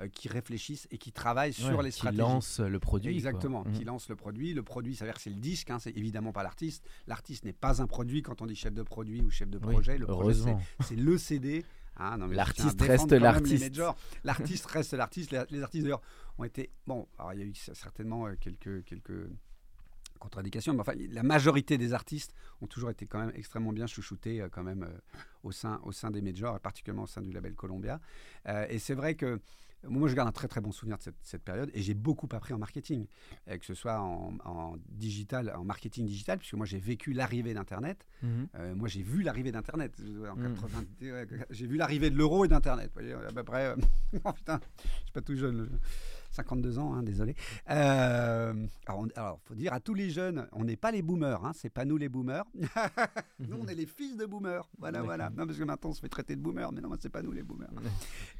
euh, 0.00 0.08
qui 0.08 0.28
réfléchissent 0.28 0.86
et 0.90 0.98
qui 0.98 1.12
travaillent 1.12 1.52
sur 1.52 1.82
les 1.82 1.90
qui 1.90 1.96
stratégies. 1.96 2.18
lance 2.20 2.60
le 2.60 2.78
produit. 2.78 3.14
Exactement, 3.14 3.64
qui 3.64 3.84
lance 3.84 4.08
le 4.08 4.16
produit. 4.16 4.54
Le 4.54 4.62
produit 4.62 4.94
s'avère 4.96 5.14
que 5.14 5.20
c'est 5.22 5.30
le 5.30 5.36
disque, 5.36 5.70
hein, 5.70 5.78
c'est 5.78 5.96
évidemment 5.96 6.32
pas 6.32 6.42
l'artiste. 6.42 6.84
L'artiste 7.06 7.44
n'est 7.44 7.52
pas 7.52 7.82
un 7.82 7.86
produit 7.86 8.22
quand 8.22 8.42
on 8.42 8.46
dit 8.46 8.56
chef 8.56 8.74
de 8.74 8.82
produit 8.82 9.20
ou 9.22 9.30
chef 9.30 9.48
de 9.48 9.58
Oui, 9.58 9.72
projet. 9.74 9.98
le 9.98 10.06
projet, 10.06 10.56
c'est- 10.80 10.96
le 10.96 11.18
CD. 11.18 11.64
je 11.98 12.34
L'artiste 12.34 12.80
reste 12.80 13.12
l'artiste. 13.12 13.80
L'artiste 14.24 14.66
reste 14.66 14.92
l'artiste. 14.94 15.30
Les, 15.30 15.42
les 15.50 15.62
artistes 15.62 15.84
d'ailleurs 15.84 16.02
ont 16.38 16.44
été. 16.44 16.70
Bon, 16.86 17.06
alors 17.18 17.32
il 17.34 17.38
y 17.40 17.42
a 17.42 17.46
eu 17.46 17.54
certainement 17.54 18.26
euh, 18.26 18.34
quelques, 18.40 18.84
quelques 18.84 19.28
contre-indications, 20.24 20.72
mais 20.74 20.80
enfin, 20.80 20.94
la 21.10 21.22
majorité 21.22 21.78
des 21.78 21.92
artistes 21.92 22.34
ont 22.60 22.66
toujours 22.66 22.90
été 22.90 23.06
quand 23.06 23.18
même 23.18 23.32
extrêmement 23.34 23.72
bien 23.72 23.86
chouchoutés 23.86 24.40
euh, 24.40 24.48
quand 24.50 24.62
même 24.64 24.82
euh, 24.84 24.98
au, 25.42 25.52
sein, 25.52 25.80
au 25.84 25.92
sein 25.92 26.10
des 26.10 26.22
majors, 26.22 26.56
et 26.56 26.60
particulièrement 26.60 27.04
au 27.04 27.06
sein 27.06 27.20
du 27.22 27.30
label 27.30 27.54
Columbia. 27.54 28.00
Euh, 28.48 28.66
et 28.68 28.78
c'est 28.78 28.94
vrai 28.94 29.14
que 29.14 29.40
moi, 29.86 30.08
je 30.08 30.14
garde 30.14 30.26
un 30.28 30.32
très 30.32 30.48
très 30.48 30.62
bon 30.62 30.72
souvenir 30.72 30.96
de 30.96 31.02
cette, 31.02 31.18
cette 31.22 31.42
période 31.44 31.70
et 31.74 31.82
j'ai 31.82 31.92
beaucoup 31.92 32.26
appris 32.32 32.54
en 32.54 32.58
marketing, 32.58 33.06
euh, 33.48 33.58
que 33.58 33.66
ce 33.66 33.74
soit 33.74 34.00
en, 34.00 34.32
en 34.44 34.76
digital, 34.88 35.52
en 35.54 35.62
marketing 35.64 36.06
digital, 36.06 36.38
puisque 36.38 36.54
moi 36.54 36.64
j'ai 36.64 36.78
vécu 36.78 37.12
l'arrivée 37.12 37.52
d'Internet. 37.52 38.06
Mhm. 38.22 38.48
Moi, 38.76 38.88
j'ai 38.88 39.02
vu 39.02 39.22
l'arrivée 39.22 39.52
d'Internet. 39.52 39.92
En 40.00 40.36
Mm. 40.36 40.54
80 40.54 40.84
ouais, 41.02 41.26
j'ai 41.50 41.66
vu 41.66 41.76
l'arrivée 41.76 42.08
de 42.08 42.16
l'euro 42.16 42.46
et 42.46 42.48
d'Internet. 42.48 42.92
À 43.28 43.32
peu 43.32 43.44
près. 43.44 43.74
oh 44.24 44.32
putain, 44.32 44.58
je 44.82 44.88
suis 45.04 45.12
pas 45.12 45.20
tout 45.20 45.36
jeune. 45.36 45.68
52 46.34 46.78
ans, 46.78 46.94
hein, 46.94 47.02
désolé. 47.02 47.34
Euh, 47.70 48.66
alors, 48.86 49.06
alors, 49.16 49.40
faut 49.44 49.54
dire 49.54 49.72
à 49.72 49.80
tous 49.80 49.94
les 49.94 50.10
jeunes, 50.10 50.46
on 50.52 50.64
n'est 50.64 50.76
pas 50.76 50.90
les 50.90 51.02
boomers. 51.02 51.44
Hein, 51.44 51.52
c'est 51.54 51.70
pas 51.70 51.84
nous 51.84 51.96
les 51.96 52.08
boomers. 52.08 52.44
nous, 53.38 53.56
on 53.60 53.66
est 53.66 53.74
les 53.74 53.86
fils 53.86 54.16
de 54.16 54.26
boomers. 54.26 54.68
Voilà, 54.78 55.02
voilà. 55.02 55.30
Non, 55.30 55.46
parce 55.46 55.58
que 55.58 55.64
maintenant, 55.64 55.90
on 55.90 55.94
se 55.94 56.00
fait 56.00 56.08
traiter 56.08 56.36
de 56.36 56.40
boomers, 56.40 56.72
mais 56.72 56.80
non, 56.80 56.90
c'est 57.00 57.08
pas 57.08 57.22
nous 57.22 57.32
les 57.32 57.42
boomers. 57.42 57.70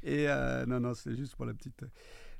Et 0.03 0.27
euh, 0.29 0.65
non, 0.65 0.79
non, 0.79 0.93
c'est 0.93 1.15
juste 1.15 1.35
pour 1.35 1.45
la 1.45 1.53
petite, 1.53 1.83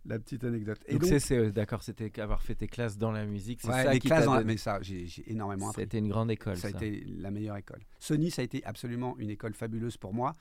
la 0.05 0.19
petite 0.19 0.43
anecdote. 0.43 0.79
Et 0.87 0.97
donc, 0.97 1.09
c'est- 1.19 1.31
euh, 1.35 1.51
d'accord, 1.51 1.83
c'était 1.83 2.19
avoir 2.19 2.41
fait 2.41 2.55
tes 2.55 2.67
classes 2.67 2.97
dans 2.97 3.11
la 3.11 3.25
musique, 3.25 3.61
c'est 3.61 3.69
ouais, 3.69 3.83
ça 3.83 3.93
les 3.93 3.99
qui 3.99 4.07
classes 4.07 4.25
dans 4.25 4.35
la- 4.35 4.43
mais 4.43 4.57
ça, 4.57 4.79
j'ai 4.81 5.07
énormément 5.27 5.69
appris. 5.69 5.83
C'était 5.83 5.99
une 5.99 6.09
grande 6.09 6.31
école. 6.31 6.57
Ça 6.57 6.67
a 6.67 6.71
été 6.71 7.05
la 7.17 7.31
meilleure 7.31 7.57
école. 7.57 7.79
Sony, 7.99 8.29
ça 8.31 8.41
a 8.41 8.45
été 8.45 8.63
absolument 8.65 9.15
une 9.17 9.29
école 9.29 9.53
fabuleuse 9.53 9.97
pour 9.97 10.13
moi. 10.13 10.33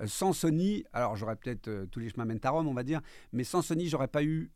Euh, 0.00 0.06
sans 0.06 0.32
Sony, 0.32 0.84
alors 0.92 1.16
j'aurais 1.16 1.36
peut-être 1.36 1.68
euh, 1.68 1.86
tous 1.86 1.98
les 2.00 2.08
chemins 2.08 2.24
mènent 2.24 2.40
à 2.44 2.50
Rome, 2.50 2.68
on 2.68 2.72
va 2.74 2.84
dire, 2.84 3.00
mais 3.32 3.44
sans 3.44 3.60
Sony, 3.60 3.88
j'aurais 3.88 4.08
pas 4.08 4.22
eu 4.24 4.50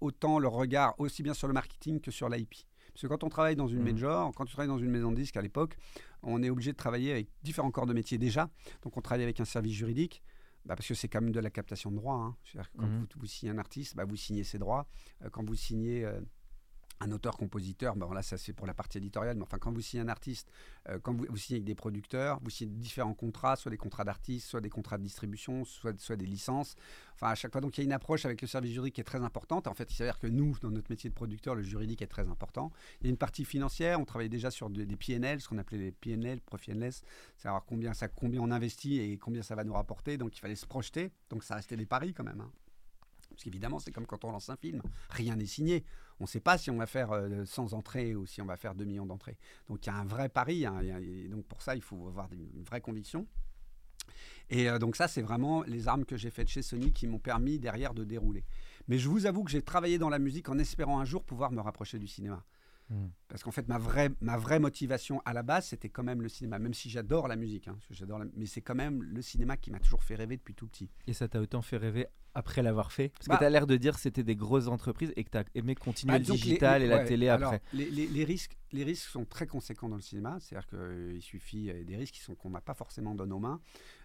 autant 0.00 0.38
le 0.38 0.48
regard 0.48 0.94
aussi 0.98 1.22
bien 1.22 1.34
sur 1.34 1.46
le 1.48 1.54
marketing 1.54 2.00
que 2.00 2.10
sur 2.10 2.28
l'IP. 2.28 2.54
Parce 2.92 3.02
que 3.02 3.06
quand 3.08 3.24
on 3.24 3.28
travaille 3.28 3.56
dans 3.56 3.66
une 3.66 3.78
Mhm. 3.80 3.84
major, 3.92 4.32
quand 4.34 4.44
tu 4.44 4.52
travailles 4.52 4.68
dans 4.68 4.78
une 4.78 4.90
maison 4.90 5.10
de 5.10 5.16
disques 5.16 5.36
à 5.36 5.42
l'époque, 5.42 5.76
on 6.22 6.42
est 6.42 6.50
obligé 6.50 6.70
de 6.72 6.76
travailler 6.76 7.10
avec 7.10 7.28
différents 7.42 7.70
corps 7.72 7.86
de 7.86 7.92
métier 7.94 8.18
déjà. 8.18 8.50
Donc 8.82 8.96
on 8.96 9.00
travaille 9.00 9.24
avec 9.24 9.40
un 9.40 9.44
service 9.44 9.72
juridique. 9.74 10.22
bah, 10.66 10.76
parce 10.76 10.88
que 10.88 10.94
c'est 10.94 11.08
quand 11.08 11.20
même 11.20 11.30
de 11.30 11.40
la 11.40 11.50
captation 11.50 11.90
de 11.90 11.96
droits. 11.96 12.14
hein. 12.16 12.36
C'est-à-dire 12.42 12.70
que 12.72 12.78
quand 12.78 12.86
Mhm. 12.86 13.00
vous, 13.00 13.20
vous 13.20 13.26
signez 13.26 13.52
un 13.52 13.58
artiste, 13.58 13.94
bah, 13.96 14.06
vous 14.06 14.16
signez 14.16 14.44
ses 14.44 14.58
droits. 14.58 14.86
Euh, 15.22 15.28
quand 15.28 15.44
vous 15.46 15.54
signez 15.54 16.06
euh, 16.06 16.18
un 17.04 17.12
auteur-compositeur, 17.12 17.96
bon 17.96 18.10
là 18.12 18.22
ça 18.22 18.36
c'est 18.38 18.52
pour 18.52 18.66
la 18.66 18.74
partie 18.74 18.98
éditoriale, 18.98 19.36
mais 19.36 19.42
enfin 19.42 19.58
quand 19.58 19.72
vous 19.72 19.80
signez 19.80 20.02
un 20.02 20.08
artiste, 20.08 20.50
euh, 20.88 20.98
quand 21.02 21.12
vous, 21.14 21.26
vous 21.28 21.36
signez 21.36 21.58
avec 21.58 21.64
des 21.64 21.74
producteurs, 21.74 22.40
vous 22.42 22.50
signez 22.50 22.70
différents 22.70 23.14
contrats, 23.14 23.56
soit 23.56 23.70
des 23.70 23.76
contrats 23.76 24.04
d'artistes, 24.04 24.48
soit 24.48 24.60
des 24.60 24.70
contrats 24.70 24.98
de 24.98 25.02
distribution, 25.02 25.64
soit, 25.64 26.16
des 26.16 26.26
licences. 26.26 26.76
Enfin 27.14 27.28
à 27.28 27.34
chaque 27.34 27.52
fois, 27.52 27.60
donc 27.60 27.76
il 27.76 27.80
y 27.80 27.84
a 27.84 27.84
une 27.84 27.92
approche 27.92 28.24
avec 28.24 28.40
le 28.42 28.48
service 28.48 28.72
juridique 28.72 28.94
qui 28.96 29.00
est 29.00 29.04
très 29.04 29.22
importante. 29.22 29.66
En 29.66 29.74
fait, 29.74 29.90
il 29.92 29.94
s'avère 29.94 30.18
que 30.18 30.26
nous, 30.26 30.56
dans 30.62 30.70
notre 30.70 30.90
métier 30.90 31.10
de 31.10 31.14
producteur, 31.14 31.54
le 31.54 31.62
juridique 31.62 32.02
est 32.02 32.06
très 32.06 32.28
important. 32.28 32.72
Il 33.00 33.04
y 33.06 33.08
a 33.08 33.10
une 33.10 33.16
partie 33.18 33.44
financière, 33.44 34.00
on 34.00 34.04
travaillait 34.04 34.28
déjà 34.28 34.50
sur 34.50 34.70
de- 34.70 34.84
des 34.84 34.96
PNL, 34.96 35.40
ce 35.40 35.48
qu'on 35.48 35.58
appelait 35.58 35.78
les 35.78 35.92
PNL, 35.92 36.40
profit 36.40 36.72
and 36.72 36.80
loss, 36.80 37.02
savoir 37.36 37.64
combien, 37.64 37.94
ça, 37.94 38.08
combien 38.08 38.40
on 38.40 38.50
investit 38.50 38.98
et 38.98 39.18
combien 39.18 39.42
ça 39.42 39.54
va 39.54 39.64
nous 39.64 39.74
rapporter. 39.74 40.16
Donc 40.18 40.36
il 40.36 40.40
fallait 40.40 40.56
se 40.56 40.66
projeter, 40.66 41.12
donc 41.30 41.44
ça 41.44 41.54
restait 41.56 41.76
des 41.76 41.86
paris 41.86 42.14
quand 42.14 42.24
même. 42.24 42.40
hein. 42.40 42.50
Parce 43.30 43.42
qu'évidemment, 43.42 43.80
c'est 43.80 43.90
comme 43.90 44.06
quand 44.06 44.24
on 44.24 44.30
lance 44.30 44.48
un 44.48 44.56
film, 44.56 44.80
rien 45.10 45.34
n'est 45.34 45.46
signé. 45.46 45.84
On 46.20 46.24
ne 46.24 46.28
sait 46.28 46.40
pas 46.40 46.58
si 46.58 46.70
on 46.70 46.76
va 46.76 46.86
faire 46.86 47.12
euh, 47.12 47.44
100 47.44 47.72
entrées 47.72 48.14
ou 48.14 48.26
si 48.26 48.40
on 48.40 48.46
va 48.46 48.56
faire 48.56 48.74
2 48.74 48.84
millions 48.84 49.06
d'entrées. 49.06 49.36
Donc 49.68 49.84
il 49.84 49.88
y 49.88 49.92
a 49.92 49.96
un 49.96 50.04
vrai 50.04 50.28
pari. 50.28 50.64
hein, 50.66 50.80
et 50.80 51.28
donc 51.28 51.44
pour 51.46 51.62
ça, 51.62 51.74
il 51.74 51.82
faut 51.82 52.08
avoir 52.08 52.32
une 52.32 52.62
vraie 52.62 52.80
conviction. 52.80 53.26
Et 54.50 54.68
euh, 54.68 54.78
donc 54.78 54.96
ça, 54.96 55.08
c'est 55.08 55.22
vraiment 55.22 55.62
les 55.62 55.88
armes 55.88 56.04
que 56.04 56.16
j'ai 56.16 56.30
faites 56.30 56.48
chez 56.48 56.62
Sony 56.62 56.92
qui 56.92 57.06
m'ont 57.06 57.18
permis 57.18 57.58
derrière 57.58 57.94
de 57.94 58.04
dérouler. 58.04 58.44
Mais 58.88 58.98
je 58.98 59.08
vous 59.08 59.26
avoue 59.26 59.44
que 59.44 59.50
j'ai 59.50 59.62
travaillé 59.62 59.98
dans 59.98 60.10
la 60.10 60.18
musique 60.18 60.48
en 60.48 60.58
espérant 60.58 61.00
un 61.00 61.04
jour 61.04 61.24
pouvoir 61.24 61.50
me 61.50 61.60
rapprocher 61.60 61.98
du 61.98 62.06
cinéma. 62.06 62.44
Mhm. 62.90 63.10
Parce 63.28 63.42
qu'en 63.42 63.50
fait, 63.50 63.66
ma 63.66 63.78
vraie, 63.78 64.10
ma 64.20 64.36
vraie 64.36 64.58
motivation 64.60 65.22
à 65.24 65.32
la 65.32 65.42
base, 65.42 65.68
c'était 65.68 65.88
quand 65.88 66.02
même 66.02 66.20
le 66.22 66.28
cinéma. 66.28 66.58
Même 66.58 66.74
si 66.74 66.90
j'adore 66.90 67.28
la 67.28 67.36
musique, 67.36 67.66
hein, 67.68 67.78
j'adore 67.90 68.18
la- 68.18 68.26
mais 68.36 68.46
c'est 68.46 68.60
quand 68.60 68.74
même 68.74 69.02
le 69.02 69.22
cinéma 69.22 69.56
qui 69.56 69.70
m'a 69.70 69.80
toujours 69.80 70.04
fait 70.04 70.14
rêver 70.14 70.36
depuis 70.36 70.54
tout 70.54 70.66
petit. 70.66 70.90
Et 71.06 71.12
ça 71.14 71.26
t'a 71.26 71.40
autant 71.40 71.62
fait 71.62 71.78
rêver 71.78 72.06
après 72.34 72.62
l'avoir 72.62 72.92
fait? 72.92 73.08
Parce 73.10 73.28
Bah- 73.28 73.34
que 73.36 73.38
tu 73.40 73.44
as 73.46 73.50
l'air 73.50 73.66
de 73.66 73.76
dire 73.76 73.94
que 73.94 74.00
c'était 74.00 74.22
des 74.24 74.36
grosses 74.36 74.66
entreprises 74.68 75.12
et 75.16 75.24
que 75.24 75.30
tu 75.30 75.38
as 75.38 75.44
aimé 75.54 75.74
continuer 75.74 76.12
Bah, 76.12 76.18
le 76.18 76.24
les- 76.24 76.30
digital 76.32 76.80
les- 76.80 76.86
et 76.86 76.88
la 76.90 77.04
télé 77.04 77.28
alors, 77.28 77.54
après. 77.54 77.62
les, 77.72 77.88
les- 77.90 78.24
risques, 78.24 78.58
les 78.72 78.84
risques 78.84 79.08
sont 79.08 79.24
très 79.24 79.46
conséquents 79.46 79.88
dans 79.88 79.96
le 79.96 80.02
cinéma. 80.02 80.38
C'est-à-dire 80.40 80.66
qu'il 80.68 81.22
suffit 81.22 81.70
euh, 81.70 81.84
des 81.84 81.96
risques 81.96 82.14
qui 82.14 82.20
sont 82.20 82.34
qu'on 82.34 82.50
n'a 82.50 82.60
pas 82.60 82.74
forcément 82.74 83.14
dans 83.14 83.26
nos 83.26 83.38
mains. 83.38 83.60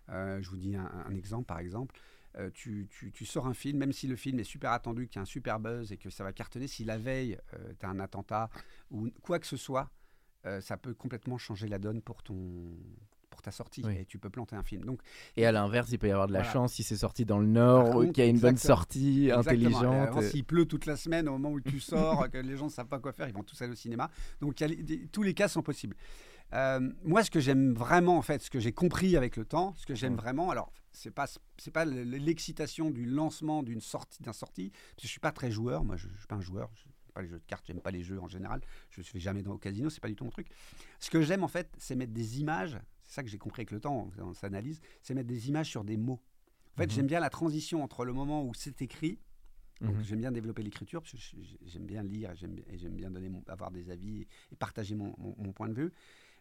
Euh, 0.09 0.41
je 0.41 0.49
vous 0.49 0.57
dis 0.57 0.75
un, 0.75 0.89
un 1.07 1.15
exemple, 1.15 1.45
par 1.45 1.59
exemple. 1.59 1.95
Euh, 2.37 2.49
tu, 2.53 2.87
tu- 2.91 3.11
tu 3.11 3.25
sors 3.25 3.47
un 3.47 3.53
film, 3.55 3.79
même 3.79 3.91
si 3.91 4.05
le 4.07 4.15
film 4.15 4.39
est 4.39 4.43
super 4.43 4.71
attendu, 4.71 5.07
qu'il 5.07 5.15
y 5.15 5.19
a 5.19 5.23
un 5.23 5.25
super 5.25 5.59
buzz 5.59 5.91
et 5.91 5.97
que 5.97 6.09
ça 6.11 6.23
va 6.23 6.31
cartonner, 6.31 6.67
si 6.67 6.83
la 6.85 6.97
veille, 6.97 7.37
tu 7.79 7.85
as 7.85 7.89
un 7.89 7.99
attentat 7.99 8.49
ou 8.91 9.09
quoi 9.23 9.39
que 9.39 9.47
ce 9.47 9.57
soit, 9.57 9.89
euh, 10.45 10.61
ça 10.61 10.77
peut 10.77 10.93
complètement 10.93 11.37
changer 11.39 11.67
la 11.67 11.79
donne 11.79 12.01
pour, 12.01 12.21
ton, 12.21 12.37
pour 13.31 13.41
ta 13.41 13.51
sortie 13.51 13.81
Oui. 13.83 13.97
et 13.97 14.05
tu 14.05 14.19
peux 14.19 14.29
planter 14.29 14.55
un 14.55 14.63
film. 14.63 14.85
Donc, 14.85 15.01
Et 15.37 15.45
à 15.45 15.51
l'inverse, 15.51 15.89
il 15.91 15.97
peut 15.97 16.07
y 16.07 16.11
avoir 16.11 16.27
de 16.27 16.33
la 16.33 16.39
Voilà. 16.39 16.53
chance 16.53 16.73
si 16.73 16.83
c'est 16.83 16.95
sorti 16.97 17.25
dans 17.25 17.39
le 17.39 17.47
Nord 17.47 17.99
qu'il 18.13 18.19
y 18.23 18.27
a 18.27 18.29
une 18.29 18.39
bonne 18.39 18.57
sortie 18.57 19.29
Exactement. 19.31 19.79
Intelligente. 19.79 20.23
S'il 20.23 20.45
pleut 20.45 20.65
toute 20.65 20.85
la 20.85 20.95
semaine, 20.97 21.27
au 21.27 21.31
moment 21.33 21.49
où 21.51 21.59
tu 21.59 21.79
sors, 21.79 22.29
que 22.29 22.37
les 22.37 22.55
gens 22.57 22.65
ne 22.65 22.71
savent 22.71 22.87
pas 22.87 22.99
quoi 22.99 23.11
faire, 23.11 23.27
ils 23.27 23.33
vont 23.33 23.43
tous 23.43 23.59
aller 23.61 23.71
au 23.71 23.75
cinéma. 23.75 24.09
Donc 24.39 24.61
y 24.61 24.63
a 24.65 24.67
tous 25.11 25.23
les 25.23 25.33
cas 25.33 25.47
sont 25.47 25.63
possibles. 25.63 25.95
Euh, 26.53 26.79
moi, 27.03 27.23
ce 27.23 27.29
que 27.31 27.39
j'aime 27.39 27.73
vraiment, 27.73 28.17
en 28.17 28.21
fait, 28.21 28.41
ce 28.41 28.49
que 28.49 28.59
j'ai 28.59 28.71
compris 28.71 29.15
avec 29.15 29.37
le 29.37 29.45
temps, 29.45 29.73
ce 29.77 29.85
que 29.85 29.93
j'aime 29.95 30.15
vraiment, 30.15 30.49
alors 30.49 30.71
c'est 30.91 31.11
pas 31.11 31.27
c'est 31.57 31.69
pas 31.71 31.85
le- 31.85 32.03
l'excitation 32.03 32.89
du 32.89 33.05
lancement 33.05 33.61
d'une 33.61 33.81
sortie 33.81 34.21
d'un 34.23 34.33
sortie, 34.33 34.71
parce 34.71 34.95
que 34.95 35.01
je 35.03 35.07
suis 35.07 35.19
pas 35.19 35.31
très 35.31 35.51
joueur. 35.51 35.83
Moi, 35.83 35.95
je, 35.95 36.07
je 36.09 36.17
suis 36.17 36.27
pas 36.27 36.35
un 36.35 36.41
joueur. 36.41 36.69
Je, 36.75 36.83
pas 37.13 37.21
les 37.23 37.27
jeux 37.27 37.39
de 37.39 37.45
cartes, 37.45 37.65
j'aime 37.67 37.81
pas 37.81 37.91
les 37.91 38.03
jeux 38.03 38.19
en 38.19 38.27
général. 38.27 38.61
Je 38.91 39.01
ne 39.01 39.05
fais 39.05 39.19
jamais 39.19 39.41
dans, 39.43 39.53
au 39.53 39.57
casino, 39.57 39.89
c'est 39.89 39.99
pas 39.99 40.07
du 40.07 40.15
tout 40.15 40.23
mon 40.25 40.29
truc. 40.31 40.47
Ce 40.99 41.09
que 41.09 41.21
j'aime 41.21 41.43
en 41.43 41.47
fait, 41.47 41.69
c'est 41.77 41.95
mettre 41.95 42.13
des 42.13 42.39
images. 42.39 42.77
C'est 43.05 43.15
ça 43.15 43.23
que 43.23 43.29
j'ai 43.29 43.39
compris 43.39 43.61
avec 43.61 43.71
le 43.71 43.79
temps, 43.79 44.11
on, 44.19 44.23
on 44.23 44.33
s'analyse. 44.33 44.79
C'est 45.01 45.13
mettre 45.15 45.27
des 45.27 45.49
images 45.49 45.67
sur 45.69 45.83
des 45.83 45.97
mots. 45.97 46.19
En 46.75 46.77
fait, 46.77 46.85
Mhm. 46.87 46.91
j'aime 46.91 47.07
bien 47.07 47.19
la 47.19 47.29
transition 47.29 47.83
entre 47.83 48.05
le 48.05 48.13
moment 48.13 48.43
où 48.43 48.53
c'est 48.53 48.81
écrit 48.81 49.19
donc 49.81 49.95
Mhm. 49.95 50.03
j'aime 50.03 50.19
bien 50.19 50.31
développer 50.33 50.61
l'écriture 50.61 51.01
parce 51.01 51.13
que 51.13 51.17
j'aime 51.65 51.85
bien 51.85 52.03
lire 52.03 52.35
j'aime 52.35 52.53
bien, 52.95 53.09
donner 53.09 53.29
mon- 53.29 53.43
avoir 53.47 53.71
des 53.71 53.89
avis 53.89 54.27
et 54.51 54.55
partager 54.57 54.93
mon, 54.93 55.15
mon- 55.17 55.35
mon 55.37 55.53
point 55.53 55.69
de 55.69 55.73
vue. 55.73 55.91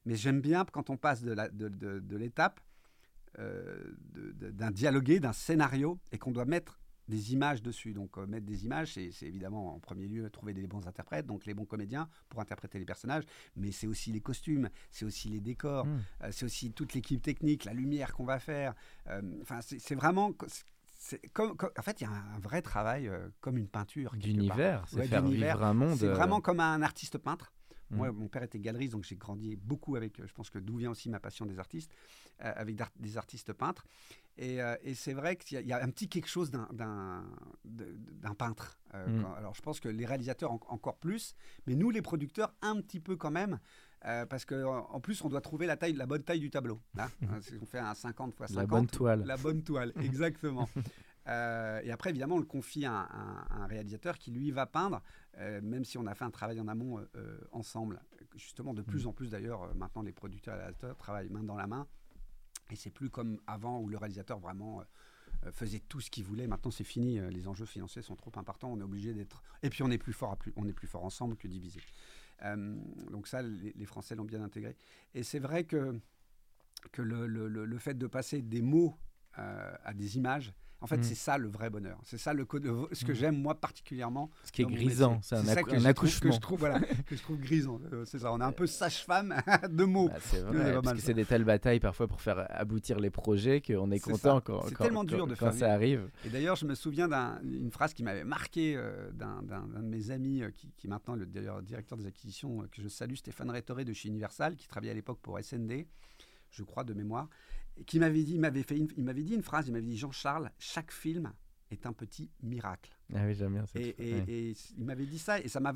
Mais 0.05 0.17
j'aime 0.17 0.41
bien 0.41 0.65
quand 0.65 0.91
on 0.91 0.97
passe 0.97 1.23
de 1.23 1.33
la- 1.33 1.49
de- 1.49 1.69
de- 1.69 1.99
de 2.01 2.17
l'étape 2.17 2.61
euh, 3.39 3.93
d'un 4.15 4.71
dialogué, 4.71 5.21
d'un 5.21 5.33
scénario 5.35 5.99
et 6.13 6.19
qu'on 6.19 6.33
doit 6.33 6.47
mettre 6.47 6.81
des 7.09 7.33
images 7.33 7.63
dessus. 7.63 7.93
Donc 7.93 8.19
euh, 8.19 8.27
mettre 8.27 8.47
des 8.47 8.65
images, 8.65 8.95
c'est 8.95 9.11
c'est 9.13 9.27
évidemment 9.27 9.75
en 9.75 9.79
premier 9.79 10.07
lieu 10.09 10.29
trouver 10.31 10.55
des 10.55 10.67
bons 10.67 10.87
interprètes, 10.87 11.27
donc 11.27 11.47
les 11.47 11.55
bons 11.55 11.65
comédiens 11.67 12.09
pour 12.29 12.41
interpréter 12.41 12.79
les 12.79 12.85
personnages, 12.85 13.25
mais 13.57 13.71
c'est 13.71 13.87
aussi 13.87 14.13
les 14.13 14.21
costumes, 14.21 14.69
c'est 14.91 15.05
aussi 15.05 15.29
les 15.29 15.41
décors, 15.41 15.87
Mhm. 15.87 16.01
euh, 16.25 16.29
c'est 16.33 16.45
aussi 16.47 16.73
toute 16.73 16.95
l'équipe 16.95 17.23
technique, 17.23 17.65
la 17.65 17.73
lumière 17.75 18.13
qu'on 18.15 18.25
va 18.25 18.39
faire. 18.39 18.75
Enfin, 19.43 19.61
c'est 19.63 19.79
c'est 19.79 19.95
vraiment... 19.95 20.33
c'est 21.01 21.21
comme, 21.33 21.57
comme- 21.57 21.71
en 21.79 21.83
fait, 21.83 22.01
il 22.01 22.05
y 22.05 22.07
a 22.07 22.11
un, 22.11 22.39
vrai 22.41 22.61
travail 22.61 23.09
euh, 23.09 23.29
comme 23.41 23.57
une 23.57 23.69
peinture. 23.69 24.15
D'univers, 24.17 24.85
c'est 24.89 24.97
Ouais, 24.97 25.07
faire 25.07 25.23
d'univers. 25.23 25.57
vivre 25.57 25.67
un 25.67 25.75
monde. 25.75 25.97
C'est 25.99 26.09
euh, 26.09 26.15
vraiment 26.15 26.41
comme 26.41 26.61
un 26.61 26.83
artiste 26.83 27.19
peintre. 27.19 27.53
Mm. 27.91 27.97
Moi, 27.97 28.13
mon 28.13 28.29
père 28.29 28.43
était 28.43 28.59
galeriste, 28.59 28.93
donc 28.93 29.05
j'ai 29.05 29.17
grandi 29.17 29.57
beaucoup 29.57 29.97
avec, 29.97 30.21
euh, 30.21 30.27
je 30.27 30.33
pense 30.35 30.51
que 30.51 30.59
d'où 30.59 30.77
vient 30.77 30.91
aussi 30.91 31.09
ma 31.09 31.21
passion 31.21 31.47
des 31.47 31.59
artistes, 31.59 31.91
euh, 32.45 32.53
avec 32.55 32.77
des 32.97 33.17
artistes 33.17 33.53
peintres. 33.53 33.87
Et, 34.37 34.63
euh, 34.63 34.77
et 34.83 34.95
c'est 34.95 35.15
vrai 35.15 35.37
qu'il 35.37 35.55
y, 35.57 35.59
a- 35.59 35.63
il 35.63 35.67
y 35.69 35.73
a 35.73 35.83
un 35.83 35.89
petit 35.91 36.09
quelque 36.09 36.29
chose 36.29 36.51
d'un- 36.51 36.69
peintre. 38.39 38.79
Mm. 38.95 39.23
quand- 39.23 39.35
alors 39.35 39.55
je 39.55 39.61
pense 39.63 39.81
que 39.81 39.89
les 39.89 40.07
réalisateurs 40.07 40.53
en- 40.53 40.61
encore 40.69 40.97
plus, 40.97 41.35
mais 41.67 41.75
nous 41.75 41.91
les 41.91 42.03
producteurs 42.03 42.55
un 42.63 42.77
petit 42.81 43.01
peu 43.01 43.17
quand 43.17 43.31
même, 43.31 43.59
euh, 44.07 44.25
parce 44.27 44.45
qu'en 44.45 44.87
en 44.91 45.01
plus 45.01 45.23
on 45.25 45.29
doit 45.29 45.41
trouver 45.41 45.67
la, 45.67 45.77
taille, 45.77 45.93
la 45.93 46.07
bonne 46.07 46.23
taille 46.23 46.41
du 46.41 46.51
tableau. 46.51 46.81
hein. 46.99 47.09
On 47.63 47.67
fait 47.67 47.79
un 47.79 47.95
50 47.95 48.35
x 48.41 48.53
50, 48.53 48.57
La 48.57 48.67
bonne 48.67 48.87
toile. 48.87 49.25
la 49.27 49.37
bonne 49.37 49.63
toile, 49.63 49.93
exactement. 50.03 50.69
Euh, 51.29 51.81
et 51.85 51.91
après, 51.91 52.11
évidemment, 52.11 52.37
on 52.37 52.41
le 52.41 52.45
confie 52.45 52.85
à 52.85 53.09
un, 53.51 53.67
réalisateur 53.67 54.19
qui, 54.19 54.31
lui, 54.31 54.51
va 54.51 54.67
peindre, 54.67 55.03
euh, 55.39 55.61
même 55.61 55.85
si 55.85 55.99
on 55.99 56.07
a 56.07 56.15
fait 56.15 56.25
un 56.25 56.31
travail 56.31 56.61
en 56.61 56.69
amont 56.69 56.99
euh, 57.17 57.39
ensemble. 57.53 58.01
Justement, 58.35 58.73
de 58.75 58.83
plus 58.83 59.05
mm. 59.05 59.09
en 59.09 59.13
plus, 59.13 59.31
d'ailleurs, 59.31 59.75
maintenant, 59.75 60.03
les 60.03 60.13
producteurs 60.13 60.55
et 60.55 60.59
les 60.59 60.63
réalisateurs 60.63 60.97
travaillent 60.97 61.29
main 61.29 61.43
dans 61.43 61.57
la 61.57 61.67
main. 61.67 61.87
Et 62.71 62.77
c'est 62.77 62.91
plus 62.91 63.11
comme 63.11 63.41
avant 63.47 63.81
où 63.81 63.89
le 63.89 63.97
réalisateur 63.97 64.39
vraiment 64.39 64.83
faisait 65.53 65.79
tout 65.79 66.01
ce 66.01 66.11
qu'il 66.11 66.25
voulait. 66.25 66.47
Maintenant, 66.47 66.71
c'est 66.71 66.85
fini. 66.85 67.19
Les 67.31 67.49
enjeux 67.49 67.65
financiers 67.65 68.03
sont 68.03 68.17
trop 68.17 68.33
importants. 68.37 68.71
On 68.71 68.79
est 68.79 68.85
obligé 68.85 69.15
d'être. 69.15 69.43
Et 69.63 69.71
puis, 69.71 69.83
on 69.83 69.91
est 69.91 69.99
plus 69.99 70.13
fort, 70.13 70.37
plus... 70.37 70.53
on 70.57 70.67
est 70.67 70.73
plus 70.75 70.87
fort 70.87 71.05
ensemble 71.05 71.37
que 71.37 71.49
divisé. 71.49 71.81
donc 73.11 73.27
ça, 73.27 73.41
les, 73.41 73.87
Français 73.87 74.15
l'ont 74.17 74.27
bien 74.27 74.43
intégré. 74.43 74.77
Et 75.15 75.23
c'est 75.23 75.39
vrai 75.39 75.65
que 75.65 75.99
que 76.93 77.03
le, 77.03 77.27
le, 77.27 77.49
le, 77.49 77.79
fait 77.79 77.95
de 77.95 78.07
passer 78.07 78.41
des 78.41 78.63
mots 78.63 78.97
à 79.35 79.93
des 79.95 80.17
images, 80.17 80.53
en 80.81 80.87
fait, 80.87 80.99
mm. 80.99 81.03
c'est 81.03 81.15
ça 81.15 81.39
le 81.39 81.49
vrai 81.49 81.71
bonheur. 81.71 81.99
C'est 82.05 82.19
ça 82.19 82.33
le, 82.33 82.47
ce 82.93 83.05
que 83.05 83.13
mm. 83.13 83.15
j'aime 83.15 83.37
moi 83.37 83.55
particulièrement. 83.55 84.31
Ce 84.45 84.53
qui 84.53 84.63
est 84.63 84.67
grisant, 84.67 85.19
c'est 85.23 85.35
un, 85.35 85.47
accouchement. 85.85 86.31
que 86.31 86.35
je 86.35 86.41
trouve, 86.41 86.61
voilà, 86.61 86.81
que 87.07 87.17
je 87.17 87.23
trouve 87.23 87.39
grisant. 87.39 87.81
Euh, 87.93 88.05
c'est 88.05 88.21
ça. 88.21 88.33
On 88.33 88.41
est 88.41 88.45
un 88.45 88.53
peu 88.53 88.67
sage-femme 88.67 89.35
de 89.71 89.85
mots. 89.85 90.09
Bah, 90.09 90.19
c'est 90.21 90.41
vrai. 90.41 90.81
parce 90.83 90.97
que 90.97 91.03
c'est 91.03 91.15
des 91.15 91.25
telles 91.25 91.45
batailles 91.45 91.81
parfois 91.81 92.07
pour 92.07 92.21
faire 92.21 92.47
aboutir 92.51 93.01
les 93.01 93.11
projets 93.11 93.61
qu'on 93.61 93.91
est, 93.91 93.99
content 93.99 94.41
quand, 94.41 94.63
c'est 94.69 94.77
tellement 94.77 95.05
dur 95.05 95.27
de 95.27 95.35
quand 95.35 95.53
ça 95.53 95.73
arrive. 95.73 96.09
Et 96.25 96.29
d'ailleurs, 96.29 96.57
je 96.57 96.65
me 96.65 96.75
souviens 96.75 97.09
d'une 97.43 97.73
phrase 97.73 97.93
qui 97.93 98.05
m'avait 98.05 98.25
marqué 98.25 98.77
euh, 98.77 99.11
d'un 99.13 99.43
de 99.43 99.81
mes 99.83 100.11
amis 100.11 100.43
euh, 100.43 100.51
qui, 100.51 100.73
qui, 100.77 100.87
maintenant 100.87 101.17
le 101.17 101.27
directeur 101.27 101.99
des 101.99 102.07
acquisitions 102.07 102.67
que 102.71 102.83
je 102.83 102.89
salue, 102.89 103.15
Stéphane 103.15 103.51
Rétoré 103.51 103.85
de 103.85 103.93
chez 103.93 104.09
Universal, 104.09 104.57
qui 104.57 104.69
travaillait 104.69 104.93
à 104.93 104.95
l'époque 104.95 105.19
pour 105.21 105.39
SND, 105.43 105.87
je 106.51 106.63
crois 106.63 106.85
de 106.85 106.95
mémoire 106.95 107.29
qui 107.87 107.99
m'avait 107.99 108.23
dit, 108.23 108.35
il 108.35 108.41
m'avait 108.41 108.63
fait, 108.63 108.77
il 108.77 109.05
m'avait 109.05 109.23
dit 109.23 109.35
une 109.35 109.43
phrase, 109.43 109.69
il 109.69 109.73
m'avait 109.73 109.87
dit 109.87 109.97
Jean-Charles, 109.97 110.51
chaque 110.59 110.91
film 110.91 111.33
est 111.71 111.87
un 111.87 111.93
petit 111.93 112.31
miracle. 112.43 112.97
Ah 113.15 113.25
oui, 113.27 113.35
j'aime 113.35 113.53
bien 113.53 113.67
ça. 113.67 113.79
Et, 113.79 113.95
et, 113.99 114.55
il 114.77 114.85
m'avait 114.85 115.07
dit 115.07 115.19
ça, 115.19 115.41
et 115.41 115.49
ça 115.49 115.61
m'a, 115.61 115.75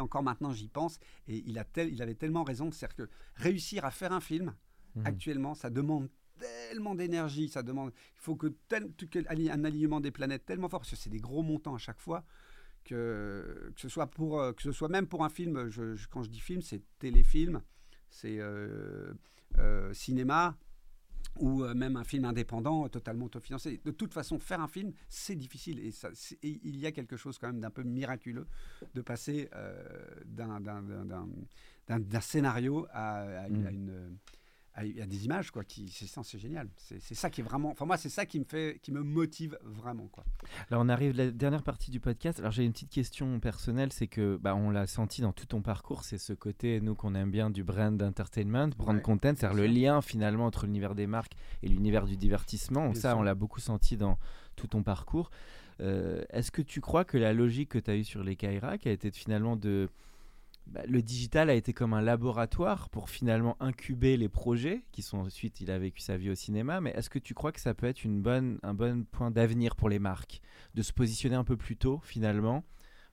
encore 0.00 0.22
maintenant 0.22 0.52
j'y 0.52 0.68
pense, 0.68 0.98
et 1.26 1.42
il, 1.46 1.58
a 1.58 1.64
tel, 1.64 1.92
il 1.92 2.02
avait 2.02 2.14
tellement 2.14 2.44
raison, 2.44 2.70
c'est-à-dire 2.70 2.96
que 2.96 3.10
réussir 3.36 3.84
à 3.84 3.90
faire 3.90 4.12
un 4.12 4.20
film, 4.20 4.54
mhm. 4.94 5.06
actuellement, 5.06 5.54
ça 5.54 5.70
demande 5.70 6.08
tellement 6.38 6.94
d'énergie, 6.94 7.48
ça 7.48 7.62
demande, 7.62 7.92
il 7.94 8.20
faut 8.20 8.36
que, 8.36 8.48
tel, 8.68 8.92
un 9.28 9.64
alignement 9.64 10.00
des 10.00 10.10
planètes 10.10 10.44
tellement 10.44 10.68
fort, 10.68 10.80
parce 10.80 10.90
que 10.90 10.96
c'est 10.96 11.10
des 11.10 11.20
gros 11.20 11.42
montants 11.42 11.74
à 11.74 11.78
chaque 11.78 12.00
fois, 12.00 12.24
que, 12.84 13.72
que, 13.74 13.80
ce, 13.80 13.88
soit 13.88 14.06
pour, 14.06 14.40
euh, 14.40 14.52
que 14.52 14.62
ce 14.62 14.72
soit 14.72 14.88
même 14.88 15.06
pour 15.06 15.24
un 15.24 15.28
film, 15.28 15.68
je, 15.68 15.94
quand 16.08 16.22
je 16.22 16.30
dis 16.30 16.40
film, 16.40 16.62
c'est 16.62 16.82
téléfilm, 16.98 17.60
c'est 18.10 18.38
euh, 18.38 19.12
euh, 19.58 19.92
cinéma, 19.92 20.56
ou 21.36 21.62
euh, 21.62 21.74
même 21.74 21.96
un 21.96 22.04
film 22.04 22.24
indépendant 22.24 22.88
totalement 22.88 23.26
autofinancé. 23.26 23.80
De 23.84 23.90
toute 23.90 24.12
façon, 24.12 24.38
faire 24.38 24.60
un 24.60 24.68
film, 24.68 24.92
c'est 25.08 25.36
difficile 25.36 25.78
et, 25.80 25.90
ça, 25.90 26.10
il 26.42 26.76
y 26.76 26.86
a 26.86 26.92
quelque 26.92 27.16
chose 27.16 27.38
quand 27.38 27.48
même 27.48 27.60
d'un 27.60 27.70
peu 27.70 27.82
miraculeux 27.82 28.46
de 28.94 29.00
passer 29.00 29.48
euh, 29.54 29.82
d'un 30.26 32.20
scénario 32.20 32.86
à, 32.90 33.20
à, 33.20 33.48
une 33.48 34.16
il 34.84 34.96
y 34.96 35.02
a 35.02 35.06
des 35.06 35.24
images 35.24 35.50
quoi 35.50 35.64
qui 35.64 35.88
c'est 35.90 36.38
génial. 36.38 36.68
C'est 36.76 37.14
ça 37.14 37.30
qui 37.30 37.40
est 37.40 37.44
vraiment 37.44 37.70
enfin 37.70 37.84
moi 37.84 37.96
c'est 37.96 38.08
ça 38.08 38.26
qui 38.26 38.38
me 38.38 38.44
fait 38.44 38.78
qui 38.82 38.92
me 38.92 39.02
motive 39.02 39.58
vraiment 39.62 40.06
quoi. 40.08 40.24
Alors 40.70 40.82
on 40.84 40.88
arrive 40.88 41.18
à 41.18 41.24
la 41.24 41.30
dernière 41.30 41.62
partie 41.62 41.90
du 41.90 42.00
podcast. 42.00 42.38
Alors 42.40 42.52
j'ai 42.52 42.64
une 42.64 42.72
petite 42.72 42.90
question 42.90 43.40
personnelle 43.40 43.92
c'est 43.92 44.06
que 44.06 44.36
bah, 44.36 44.54
on 44.54 44.70
l'a 44.70 44.86
senti 44.86 45.20
dans 45.22 45.32
tout 45.32 45.46
ton 45.46 45.62
parcours 45.62 46.04
c'est 46.04 46.18
ce 46.18 46.32
côté 46.32 46.80
nous 46.80 46.94
qu'on 46.94 47.14
aime 47.14 47.30
bien 47.30 47.50
du 47.50 47.64
brand 47.64 48.00
entertainment 48.02 48.68
brand 48.76 49.00
content 49.02 49.34
c'est-à-dire 49.36 49.56
le 49.56 49.66
lien 49.66 50.02
finalement 50.02 50.46
entre 50.46 50.66
l'univers 50.66 50.94
des 50.94 51.06
marques 51.06 51.34
et 51.62 51.68
l'univers 51.68 52.06
du 52.06 52.16
divertissement. 52.16 52.94
Ça 52.94 53.16
on 53.16 53.22
l'a 53.22 53.34
beaucoup 53.34 53.60
senti 53.60 53.96
dans 53.96 54.18
tout 54.56 54.66
ton 54.66 54.82
parcours. 54.82 55.30
Euh, 55.80 56.22
est-ce 56.30 56.50
que 56.50 56.62
tu 56.62 56.80
crois 56.80 57.04
que 57.04 57.16
la 57.16 57.32
logique 57.32 57.70
que 57.70 57.78
tu 57.78 57.90
as 57.90 57.96
eue 57.96 58.04
sur 58.04 58.24
les 58.24 58.36
Kaira 58.36 58.78
qui 58.78 58.88
a 58.88 58.92
été 58.92 59.10
finalement 59.10 59.56
de 59.56 59.88
bah, 60.68 60.82
le 60.86 61.00
digital 61.00 61.48
a 61.48 61.54
été 61.54 61.72
comme 61.72 61.94
un 61.94 62.02
laboratoire 62.02 62.90
pour 62.90 63.08
finalement 63.08 63.56
incuber 63.58 64.18
les 64.18 64.28
projets 64.28 64.84
qui 64.92 65.00
sont 65.00 65.18
ensuite 65.18 65.62
il 65.62 65.70
a 65.70 65.78
vécu 65.78 66.00
sa 66.00 66.18
vie 66.18 66.28
au 66.28 66.34
cinéma 66.34 66.82
mais 66.82 66.90
est-ce 66.90 67.08
que 67.08 67.18
tu 67.18 67.32
crois 67.32 67.52
que 67.52 67.60
ça 67.60 67.72
peut 67.72 67.86
être 67.86 68.04
une 68.04 68.20
bonne, 68.20 68.58
un 68.62 68.74
bon 68.74 69.04
point 69.04 69.30
d'avenir 69.30 69.76
pour 69.76 69.88
les 69.88 69.98
marques 69.98 70.42
de 70.74 70.82
se 70.82 70.92
positionner 70.92 71.36
un 71.36 71.44
peu 71.44 71.56
plus 71.56 71.78
tôt 71.78 72.00
finalement 72.04 72.64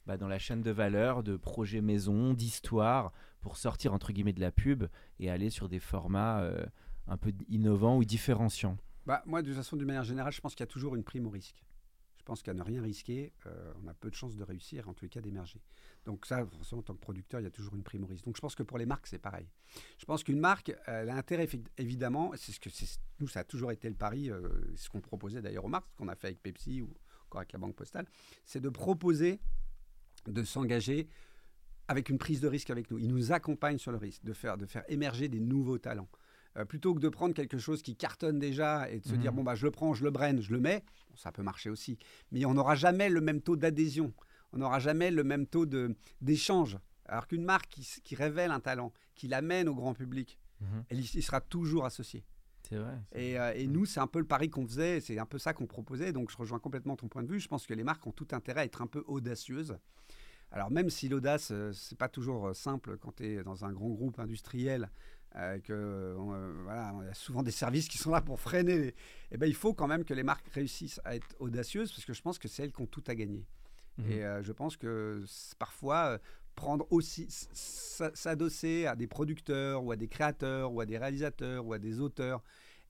bah, 0.06 0.18
dans 0.18 0.28
la 0.28 0.38
chaîne 0.38 0.62
de 0.62 0.72
valeur 0.72 1.24
de 1.24 1.38
projets 1.38 1.80
maison 1.80 2.34
d'histoire 2.34 3.14
pour 3.40 3.56
sortir 3.56 3.94
entre 3.94 4.12
guillemets 4.12 4.34
de 4.34 4.42
la 4.42 4.52
pub 4.52 4.86
et 5.20 5.30
aller 5.30 5.50
sur 5.50 5.70
des 5.70 5.80
formats 5.80 6.42
euh, 6.42 6.66
un 7.08 7.16
peu 7.16 7.32
innovants 7.48 7.98
ou 7.98 8.04
différenciants? 8.04 8.78
Bah, 9.06 9.24
moi 9.26 9.42
de 9.42 9.48
toute 9.48 9.56
façon 9.56 9.78
d'une 9.78 9.88
manière 9.88 10.04
générale 10.04 10.34
je 10.34 10.42
pense 10.42 10.56
qu'il 10.56 10.64
y 10.64 10.68
a 10.68 10.72
toujours 10.72 10.96
une 10.96 11.04
prime 11.04 11.26
au 11.26 11.30
risque 11.30 11.64
pense 12.26 12.42
qu'à 12.42 12.54
ne 12.54 12.62
rien 12.62 12.82
risquer, 12.82 13.32
euh, 13.46 13.74
on 13.82 13.88
a 13.88 13.94
peu 13.94 14.10
de 14.10 14.16
chances 14.16 14.36
de 14.36 14.44
réussir, 14.44 14.90
en 14.90 14.94
tous 14.94 15.06
les 15.06 15.10
cas 15.10 15.22
d'émerger. 15.22 15.62
Donc 16.06 16.26
ça, 16.26 16.46
forcément, 16.46 16.80
en 16.80 16.84
tant 16.84 16.96
que 16.96 17.00
producteur, 17.00 17.40
il 17.40 17.44
y 17.44 17.48
a 17.48 17.52
toujours 17.52 17.76
une 17.76 17.84
prime 17.84 18.04
au 18.04 18.08
risque. 18.08 18.26
Donc 18.26 18.36
je 18.36 18.42
pense 18.42 18.56
que 18.56 18.64
pour 18.64 18.78
les 18.78 18.86
marques, 18.86 19.08
c'est 19.08 19.20
pareil. 19.20 19.48
Je 19.98 20.06
pense 20.06 20.24
qu'une 20.24 20.40
marque, 20.40 20.76
elle 20.88 21.10
a 21.10 21.16
intérêt, 21.16 21.48
évidemment, 21.78 22.32
c'est 22.36 22.52
ce 22.52 22.60
que 22.60 22.70
nous, 23.20 23.28
ça 23.28 23.42
a 23.42 23.44
toujours 23.44 23.72
été 23.72 23.88
le 23.88 23.96
pari, 23.96 24.30
euh, 24.30 24.50
ce 24.76 24.90
qu'on 24.90 25.02
proposait 25.02 25.42
d'ailleurs 25.42 25.66
aux 25.66 25.70
marques, 25.70 25.88
ce 25.92 25.96
qu'on 25.96 26.08
a 26.08 26.16
fait 26.16 26.28
avec 26.28 26.42
Pepsi 26.42 26.82
ou 26.82 26.94
encore 27.28 27.40
avec 27.42 27.54
la 27.54 27.60
Banque 27.60 27.76
Postale, 27.76 28.08
c'est 28.44 28.60
de 28.60 28.70
proposer 28.70 29.40
de 30.26 30.44
s'engager 30.44 31.08
avec 31.88 32.10
une 32.10 32.18
prise 32.18 32.42
de 32.42 32.48
risque 32.48 32.72
avec 32.72 32.90
nous. 32.90 32.98
Ils 32.98 33.08
nous 33.08 33.32
accompagnent 33.32 33.78
sur 33.78 33.92
le 33.92 33.98
risque, 33.98 34.24
de 34.24 34.34
faire 34.34 34.58
émerger 34.90 35.28
des 35.28 35.40
nouveaux 35.40 35.78
talents. 35.78 36.10
Euh, 36.58 36.64
plutôt 36.64 36.94
que 36.94 37.00
de 37.00 37.10
prendre 37.10 37.34
quelque 37.34 37.58
chose 37.58 37.82
qui 37.82 37.96
cartonne 37.96 38.40
déjà 38.40 38.90
et 38.90 39.00
de 39.00 39.06
se 39.06 39.16
dire 39.16 39.32
mhm. 39.32 39.38
bon 39.38 39.44
bah 39.44 39.56
je 39.56 39.66
le 39.66 39.72
prends, 39.72 39.94
je 39.94 40.06
le 40.06 40.12
brenne, 40.12 40.42
je 40.42 40.54
le 40.54 40.60
mets, 40.60 40.84
ça 41.16 41.34
peut 41.34 41.44
marcher 41.44 41.70
aussi, 41.70 41.98
mais 42.32 42.46
on 42.46 42.54
n'aura 42.54 42.76
jamais 42.76 43.10
le 43.10 43.20
même 43.20 43.42
taux 43.42 43.58
d'adhésion, 43.58 44.14
on 44.54 44.60
n'aura 44.60 44.80
jamais 44.80 45.12
le 45.12 45.24
même 45.24 45.48
taux 45.48 45.66
d'échange. 46.22 46.78
Alors 47.08 47.28
qu'une 47.28 47.44
marque 47.44 47.68
qui, 47.70 48.16
révèle 48.16 48.52
un 48.52 48.62
talent, 48.62 48.94
qui 49.16 49.28
l'amène 49.28 49.68
au 49.68 49.76
grand 49.76 49.94
public, 49.94 50.40
mhm. 50.62 50.86
elle, 50.90 51.00
il 51.00 51.24
sera 51.24 51.42
toujours 51.42 51.86
associé. 51.86 52.24
C'est 52.70 52.78
vrai. 52.78 52.98
Et, 53.14 53.38
euh, 53.38 53.54
et 53.54 53.68
nous, 53.68 53.86
c'est 53.86 54.00
un 54.00 54.08
peu 54.08 54.18
le 54.18 54.26
pari 54.26 54.50
qu'on 54.50 54.66
faisait, 54.66 55.00
c'est 55.00 55.20
un 55.20 55.26
peu 55.28 55.38
ça 55.38 55.54
qu'on 55.54 55.68
proposait. 55.68 56.12
Donc, 56.14 56.32
je 56.32 56.38
rejoins 56.38 56.58
complètement 56.58 56.96
ton 56.96 57.08
point 57.08 57.22
de 57.22 57.28
vue. 57.28 57.40
Je 57.40 57.48
pense 57.48 57.68
que 57.68 57.76
les 57.76 57.84
marques 57.84 58.08
ont 58.08 58.12
tout 58.12 58.30
intérêt 58.32 58.62
à 58.62 58.66
être 58.66 58.82
un 58.82 58.88
peu 58.88 59.04
audacieuses. 59.06 59.78
Alors, 60.50 60.72
même 60.72 60.90
si 60.90 61.08
l'audace, 61.08 61.50
euh, 61.52 61.72
c'est 61.74 61.98
pas 61.98 62.10
toujours 62.10 62.56
simple 62.56 62.98
quand 62.98 63.18
tu 63.18 63.26
es 63.26 63.44
dans 63.44 63.66
un 63.66 63.72
grand 63.72 63.90
groupe 63.90 64.20
industriel 64.20 64.90
euh, 65.38 65.60
que 65.60 65.74
euh, 65.74 66.62
voilà, 66.64 66.94
il 67.02 67.08
y 67.08 67.10
a 67.10 67.14
souvent 67.14 67.44
des 67.44 67.52
services 67.52 67.90
qui 67.90 67.98
sont 67.98 68.12
là 68.12 68.22
pour 68.22 68.40
freiner. 68.40 68.78
Les... 68.78 68.96
Eh 69.32 69.38
ben, 69.38 69.48
il 69.48 69.56
faut 69.56 69.74
quand 69.74 69.88
même 69.88 70.06
que 70.06 70.14
les 70.14 70.24
marques 70.24 70.48
réussissent 70.50 71.02
à 71.04 71.16
être 71.16 71.36
audacieuses 71.40 71.92
parce 71.92 72.06
que 72.06 72.14
je 72.14 72.22
pense 72.22 72.40
que 72.40 72.48
c'est 72.48 72.64
elles 72.64 72.72
qui 72.72 72.82
ont 72.82 72.88
tout 72.88 73.04
à 73.08 73.16
gagner. 73.16 73.46
Mhm. 73.98 74.12
Et 74.12 74.24
euh, 74.24 74.44
je 74.44 74.52
pense 74.54 74.78
que 74.78 75.24
parfois 75.60 76.20
prendre 76.56 76.88
aussi 76.90 77.28
s'adosser 77.30 78.86
à 78.86 78.96
des 78.96 79.08
producteurs 79.08 79.84
ou 79.84 79.92
à 79.92 79.98
des 79.98 80.08
créateurs 80.08 80.72
ou 80.72 80.80
à 80.80 80.86
des 80.86 80.98
réalisateurs 80.98 81.66
ou 81.66 81.74
à 81.74 81.80
des 81.80 82.00
auteurs 82.00 82.42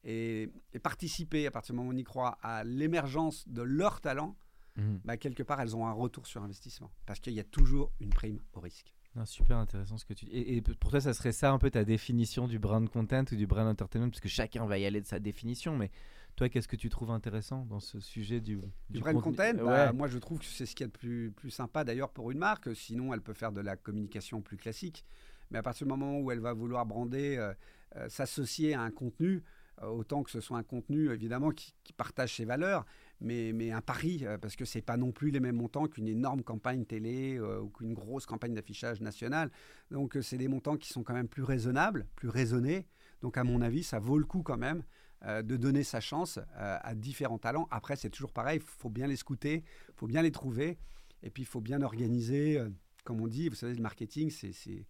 et, 0.04 0.52
participer 0.84 1.48
à 1.48 1.52
partir 1.52 1.74
du 1.74 1.78
moment 1.78 1.90
où 1.90 1.94
on 1.94 1.98
y 1.98 2.04
croit 2.04 2.38
à 2.44 2.64
l'émergence 2.64 3.48
de 3.48 3.64
leur 3.64 4.02
talent, 4.02 4.36
mhm. 4.76 5.02
bah, 5.04 5.18
quelque 5.18 5.42
part 5.42 5.60
elles 5.62 5.76
ont 5.76 5.88
un 5.88 5.94
retour 5.94 6.28
sur 6.28 6.44
investissement 6.44 6.92
parce 7.08 7.20
qu'il 7.20 7.34
y 7.34 7.40
a 7.40 7.44
toujours 7.44 7.92
une 8.00 8.12
prime 8.12 8.40
au 8.54 8.60
risque 8.60 8.94
super 9.24 9.58
intéressant 9.58 9.98
ce 9.98 10.04
que 10.06 10.14
tu 10.14 10.26
dis. 10.26 10.36
Et, 10.36 10.62
pour 10.62 10.92
toi, 10.92 11.00
ça 11.00 11.14
serait 11.14 11.32
ça 11.32 11.52
un 11.52 11.58
peu 11.58 11.70
ta 11.70 11.86
définition 11.86 12.48
du 12.48 12.60
brand 12.60 12.90
content 12.90 13.24
ou 13.32 13.36
du 13.36 13.48
brand 13.48 13.68
entertainment, 13.68 14.10
parce 14.10 14.20
que 14.20 14.28
chacun 14.28 14.66
va 14.66 14.78
y 14.78 14.86
aller 14.86 15.00
de 15.00 15.06
sa 15.06 15.20
définition. 15.20 15.78
Mais 15.78 15.92
toi, 16.36 16.50
qu'est-ce 16.50 16.68
que 16.68 16.76
tu 16.76 16.90
trouves 16.90 17.12
intéressant 17.12 17.66
dans 17.66 17.80
ce 17.80 18.02
sujet 18.02 18.42
du, 18.42 18.60
du, 18.90 19.00
brand 19.00 19.22
content? 19.22 19.54
Bah, 19.64 19.94
Moi, 19.94 20.08
je 20.08 20.18
trouve 20.18 20.40
que 20.40 20.46
c'est 20.46 20.66
ce 20.66 20.76
qu'il 20.76 20.84
y 20.84 20.90
a 20.90 20.92
de 20.92 20.98
plus, 20.98 21.32
plus 21.32 21.52
sympa 21.52 21.86
d'ailleurs 21.86 22.10
pour 22.10 22.32
une 22.32 22.40
marque. 22.40 22.76
Sinon, 22.76 23.14
elle 23.14 23.22
peut 23.22 23.34
faire 23.34 23.54
de 23.54 23.62
la 23.62 23.78
communication 23.78 24.42
plus 24.42 24.58
classique. 24.58 25.06
Mais 25.52 25.60
à 25.60 25.64
partir 25.64 25.86
du 25.86 25.90
moment 25.90 26.20
où 26.20 26.32
elle 26.32 26.40
va 26.40 26.54
vouloir 26.54 26.86
brander, 26.86 27.38
euh, 27.38 27.54
euh, 27.98 28.10
s'associer 28.10 28.74
à 28.74 28.82
un 28.82 28.92
contenu, 28.92 29.36
euh, 29.38 29.42
autant 29.82 30.24
que 30.24 30.32
ce 30.32 30.40
soit 30.40 30.58
un 30.58 30.64
contenu 30.64 31.12
évidemment 31.12 31.52
qui, 31.52 31.74
partage 31.98 32.36
ses 32.36 32.46
valeurs, 32.46 32.86
mais, 33.22 33.72
un 33.72 33.82
pari, 33.82 34.26
euh, 34.26 34.38
parce 34.38 34.56
que 34.56 34.66
ce 34.66 34.78
n'est 34.78 34.82
pas 34.82 34.98
non 34.98 35.12
plus 35.12 35.32
les 35.32 35.40
mêmes 35.40 35.56
montants 35.56 35.88
qu'une 35.88 36.08
énorme 36.08 36.44
campagne 36.44 36.86
télé 36.86 37.38
euh, 37.38 37.62
ou 37.62 37.70
qu'une 37.70 37.94
grosse 37.94 38.26
campagne 38.26 38.54
d'affichage 38.54 39.00
national. 39.02 39.50
Donc, 39.92 40.18
euh, 40.18 40.22
c'est 40.22 40.38
des 40.38 40.50
montants 40.50 40.76
qui 40.78 40.90
sont 40.90 41.04
quand 41.04 41.14
même 41.14 41.30
plus 41.30 41.44
raisonnables, 41.44 42.06
plus 42.16 42.30
raisonnés. 42.30 42.86
Donc, 43.22 43.38
à 43.38 43.44
mon 43.44 43.62
avis, 43.62 43.84
ça 43.84 44.00
vaut 44.00 44.18
le 44.18 44.26
coup 44.26 44.44
quand 44.44 44.58
même 44.58 44.84
de 45.26 45.58
donner 45.58 45.84
sa 45.84 46.02
chance 46.02 46.40
à 46.56 46.94
différents 46.94 47.40
talents. 47.40 47.68
Après, 47.72 47.96
c'est 47.96 48.12
toujours 48.12 48.32
pareil, 48.32 48.60
il 48.62 48.62
faut 48.62 48.90
bien 48.90 49.08
les 49.08 49.16
scouter, 49.16 49.64
il 49.88 49.94
faut 49.96 50.06
bien 50.06 50.22
les 50.22 50.30
trouver, 50.30 50.78
et 51.24 51.32
puis 51.32 51.42
il 51.42 51.48
faut 51.48 51.62
bien 51.62 51.82
organiser, 51.82 52.64
comme 53.06 53.22
on 53.22 53.28
dit, 53.28 53.50
vous 53.50 53.56
savez, 53.56 53.74
le 53.74 53.82
marketing, 53.82 54.30
c'est 54.30 54.86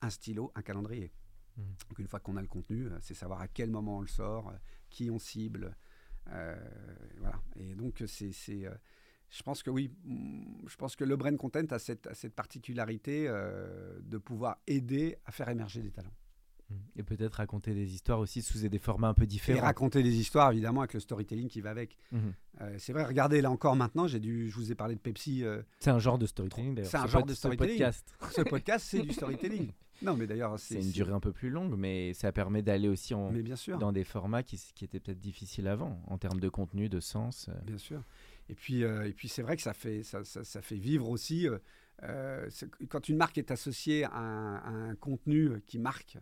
un 0.00 0.10
stylo, 0.10 0.50
un 0.56 0.62
calendrier. 0.62 1.12
Mmh. 1.58 1.62
Donc, 1.88 1.98
une 1.98 2.08
fois 2.08 2.20
qu'on 2.20 2.36
a 2.36 2.40
le 2.40 2.46
contenu, 2.48 2.88
c'est 3.02 3.14
savoir 3.14 3.40
à 3.40 3.48
quel 3.48 3.70
moment 3.70 3.98
on 3.98 4.00
le 4.00 4.06
sort, 4.06 4.52
qui 4.90 5.10
on 5.10 5.18
cible, 5.18 5.76
euh, 6.30 6.56
voilà. 7.18 7.40
Et 7.56 7.74
donc, 7.74 8.02
c'est, 8.06 8.32
euh, 8.64 8.70
je 9.30 9.42
pense 9.42 9.62
que 9.62 9.70
oui, 9.70 9.92
je 10.66 10.76
pense 10.76 10.96
que 10.96 11.04
le 11.04 11.16
Brain 11.16 11.36
Content 11.36 11.66
a 11.70 11.78
cette, 11.78 12.08
cette 12.14 12.34
particularité 12.34 13.26
euh, 13.28 13.98
de 14.02 14.18
pouvoir 14.18 14.58
aider 14.66 15.16
à 15.26 15.32
faire 15.32 15.48
émerger 15.48 15.82
des 15.82 15.90
talents. 15.90 16.14
Et 16.96 17.02
peut-être 17.02 17.36
raconter 17.36 17.72
des 17.72 17.94
histoires 17.94 18.18
aussi 18.18 18.42
sous 18.42 18.58
des 18.68 18.78
formats 18.78 19.08
un 19.08 19.14
peu 19.14 19.22
Et 19.22 19.26
différents. 19.26 19.62
raconter 19.62 20.02
des 20.02 20.16
histoires, 20.16 20.52
évidemment, 20.52 20.82
avec 20.82 20.92
le 20.92 21.00
storytelling 21.00 21.48
qui 21.48 21.62
va 21.62 21.70
avec. 21.70 21.96
Mhm. 22.12 22.34
Euh, 22.60 22.74
c'est 22.78 22.92
vrai, 22.92 23.04
regardez, 23.04 23.40
là 23.40 23.50
encore 23.50 23.74
maintenant, 23.74 24.06
j'ai 24.06 24.20
dû, 24.20 24.50
je 24.50 24.54
vous 24.54 24.70
ai 24.70 24.74
parlé 24.74 24.94
de 24.94 25.00
Pepsi. 25.00 25.44
euh, 25.44 25.62
C'est 25.78 25.88
un 25.88 25.98
genre 25.98 26.18
de 26.18 26.26
storytelling 26.26 26.74
d'ailleurs. 26.74 26.90
C'est 26.90 26.98
un 26.98 27.06
genre 27.06 27.24
de 27.24 27.30
ce 27.32 27.36
storytelling. 27.38 27.78
podcast. 27.78 28.14
ce 28.32 28.42
podcast, 28.42 28.86
c'est 28.86 29.00
du 29.00 29.12
storytelling. 29.14 29.72
Non, 30.02 30.16
mais 30.16 30.26
d'ailleurs, 30.26 30.58
C'est 30.58 30.76
une 30.80 30.90
durée 30.92 31.12
un 31.12 31.20
peu 31.20 31.32
plus 31.32 31.50
longue, 31.50 31.74
mais 31.76 32.14
ça 32.14 32.30
permet 32.32 32.62
d'aller 32.62 32.88
aussi 32.88 33.14
en, 33.14 33.30
Mais 33.30 33.42
bien 33.42 33.56
sûr. 33.56 33.78
dans 33.78 33.92
des 33.92 34.04
formats 34.04 34.42
qui, 34.42 34.56
qui 34.74 34.84
étaient 34.84 35.00
peut-être 35.00 35.18
difficiles 35.20 35.66
avant, 35.66 36.00
en 36.06 36.18
termes 36.18 36.38
de 36.40 36.48
contenu, 36.48 36.88
de 36.88 37.00
sens. 37.00 37.48
euh. 37.48 37.60
Bien 37.64 37.78
sûr. 37.78 38.02
Et 38.48 38.54
puis, 38.54 38.84
euh, 38.84 39.08
et 39.08 39.12
puis 39.12 39.28
c'est 39.28 39.42
vrai 39.42 39.56
que 39.56 39.62
ça 39.62 39.74
fait, 39.74 40.02
ça, 40.04 40.22
ça- 40.24 40.44
ça 40.44 40.62
fait 40.62 40.76
vivre 40.76 41.08
aussi. 41.08 41.48
euh, 42.04 42.48
quand 42.88 43.08
une 43.08 43.16
marque 43.16 43.38
est 43.38 43.50
associée 43.50 44.04
à 44.04 44.16
un, 44.18 44.56
à 44.56 44.68
un 44.68 44.94
contenu 44.94 45.60
qui 45.66 45.78
marque, 45.80 46.16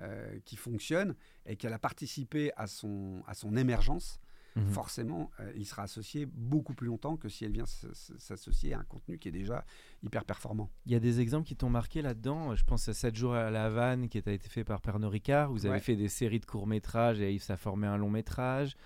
euh, 0.00 0.38
qui 0.44 0.56
fonctionne, 0.56 1.14
et 1.46 1.56
qu'elle 1.56 1.72
a 1.72 1.78
participé 1.78 2.50
à 2.56 2.66
son, 2.66 3.22
à 3.28 3.34
son 3.34 3.56
émergence, 3.56 4.18
Mhm. 4.60 4.70
forcément, 4.72 5.30
euh, 5.40 5.52
il 5.56 5.64
sera 5.66 5.82
associé 5.82 6.26
beaucoup 6.26 6.74
plus 6.74 6.86
longtemps 6.86 7.16
que 7.16 7.28
si 7.28 7.44
elle 7.44 7.52
vient 7.52 7.66
s'associer 7.66 8.74
à 8.74 8.78
un 8.80 8.84
contenu 8.84 9.18
qui 9.18 9.28
est 9.28 9.32
déjà 9.32 9.64
hyper 10.02 10.24
performant. 10.24 10.70
Il 10.86 10.92
y 10.92 10.94
a 10.94 11.00
des 11.00 11.20
exemples 11.20 11.46
qui 11.46 11.56
t'ont 11.56 11.70
marqué 11.70 12.02
là-dedans? 12.02 12.54
Je 12.54 12.64
pense 12.64 12.88
à 12.88 12.94
7 12.94 13.14
jours 13.16 13.34
à 13.34 13.50
la 13.50 13.66
Havane 13.66 14.08
qui 14.08 14.18
a 14.18 14.30
été 14.32 14.48
fait 14.48 14.64
par 14.64 14.80
Pernod 14.80 15.10
Ricard. 15.10 15.50
Vous 15.52 15.66
avez 15.66 15.74
Ouais. 15.76 15.80
fait 15.80 15.96
des 15.96 16.08
séries 16.08 16.40
de 16.40 16.46
courts-métrages 16.46 17.20
et 17.20 17.38
ça 17.38 17.56
formé 17.56 17.86
un 17.86 17.96
long-métrage. 17.96 18.76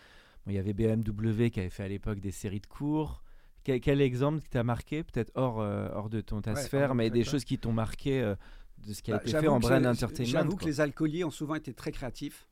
Bon, 0.45 0.53
il 0.53 0.55
y 0.55 0.59
avait 0.59 0.75
BMW 0.75 1.51
qui 1.51 1.61
avait 1.61 1.71
fait 1.71 1.85
à 1.85 1.89
l'époque 1.89 2.21
des 2.21 2.31
séries 2.33 2.61
de 2.61 2.67
courts. 2.67 3.23
Quel, 3.63 3.81
quel 3.81 4.01
exemple 4.03 4.41
qui 4.43 4.51
t'a 4.51 4.63
marqué 4.63 5.03
Peut-être 5.03 5.33
hors, 5.35 5.61
euh, 5.61 5.89
hors 5.95 6.11
de 6.11 6.21
ton 6.21 6.43
ta 6.43 6.53
Ouais, 6.53 6.63
sphère, 6.63 6.95
mais 6.95 7.09
des 7.11 7.25
choses 7.25 7.45
qui 7.45 7.59
t'ont 7.59 7.73
marqué 7.73 8.21
euh, 8.21 8.35
de 8.87 8.93
ce 8.93 9.01
qui 9.03 9.11
a 9.11 9.17
Bah, 9.17 9.23
été 9.23 9.31
fait 9.39 9.49
en 9.49 9.59
brand 9.59 9.87
entertainment. 9.87 10.29
J'avoue 10.29 10.57
que 10.57 10.67
les 10.67 10.81
alcooliers 10.83 11.25
ont 11.25 11.31
souvent 11.31 11.55
été 11.55 11.73
très 11.73 11.91
créatifs. 11.93 12.47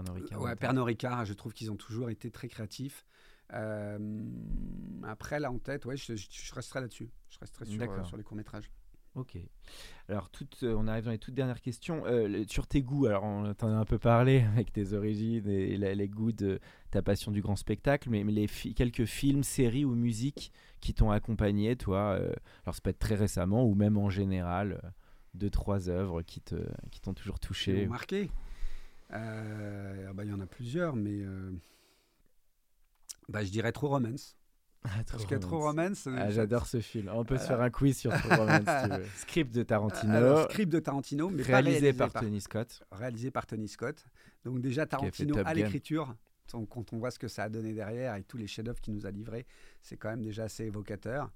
Oui, 0.00 0.02
Pernod 0.04 0.14
Ricard. 0.22 0.38
Ouais, 0.40 0.48
notamment. 0.50 0.60
Pernod 0.60 0.84
Ricard, 0.86 1.24
je 1.24 1.34
trouve 1.34 1.52
qu'ils 1.52 1.70
ont 1.70 1.76
toujours 1.76 2.10
été 2.10 2.30
très 2.30 2.48
créatifs. 2.48 3.04
Euh, 3.52 3.98
après, 5.04 5.38
là 5.40 5.50
en 5.52 5.58
tête, 5.58 5.84
ouais, 5.84 5.96
je, 5.96 6.16
je- 6.16 6.26
je 6.30 6.54
resterai 6.54 6.80
là-dessus. 6.80 7.10
Je 7.30 7.38
resterai 7.38 7.64
sur, 7.66 7.74
euh, 7.74 7.86
D'accord. 7.86 8.06
sur 8.06 8.16
les 8.16 8.22
courts-métrages. 8.22 8.70
Ok. 9.14 9.38
Alors, 10.08 10.28
euh, 10.64 10.74
on 10.76 10.88
arrive 10.88 11.04
dans 11.04 11.12
les 11.12 11.18
toutes 11.18 11.34
dernières 11.34 11.60
questions. 11.60 12.04
Euh, 12.06 12.42
sur 12.48 12.66
tes 12.66 12.82
goûts, 12.82 13.06
alors 13.06 13.22
on 13.22 13.54
t'en 13.54 13.68
a 13.68 13.76
un 13.76 13.84
peu 13.84 13.98
parlé 13.98 14.40
avec 14.56 14.72
tes 14.72 14.92
origines 14.92 15.46
et 15.48 15.76
la- 15.76 15.94
les 15.94 16.08
goûts 16.08 16.32
de 16.32 16.58
ta 16.90 17.00
passion 17.00 17.30
du 17.30 17.40
grand 17.40 17.54
spectacle, 17.54 18.10
mais, 18.10 18.24
mais 18.24 18.32
les 18.32 18.48
fi- 18.48 18.74
quelques 18.74 19.04
films, 19.04 19.44
séries 19.44 19.84
ou 19.84 19.94
musiques 19.94 20.50
qui 20.80 20.94
t'ont 20.94 21.12
accompagné, 21.12 21.76
toi, 21.76 22.16
euh, 22.18 22.32
alors 22.64 22.74
ça 22.74 22.80
peut 22.82 22.90
être 22.90 22.98
très 22.98 23.14
récemment 23.14 23.64
ou 23.64 23.74
même 23.76 23.96
en 23.98 24.10
général, 24.10 24.80
euh, 24.84 24.88
deux, 25.34 25.50
trois 25.50 25.88
œuvres 25.88 26.22
qui 26.22 26.40
t'ont 26.40 27.14
toujours 27.14 27.38
touché. 27.38 27.84
m'ont 27.84 27.92
marqué. 27.92 28.30
Euh, 29.14 30.06
ah 30.10 30.12
bah, 30.12 30.24
Il 30.24 30.30
y 30.30 30.32
en 30.32 30.40
a 30.40 30.46
plusieurs, 30.46 30.96
mais 30.96 31.20
euh, 31.22 31.50
bah, 33.28 33.44
je 33.44 33.50
dirais 33.50 33.72
trop 33.72 33.88
romance. 33.88 34.36
Ah, 34.86 34.90
Parce 35.10 35.24
que 35.24 35.34
trop 35.36 35.60
romance. 35.60 36.06
euh, 36.06 36.14
Ah, 36.18 36.30
J'adore 36.30 36.66
ce 36.66 36.80
film. 36.80 37.10
On 37.14 37.24
peut 37.24 37.38
se 37.38 37.46
faire 37.46 37.60
un 37.62 37.70
quiz 37.70 37.96
sur 37.96 38.12
True 38.12 38.34
Romance 38.34 38.58
si 38.58 38.88
tu 38.90 38.96
veux. 38.96 39.04
Script 39.16 39.54
de 39.54 39.62
Tarantino, 39.62 40.12
Alors, 40.12 40.50
script 40.50 40.70
de 40.70 40.78
Tarantino, 40.78 41.30
mais 41.30 41.42
réalisé 41.42 41.94
par 41.94 42.10
par, 42.10 42.22
Tony 42.22 42.40
Scott. 42.42 42.82
réalisé 42.92 43.30
par 43.30 43.46
Tony 43.46 43.66
Scott. 43.66 44.04
Donc 44.44 44.60
déjà 44.60 44.84
Tarantino 44.86 45.38
à 45.44 45.54
l'écriture. 45.54 46.14
Quand 46.52 46.92
on 46.92 46.98
voit 46.98 47.10
ce 47.10 47.18
que 47.18 47.28
ça 47.28 47.44
a 47.44 47.48
donné 47.48 47.72
derrière 47.72 48.14
et 48.16 48.22
tous 48.24 48.36
les 48.36 48.46
chefs-d'œuvre 48.46 48.78
qu'il 48.82 48.92
nous 48.92 49.06
a 49.06 49.10
livrés, 49.10 49.46
c'est 49.80 49.96
quand 49.96 50.10
même 50.10 50.20
déjà 50.22 50.44
assez 50.44 50.64
évocateur. 50.64 51.32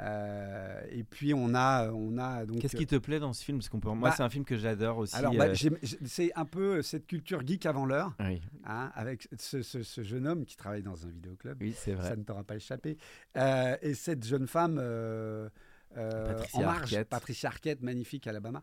Euh, 0.00 0.80
et 0.90 1.02
puis 1.04 1.34
on 1.34 1.54
a, 1.54 1.90
on 1.90 2.18
a 2.18 2.46
donc. 2.46 2.60
Qu'est-ce 2.60 2.76
qui 2.76 2.86
te 2.86 2.96
plaît 2.96 3.18
dans 3.18 3.32
ce 3.32 3.42
film? 3.44 3.58
Parce 3.58 3.68
qu'on 3.68 3.80
peut... 3.80 3.88
Moi, 3.90 4.10
Bah, 4.10 4.14
c'est 4.16 4.22
un 4.22 4.30
film 4.30 4.44
que 4.44 4.56
j'adore 4.56 4.98
aussi. 4.98 5.16
Alors, 5.16 5.34
bah, 5.34 5.46
euh, 5.48 5.76
c'est 6.06 6.32
un 6.36 6.44
peu 6.44 6.82
cette 6.82 7.06
culture 7.06 7.44
geek 7.46 7.66
avant 7.66 7.84
l'heure, 7.84 8.14
Oui, 8.20 8.40
hein, 8.64 8.90
avec 8.94 9.28
ce, 9.38 9.62
ce- 9.62 9.82
ce 9.82 10.02
jeune 10.02 10.26
homme 10.26 10.44
qui 10.44 10.56
travaille 10.56 10.82
dans 10.82 11.04
un 11.04 11.10
vidéoclub. 11.10 11.56
oui 11.60 11.74
c'est 11.76 11.94
vrai. 11.94 12.10
Ça 12.10 12.16
ne 12.16 12.22
t'aura 12.22 12.44
pas 12.44 12.56
échappé. 12.56 12.96
Euh, 13.36 13.76
et 13.82 13.94
cette 13.94 14.24
jeune 14.24 14.46
femme 14.46 14.80
Patricia 15.94 16.58
en 16.60 16.62
marge, 16.62 16.82
Arquette. 16.94 17.08
Patricia 17.08 17.48
Arquette, 17.48 17.82
magnifique 17.82 18.26
Alabama, 18.26 18.62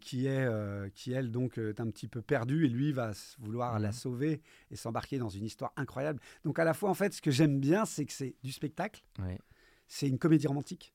qui 0.00 0.26
est, 0.26 0.46
qui 0.94 1.12
elle 1.12 1.30
donc 1.30 1.56
est 1.58 1.80
un 1.80 1.86
petit 1.90 2.08
peu 2.08 2.20
perdue 2.22 2.66
et 2.66 2.68
lui 2.68 2.92
va 2.92 3.12
vouloir 3.38 3.76
Mhm. 3.76 3.82
la 3.82 3.92
sauver 3.92 4.42
et 4.70 4.76
s'embarquer 4.76 5.18
dans 5.18 5.28
une 5.30 5.44
histoire 5.44 5.72
incroyable. 5.76 6.20
Donc 6.44 6.58
à 6.58 6.64
la 6.64 6.74
fois 6.74 6.90
en 6.90 6.94
fait, 6.94 7.14
ce 7.14 7.22
que 7.22 7.30
j'aime 7.30 7.60
bien, 7.60 7.84
c'est 7.86 8.04
que 8.04 8.12
c'est 8.12 8.34
du 8.42 8.52
spectacle, 8.52 9.02
Ouais. 9.20 9.38
C'est 9.86 10.08
une 10.08 10.18
comédie 10.18 10.46
romantique, 10.46 10.94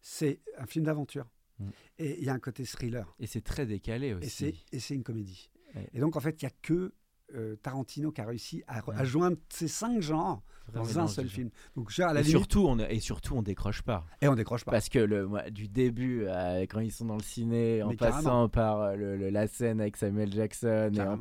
c'est 0.00 0.40
un 0.58 0.66
film 0.66 0.84
d'aventure 0.84 1.26
Mhm. 1.58 1.70
et 1.98 2.18
il 2.18 2.24
y 2.24 2.30
a 2.30 2.32
un 2.32 2.38
côté 2.38 2.64
thriller 2.64 3.14
Et 3.18 3.26
c'est 3.26 3.42
très 3.42 3.66
décalé 3.66 4.14
aussi. 4.14 4.64
et 4.72 4.80
c'est 4.80 4.94
une 4.94 5.02
comédie. 5.02 5.50
Ouais. 5.74 5.88
Et 5.92 6.00
donc 6.00 6.16
en 6.16 6.20
fait, 6.20 6.40
il 6.40 6.44
y 6.44 6.48
a 6.48 6.52
que 6.62 6.94
euh, 7.36 7.54
Tarantino 7.62 8.10
qui 8.10 8.20
a 8.20 8.26
réussi 8.26 8.64
à, 8.66 9.04
joindre 9.04 9.36
ces 9.50 9.68
cinq 9.68 10.00
genres 10.00 10.42
dans 10.72 10.98
un 10.98 11.06
seul 11.06 11.28
film. 11.28 11.50
Donc 11.76 11.88
je- 11.92 12.02
à 12.02 12.12
la 12.12 12.20
Et 12.20 12.22
limite, 12.24 12.30
surtout, 12.36 12.66
on, 12.66 12.76
et 12.80 12.98
surtout, 12.98 13.36
on 13.36 13.42
décroche 13.42 13.82
pas. 13.82 14.04
et 14.20 14.26
on 14.26 14.34
décroche 14.34 14.64
pas. 14.64 14.72
Parce 14.72 14.88
que 14.88 14.98
le, 14.98 15.28
moi, 15.28 15.48
du 15.48 15.68
début, 15.68 16.24
euh, 16.26 16.62
quand 16.62 16.80
ils 16.80 16.90
sont 16.90 17.04
dans 17.04 17.16
le 17.16 17.22
ciné, 17.22 17.84
en 17.84 17.90
Mais 17.90 17.96
passant 17.96 18.22
carrément. 18.22 18.48
par 18.48 18.80
euh, 18.80 18.96
le- 18.96 19.16
le- 19.16 19.30
la 19.30 19.46
scène 19.46 19.80
avec 19.80 19.96
Samuel 19.96 20.32
Jackson, 20.32 20.90
et 20.92 21.00
en 21.02 21.18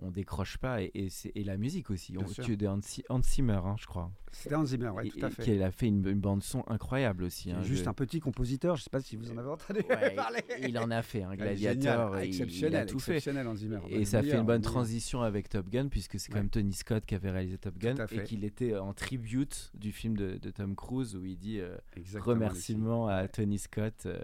on 0.00 0.10
décroche 0.10 0.58
pas. 0.58 0.82
Et, 0.82 1.08
et, 1.34 1.44
la 1.44 1.56
musique 1.56 1.90
aussi. 1.90 2.16
On, 2.18 2.24
tu 2.24 2.52
es 2.52 2.56
de 2.56 2.66
Hans, 2.66 2.80
Hans 3.08 3.22
Zimmer, 3.22 3.60
hein, 3.64 3.76
je 3.78 3.86
crois. 3.86 4.10
C'était 4.30 4.54
Hans 4.54 4.64
Zimmer, 4.64 4.92
Et- 5.02 5.08
tout 5.10 5.24
à 5.24 5.30
fait. 5.30 5.42
Qui 5.42 5.62
a 5.62 5.70
fait 5.70 5.86
une, 5.88 6.06
une 6.06 6.20
bande 6.20 6.42
son 6.42 6.62
incroyable 6.68 7.24
aussi. 7.24 7.50
Hein, 7.50 7.62
juste 7.62 7.84
je- 7.84 7.88
un 7.88 7.94
petit 7.94 8.20
compositeur, 8.20 8.76
je 8.76 8.80
ne 8.82 8.84
sais 8.84 8.90
pas 8.90 9.00
si 9.00 9.16
vous 9.16 9.30
en 9.32 9.38
avez 9.38 9.48
entendu 9.48 9.80
Ouais, 9.88 10.10
parler. 10.14 10.40
il 10.62 10.78
en 10.78 10.90
a 10.90 11.02
fait, 11.02 11.22
un 11.22 11.34
gladiateur. 11.34 12.10
génial, 12.12 12.22
et 12.24 12.26
il- 12.26 12.28
exceptionnel, 12.30 12.80
a 12.82 12.86
tout 12.86 12.98
fait. 13.00 13.16
exceptionnel 13.16 13.46
Hans 13.48 13.56
Zimmer. 13.56 13.80
Et 13.88 14.04
ça 14.04 14.22
fait 14.22 14.36
une 14.36 14.44
bonne 14.46 14.62
transition 14.62 15.22
avec 15.22 15.48
Top 15.48 15.68
Gun, 15.68 15.88
puisque 15.88 16.20
c'est 16.20 16.30
quand 16.30 16.38
même 16.38 16.50
Tony 16.50 16.72
Scott 16.72 17.04
qui 17.04 17.14
avait 17.14 17.30
réalisé 17.30 17.58
Top 17.58 17.76
Gun 17.78 17.96
et 18.12 18.22
qu'il 18.22 18.44
était 18.44 18.76
en 18.76 18.92
tribute 18.92 19.70
du 19.74 19.92
film 19.92 20.16
de, 20.16 20.36
de 20.38 20.50
Tom 20.50 20.76
Cruise 20.76 21.16
où 21.16 21.24
il 21.24 21.36
dit 21.38 21.58
euh, 21.60 21.76
remerciement 22.20 23.08
à 23.08 23.26
Tony 23.28 23.58
Scott, 23.58 23.94
euh, 24.06 24.18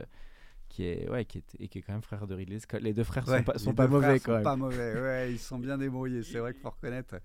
qui 0.75 0.85
est 0.87 1.09
ouais, 1.09 1.25
qui 1.25 1.39
est 1.39 1.45
et 1.61 1.69
qui 1.69 1.79
est 1.79 1.83
quand 1.83 1.93
même 1.93 2.03
frère 2.03 2.27
de 2.27 2.35
Ridley 2.35 2.59
Scott. 2.59 2.83
Les 2.83 2.93
deux 2.93 3.05
frères 3.05 3.27
Ouais, 3.29 3.39
sont 3.39 3.45
pas, 3.45 3.53
les 3.53 3.59
sont 3.61 3.71
deux 3.71 3.77
pas 3.77 3.83
frères 3.87 3.91
mauvais 4.01 4.19
sont 4.19 4.25
quand 4.25 4.33
même. 4.35 4.43
Pas 4.43 4.57
mauvais, 4.57 5.01
ouais, 5.01 5.33
ils 5.33 5.39
sont 5.39 5.59
bien 5.59 5.79
débrouillés, 5.79 6.23
c'est 6.25 6.39
vrai 6.41 6.53
qu'il 6.53 6.63
faut 6.63 6.71
reconnaître. 6.71 7.17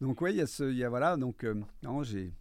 Donc 0.00 0.20
oui, 0.20 0.32
il 0.32 0.36
y 0.38 0.40
a 0.40 0.46
ce, 0.46 0.64
il 0.64 0.76
y 0.76 0.82
a 0.84 0.88
voilà, 0.88 1.16
donc 1.16 1.44
euh, 1.44 1.54
non, 1.84 2.02
j'ai, 2.02 2.32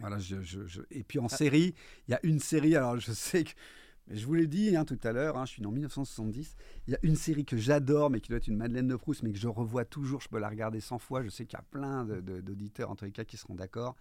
voilà, 0.00 0.18
je, 0.18 0.40
je- 0.40 0.66
je- 0.66 0.80
et 0.90 1.02
puis 1.04 1.18
en 1.18 1.28
série, 1.28 1.74
il 2.08 2.12
y 2.12 2.14
a 2.14 2.20
une 2.22 2.40
série. 2.40 2.74
Alors 2.74 2.98
je 2.98 3.12
sais 3.12 3.44
que, 3.44 3.50
je 4.10 4.24
vous 4.24 4.34
l'ai 4.34 4.46
dit 4.46 4.76
hein, 4.76 4.84
tout 4.84 4.98
à 5.04 5.12
l'heure, 5.12 5.36
hein, 5.36 5.44
je 5.46 5.52
suis 5.52 5.62
né 5.62 5.68
en 5.68 5.72
1970. 5.72 6.56
Il 6.86 6.92
y 6.92 6.96
a 6.96 6.98
une 7.02 7.16
série 7.16 7.44
que 7.44 7.56
j'adore, 7.56 8.08
mais 8.08 8.20
qui 8.20 8.28
doit 8.30 8.38
être 8.38 8.46
une 8.48 8.56
Madeleine 8.56 8.88
de 8.88 8.96
Proust, 8.96 9.22
mais 9.22 9.32
que 9.32 9.38
je 9.38 9.48
revois 9.48 9.84
toujours. 9.84 10.20
Je 10.22 10.28
peux 10.28 10.38
la 10.38 10.48
regarder 10.48 10.80
100 10.80 10.98
fois. 10.98 11.22
Je 11.22 11.28
sais 11.28 11.44
qu'il 11.44 11.58
y 11.58 11.60
a 11.60 11.64
plein 11.70 12.04
d'auditeurs 12.04 12.90
en 12.90 12.96
tous 12.96 13.04
les 13.04 13.12
cas 13.12 13.24
qui 13.24 13.36
seront 13.36 13.54
d'accord. 13.56 13.94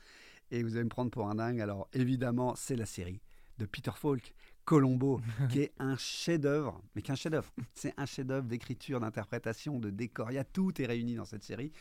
Et 0.51 0.61
vous 0.63 0.75
allez 0.75 0.83
me 0.85 0.89
prendre 0.89 1.09
pour 1.11 1.27
un 1.27 1.35
dingue. 1.35 1.59
Alors 1.59 1.87
évidemment, 1.93 2.55
c'est 2.55 2.75
la 2.75 2.85
série 2.85 3.19
de 3.57 3.65
Peter 3.65 3.91
Falk, 3.95 4.35
Colombo, 4.65 5.21
qui 5.49 5.61
est 5.61 5.73
un 5.79 5.95
chef-d'œuvre, 5.95 6.81
mais 6.95 7.01
qu'un 7.01 7.15
chef-d'œuvre. 7.15 7.51
C'est 7.73 7.93
un 7.97 8.05
chef-d'œuvre 8.05 8.47
d'écriture, 8.47 8.99
d'interprétation, 8.99 9.79
de 9.79 9.89
décor. 9.89 10.31
Il 10.31 10.35
y 10.35 10.39
a 10.39 10.43
tout 10.43 10.81
est 10.81 10.85
réuni 10.85 11.15
dans 11.15 11.25
cette 11.25 11.43
série. 11.43 11.71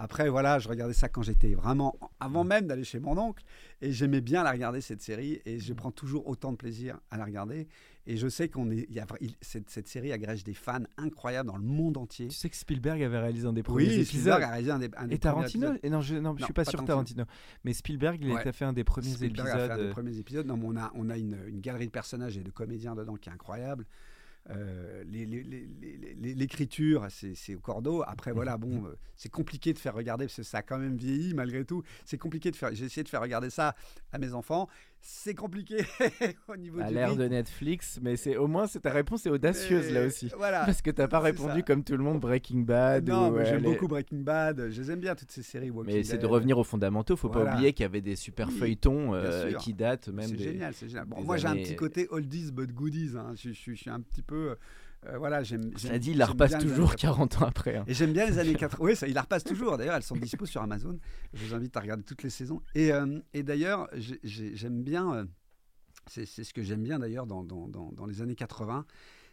Après, 0.00 0.28
voilà, 0.28 0.60
je 0.60 0.68
regardais 0.68 0.94
ça 0.94 1.08
quand 1.08 1.22
j'étais 1.22 1.54
vraiment 1.54 1.98
avant 2.20 2.44
même 2.44 2.68
d'aller 2.68 2.84
chez 2.84 3.00
mon 3.00 3.18
oncle, 3.18 3.42
et 3.82 3.90
j'aimais 3.90 4.20
bien 4.20 4.44
la 4.44 4.52
regarder 4.52 4.80
cette 4.80 5.02
série, 5.02 5.40
et 5.44 5.58
je 5.58 5.72
prends 5.74 5.90
toujours 5.90 6.28
autant 6.28 6.52
de 6.52 6.56
plaisir 6.56 6.98
à 7.10 7.16
la 7.16 7.24
regarder. 7.24 7.66
Et 8.06 8.16
je 8.16 8.28
sais 8.28 8.48
qu'on 8.48 8.70
est, 8.70 8.86
il 8.88 8.94
y 8.94 9.00
a, 9.00 9.06
il- 9.20 9.34
cette, 9.40 9.68
cette 9.68 9.88
série 9.88 10.12
agrège 10.12 10.44
des 10.44 10.54
fans 10.54 10.84
incroyables 10.96 11.48
dans 11.48 11.56
le 11.58 11.64
monde 11.64 11.96
entier. 11.96 12.28
Tu 12.28 12.36
sais 12.36 12.48
que 12.48 12.56
Spielberg 12.56 13.02
avait 13.02 13.18
réalisé 13.18 13.46
un 13.46 13.52
des 13.52 13.62
premiers 13.64 13.86
Oui, 13.88 13.92
épisodes. 13.96 14.06
Spielberg 14.06 14.42
a 14.44 14.48
réalisé 14.50 14.70
un 14.70 14.78
des, 14.78 14.90
un 14.96 15.06
des 15.08 15.14
Et 15.16 15.18
Tarantino 15.18 15.72
et 15.82 15.90
non, 15.90 16.00
je, 16.00 16.14
Non, 16.14 16.34
suis 16.36 16.46
pas, 16.54 16.64
pas 16.64 16.70
sûr 16.70 16.82
Tarantino. 16.84 17.24
Mais 17.64 17.72
Spielberg, 17.74 18.18
il 18.22 18.30
Ouais. 18.32 18.46
a 18.48 18.52
fait 18.52 18.64
un 18.64 18.72
des 18.72 18.84
premiers 18.84 19.08
Spielberg 19.10 19.48
épisodes. 19.48 19.60
a 19.60 19.66
fait 19.66 19.72
un 19.72 19.76
des 19.84 19.88
euh, 19.88 19.92
premiers 19.92 20.16
épisodes. 20.16 20.46
Non, 20.46 20.56
mais 20.56 20.64
on 20.68 20.76
a, 20.76 20.90
on 20.94 21.10
a 21.10 21.18
une, 21.18 21.36
une 21.48 21.60
galerie 21.60 21.86
de 21.86 21.90
personnages 21.90 22.38
et 22.38 22.42
de 22.42 22.50
comédiens 22.50 22.94
dedans 22.94 23.16
qui 23.16 23.28
est 23.28 23.32
incroyable. 23.32 23.84
Euh, 24.50 25.04
L'écriture, 26.20 27.06
c'est 27.10 27.34
c'est 27.34 27.54
au 27.54 27.60
cordeau. 27.60 28.02
Après, 28.06 28.32
voilà, 28.32 28.56
bon, 28.56 28.84
euh, 28.86 28.96
c'est 29.16 29.28
compliqué 29.28 29.72
de 29.72 29.78
faire 29.78 29.94
regarder 29.94 30.26
parce 30.26 30.36
que 30.36 30.42
ça 30.42 30.58
a 30.58 30.62
quand 30.62 30.78
même 30.78 30.96
vieilli 30.96 31.34
malgré 31.34 31.64
tout. 31.64 31.82
C'est 32.04 32.18
compliqué 32.18 32.50
de 32.50 32.56
faire. 32.56 32.74
J'ai 32.74 32.86
essayé 32.86 33.04
de 33.04 33.08
faire 33.08 33.20
regarder 33.20 33.50
ça 33.50 33.74
à 34.12 34.18
mes 34.18 34.32
enfants. 34.32 34.68
C'est 35.00 35.34
compliqué 35.34 35.78
au 36.48 36.56
niveau 36.56 36.80
à 36.80 36.90
l'ère 36.90 37.16
de 37.16 37.24
Netflix, 37.26 37.98
mais 38.02 38.16
c'est 38.16 38.36
au 38.36 38.46
moins 38.46 38.66
c'est 38.66 38.80
ta 38.80 38.90
réponse 38.90 39.24
est 39.26 39.30
audacieuse 39.30 39.90
là 39.92 40.04
aussi. 40.06 40.30
Voilà. 40.36 40.64
Parce 40.66 40.82
que 40.82 40.90
t'as 40.90 41.08
pas 41.08 41.20
répondu 41.20 41.56
ça. 41.60 41.62
comme 41.62 41.82
tout 41.84 41.96
le 41.96 42.02
monde 42.02 42.20
Breaking 42.20 42.60
Bad. 42.60 43.08
Non, 43.08 43.34
euh, 43.34 43.44
j'aime 43.44 43.62
les- 43.62 43.70
beaucoup 43.72 43.88
Breaking 43.88 44.18
Bad. 44.20 44.68
Je 44.70 44.82
les 44.82 44.90
aime 44.90 45.00
bien 45.00 45.14
toutes 45.14 45.30
ces 45.30 45.42
séries. 45.42 45.70
Walking 45.70 45.94
Mais 45.94 46.02
c'est 46.04 46.18
de 46.18 46.26
revenir 46.26 46.58
aux 46.58 46.64
fondamentaux. 46.64 47.16
Faut 47.16 47.28
pas 47.30 47.44
oublier 47.54 47.72
qu'il 47.72 47.84
y 47.84 47.86
avait 47.86 48.00
des 48.00 48.16
super 48.16 48.48
Oui, 48.48 48.54
feuilletons 48.58 49.14
euh, 49.14 49.52
qui 49.54 49.72
datent 49.72 50.08
même 50.08 50.26
C'est 50.28 50.36
des. 50.36 50.44
génial, 50.44 50.74
c'est 50.74 50.88
génial. 50.88 51.06
Bon, 51.06 51.22
moi, 51.22 51.36
j'ai 51.36 51.46
un 51.48 51.54
petit 51.54 51.76
côté 51.76 52.06
oldies 52.10 52.50
but 52.52 52.72
goodies. 52.72 53.12
hein. 53.16 53.32
Je, 53.36 53.50
je- 53.52 53.70
je 53.72 53.74
suis 53.74 53.90
un 53.90 54.00
petit 54.00 54.22
peu. 54.22 54.56
Euh, 55.06 55.16
voilà, 55.18 55.42
j'aime. 55.42 55.70
J'aime- 55.76 55.98
dit, 55.98 56.10
il 56.12 56.18
la 56.18 56.26
repasse 56.26 56.58
toujours 56.58 56.90
80. 56.96 56.96
40 56.96 57.42
ans 57.42 57.46
après. 57.46 57.76
hein. 57.76 57.84
Et 57.86 57.94
j'aime 57.94 58.12
bien 58.12 58.26
les 58.28 58.38
années 58.38 58.54
80. 58.54 58.84
Oui, 58.84 58.96
ça, 58.96 59.06
il 59.06 59.14
la 59.14 59.22
repasse 59.22 59.44
toujours. 59.44 59.76
D'ailleurs, 59.78 59.94
elles 59.96 60.02
sont 60.02 60.16
dispo 60.16 60.44
sur 60.46 60.60
Amazon. 60.62 60.98
Je 61.34 61.44
vous 61.46 61.54
invite 61.54 61.76
à 61.76 61.80
regarder 61.80 62.02
toutes 62.02 62.22
les 62.22 62.30
saisons. 62.30 62.60
Et, 62.74 62.92
euh, 62.92 63.20
et 63.32 63.42
d'ailleurs, 63.42 63.88
j'ai- 63.94 64.20
j'ai- 64.24 64.56
j'aime 64.56 64.82
bien. 64.82 65.12
euh, 65.14 65.24
c'est 66.08 66.24
ce 66.26 66.54
que 66.54 66.62
j'aime 66.62 66.82
bien 66.82 66.98
d'ailleurs 66.98 67.26
dans, 67.26 67.44
dans, 67.44 67.68
dans- 67.68 67.92
dans 67.92 68.06
les 68.06 68.22
années 68.22 68.34
80. 68.34 68.86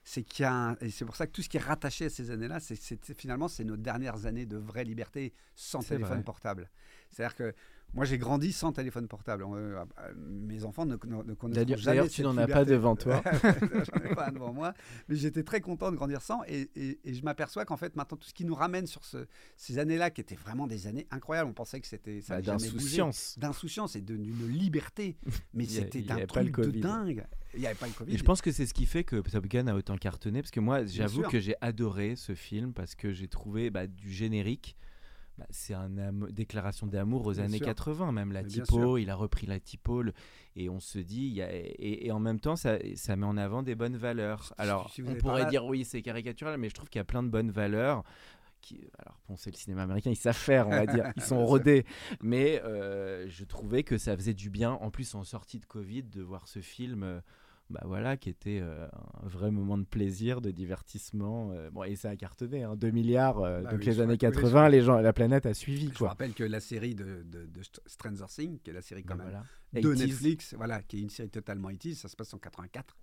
c'est 0.07 0.21
qu'il 0.21 0.43
y 0.43 0.45
a 0.45 0.77
et 0.81 0.91
c'est 0.91 1.03
pour 1.03 1.15
ça 1.15 1.25
que 1.25 1.31
tout 1.31 1.41
ce 1.41 1.49
qui 1.49 1.57
est 1.57 1.59
rattaché 1.59 2.05
à 2.05 2.09
ces 2.11 2.29
années-là, 2.29 2.59
c'est 2.59 2.77
finalement 3.15 3.47
c'est 3.47 3.63
nos 3.63 3.75
dernières 3.75 4.27
années 4.27 4.45
de 4.45 4.55
vraie 4.55 4.83
liberté 4.83 5.33
sans 5.55 5.79
téléphone 5.95 6.23
portable. 6.23 6.69
C'est-à-dire 7.09 7.35
que 7.35 7.55
moi, 7.93 8.03
j'ai 8.03 8.17
grandi 8.17 8.51
sans 8.51 8.73
téléphone 8.73 9.07
portable. 9.07 9.43
Euh, 9.43 9.79
euh, 9.99 10.13
mes 10.17 10.65
enfants 10.65 10.85
ne, 10.85 10.95
ne, 10.95 11.33
connaissent 11.33 11.65
jamais 11.65 11.81
D'ailleurs, 11.81 12.09
tu 12.09 12.23
n'en 12.23 12.37
as 12.37 12.47
pas 12.47 12.65
devant 12.65 12.97
toi. 12.97 13.23
J'en 13.43 14.03
ai 14.03 14.13
pas 14.13 14.31
devant 14.31 14.51
moi. 14.51 14.73
Mais 15.07 15.15
j'étais 15.15 15.43
très 15.43 15.61
content 15.61 15.91
de 15.91 15.95
grandir 15.95 16.21
sans. 16.21 16.43
Et, 16.47 16.69
et, 16.75 17.13
je 17.13 17.23
m'aperçois 17.23 17.63
qu'en 17.63 17.77
fait, 17.77 17.95
maintenant, 17.95 18.17
tout 18.17 18.27
ce 18.27 18.33
qui 18.33 18.43
nous 18.43 18.53
ramène 18.53 18.85
sur 18.85 19.05
ce, 19.05 19.25
ces 19.55 19.79
années-là, 19.79 20.09
qui 20.09 20.19
étaient 20.19 20.35
vraiment 20.35 20.67
des 20.67 20.87
années 20.87 21.07
incroyables, 21.09 21.49
on 21.49 21.53
pensait 21.53 21.79
que 21.79 21.87
c'était 21.87 22.21
bah, 22.27 22.41
d'insouciance. 22.41 23.39
D'insouciance 23.39 23.95
et 23.95 24.01
d'une 24.01 24.49
liberté. 24.49 25.17
Mais 25.53 25.65
c'était 25.65 26.11
un 26.11 26.25
truc 26.25 26.59
de 26.59 26.71
dingue. 26.71 27.25
Il 27.53 27.61
n'y 27.61 27.67
avait 27.67 27.75
pas 27.75 27.87
le 27.87 27.93
Covid. 27.93 28.13
Et 28.13 28.17
je 28.17 28.23
pense 28.23 28.41
que 28.41 28.51
c'est 28.51 28.65
ce 28.65 28.73
qui 28.73 28.85
fait 28.85 29.05
que 29.05 29.15
Top 29.21 29.47
Gun 29.47 29.67
a 29.67 29.75
autant 29.75 29.97
cartonné. 29.97 30.41
Parce 30.41 30.51
que 30.51 30.59
moi, 30.59 30.85
j'avoue 30.85 31.21
que 31.23 31.39
j'ai 31.39 31.55
adoré 31.61 32.17
ce 32.17 32.35
film 32.35 32.73
parce 32.73 32.93
que 32.93 33.13
j'ai 33.13 33.29
trouvé 33.29 33.69
bah, 33.69 33.87
du 33.87 34.11
générique 34.11 34.75
bah, 35.37 35.45
c'est 35.49 35.73
une 35.73 36.27
déclaration 36.31 36.87
d'amour 36.87 37.25
aux 37.25 37.39
années 37.39 37.59
80, 37.59 38.11
même 38.11 38.31
la 38.31 38.43
typo, 38.43 38.97
il 38.97 39.09
a 39.09 39.15
repris 39.15 39.47
la 39.47 39.59
typo, 39.59 40.03
et 40.55 40.69
on 40.69 40.79
se 40.79 40.99
dit, 40.99 41.27
y 41.27 41.41
a, 41.41 41.49
et, 41.51 42.09
en 42.11 42.19
même 42.19 42.39
temps, 42.39 42.55
ça, 42.55 42.77
ça, 42.95 43.15
met 43.17 43.25
en 43.25 43.35
avant 43.35 43.61
des 43.61 43.75
bonnes 43.75 43.97
valeurs. 43.97 44.53
Alors, 44.57 44.91
on 45.05 45.15
pourrait 45.15 45.47
dire, 45.47 45.65
oui, 45.65 45.83
c'est 45.83 46.01
caricatural, 46.01 46.57
mais 46.57 46.69
je 46.69 46.73
trouve 46.73 46.89
qu'il 46.89 46.99
y 46.99 47.01
a 47.01 47.05
plein 47.05 47.23
de 47.23 47.29
bonnes 47.29 47.51
valeurs. 47.51 48.03
Qui, 48.61 48.79
alors 48.97 49.19
bon, 49.27 49.35
c'est 49.35 49.51
le 49.51 49.57
cinéma 49.57 49.83
américain, 49.83 50.09
ils 50.09 50.15
savent 50.15 50.35
faire, 50.35 50.67
on 50.67 50.71
va 50.71 50.85
dire, 50.85 51.11
ils 51.17 51.21
sont 51.21 51.45
rodés. 51.45 51.85
Mais 52.21 52.61
euh, 52.63 53.27
je 53.29 53.43
trouvais 53.43 53.83
que 53.83 53.97
ça 53.97 54.15
faisait 54.15 54.33
du 54.33 54.49
bien, 54.49 54.71
en 54.71 54.89
plus 54.89 55.13
en 55.15 55.23
sortie 55.23 55.59
de 55.59 55.65
Covid, 55.65 56.03
de 56.03 56.21
voir 56.21 56.47
ce 56.47 56.61
film. 56.61 57.21
Bah 57.71 57.81
voilà, 57.85 58.15
qui 58.15 58.29
était 58.29 58.59
euh, 58.61 58.87
un 59.23 59.27
vrai 59.27 59.49
moment 59.49 59.77
de 59.77 59.85
plaisir, 59.85 60.39
de 60.39 60.51
divertissement. 60.51 61.51
Euh, 61.51 61.71
bon, 61.71 61.83
et 61.83 61.95
ça 61.95 62.11
a 62.11 62.15
cartonné, 62.15 62.63
hein, 62.63 62.75
2 62.75 62.91
milliards. 62.91 63.39
Euh, 63.39 63.61
bah 63.61 63.71
donc 63.71 63.83
les 63.83 63.99
années 64.01 64.17
80, 64.17 64.69
les 64.69 64.81
gens, 64.81 64.99
la 64.99 65.13
planète 65.13 65.47
a 65.47 65.53
suivi. 65.55 65.91
Je 65.97 66.03
rappelle 66.03 66.35
que 66.35 66.43
la 66.43 66.59
série 66.59 66.93
de, 66.93 67.23
de, 67.23 67.49
Stranger 67.87 68.25
Things, 68.27 68.59
qui 68.59 68.69
est 68.69 68.73
la 68.73 68.83
série 68.83 69.01
bah 69.01 69.15
quand 69.17 69.23
même 69.25 69.83
de 69.83 69.93
Netflix, 69.95 70.53
voilà, 70.55 70.83
qui 70.83 70.97
est 70.97 71.01
une 71.01 71.09
série 71.09 71.29
totalement 71.29 71.69
80 71.69 71.95
ça 71.95 72.07
se 72.07 72.15
passe 72.15 72.33
en 72.35 72.37
84. 72.37 72.95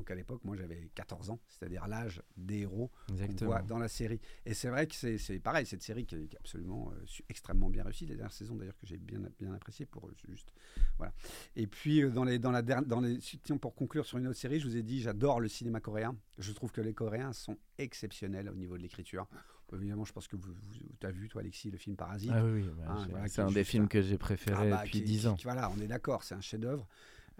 Donc 0.00 0.10
à 0.10 0.14
l'époque, 0.14 0.40
moi 0.44 0.56
j'avais 0.56 0.88
14 0.94 1.28
ans, 1.28 1.38
c'est-à-dire 1.46 1.86
l'âge 1.86 2.22
des 2.38 2.60
héros 2.60 2.90
qu'on 3.06 3.44
voit 3.44 3.60
dans 3.60 3.76
la 3.76 3.86
série. 3.86 4.18
Et 4.46 4.54
c'est 4.54 4.70
vrai 4.70 4.86
que 4.86 4.94
c'est 4.94 5.40
pareil, 5.40 5.66
cette 5.66 5.82
série 5.82 6.06
qui 6.06 6.14
est, 6.14 6.36
absolument 6.38 6.90
euh, 6.90 7.04
extrêmement 7.28 7.68
bien 7.68 7.84
réussie, 7.84 8.06
les 8.06 8.14
dernières 8.14 8.32
saisons 8.32 8.54
d'ailleurs 8.54 8.78
que 8.78 8.86
j'ai 8.86 8.96
bien, 8.96 9.20
bien 9.38 9.52
apprécié 9.52 9.84
pour 9.84 10.06
euh, 10.06 10.14
juste 10.26 10.54
voilà. 10.96 11.12
Et 11.54 11.66
puis 11.66 12.02
euh, 12.02 12.08
dans 12.08 12.24
les 12.24 12.38
dans 12.38 12.50
la 12.50 12.62
dans 12.62 13.00
les 13.02 13.18
pour 13.60 13.74
conclure 13.74 14.06
sur 14.06 14.16
une 14.16 14.28
autre 14.28 14.38
série, 14.38 14.58
je 14.58 14.66
vous 14.66 14.78
ai 14.78 14.82
dit 14.82 15.02
j'adore 15.02 15.38
le 15.38 15.48
cinéma 15.48 15.80
coréen. 15.80 16.16
Je 16.38 16.52
trouve 16.52 16.72
que 16.72 16.80
les 16.80 16.94
Coréens 16.94 17.34
sont 17.34 17.58
exceptionnels 17.76 18.48
au 18.48 18.54
niveau 18.54 18.78
de 18.78 18.82
l'écriture. 18.82 19.26
Évidemment, 19.74 20.06
je 20.06 20.12
pense 20.12 20.28
que 20.28 20.36
vous, 20.36 20.54
tu 20.98 21.06
as 21.06 21.10
vu, 21.10 21.28
toi, 21.28 21.42
Alexis, 21.42 21.70
le 21.70 21.76
film 21.76 21.94
Parasite. 21.94 22.32
Ah 22.34 22.42
oui, 22.44 22.68
bah, 22.78 22.84
hein, 22.88 23.26
c'est 23.28 23.42
un 23.42 23.52
des 23.52 23.64
films 23.64 23.86
que 23.86 24.00
j'ai 24.00 24.18
préféré 24.18 24.72
ah 24.72 24.76
bah, 24.78 24.82
depuis 24.84 25.02
10 25.02 25.26
ans. 25.28 25.36
voilà, 25.44 25.70
on 25.70 25.80
est 25.80 25.86
d'accord, 25.86 26.24
c'est 26.24 26.34
un 26.34 26.40
chef-d'œuvre. 26.40 26.88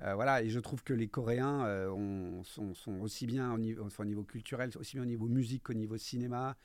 Euh, 0.03 0.15
voilà, 0.15 0.43
et 0.43 0.49
je 0.49 0.59
trouve 0.59 0.83
que 0.83 0.95
les 0.95 1.09
Coréens 1.09 1.65
euh, 1.67 2.43
sont, 2.45 2.75
aussi 3.01 3.27
bien 3.27 3.53
au 3.53 3.59
niveau, 3.59 3.87
au 3.99 4.05
niveau, 4.05 4.25
culturel, 4.25 4.71
aussi 4.79 4.97
bien 4.97 5.03
au 5.03 5.07
niveau 5.07 5.29
musique 5.29 5.65
qu'au 5.65 5.75
niveau 5.75 5.97
cinéma, 5.99 6.57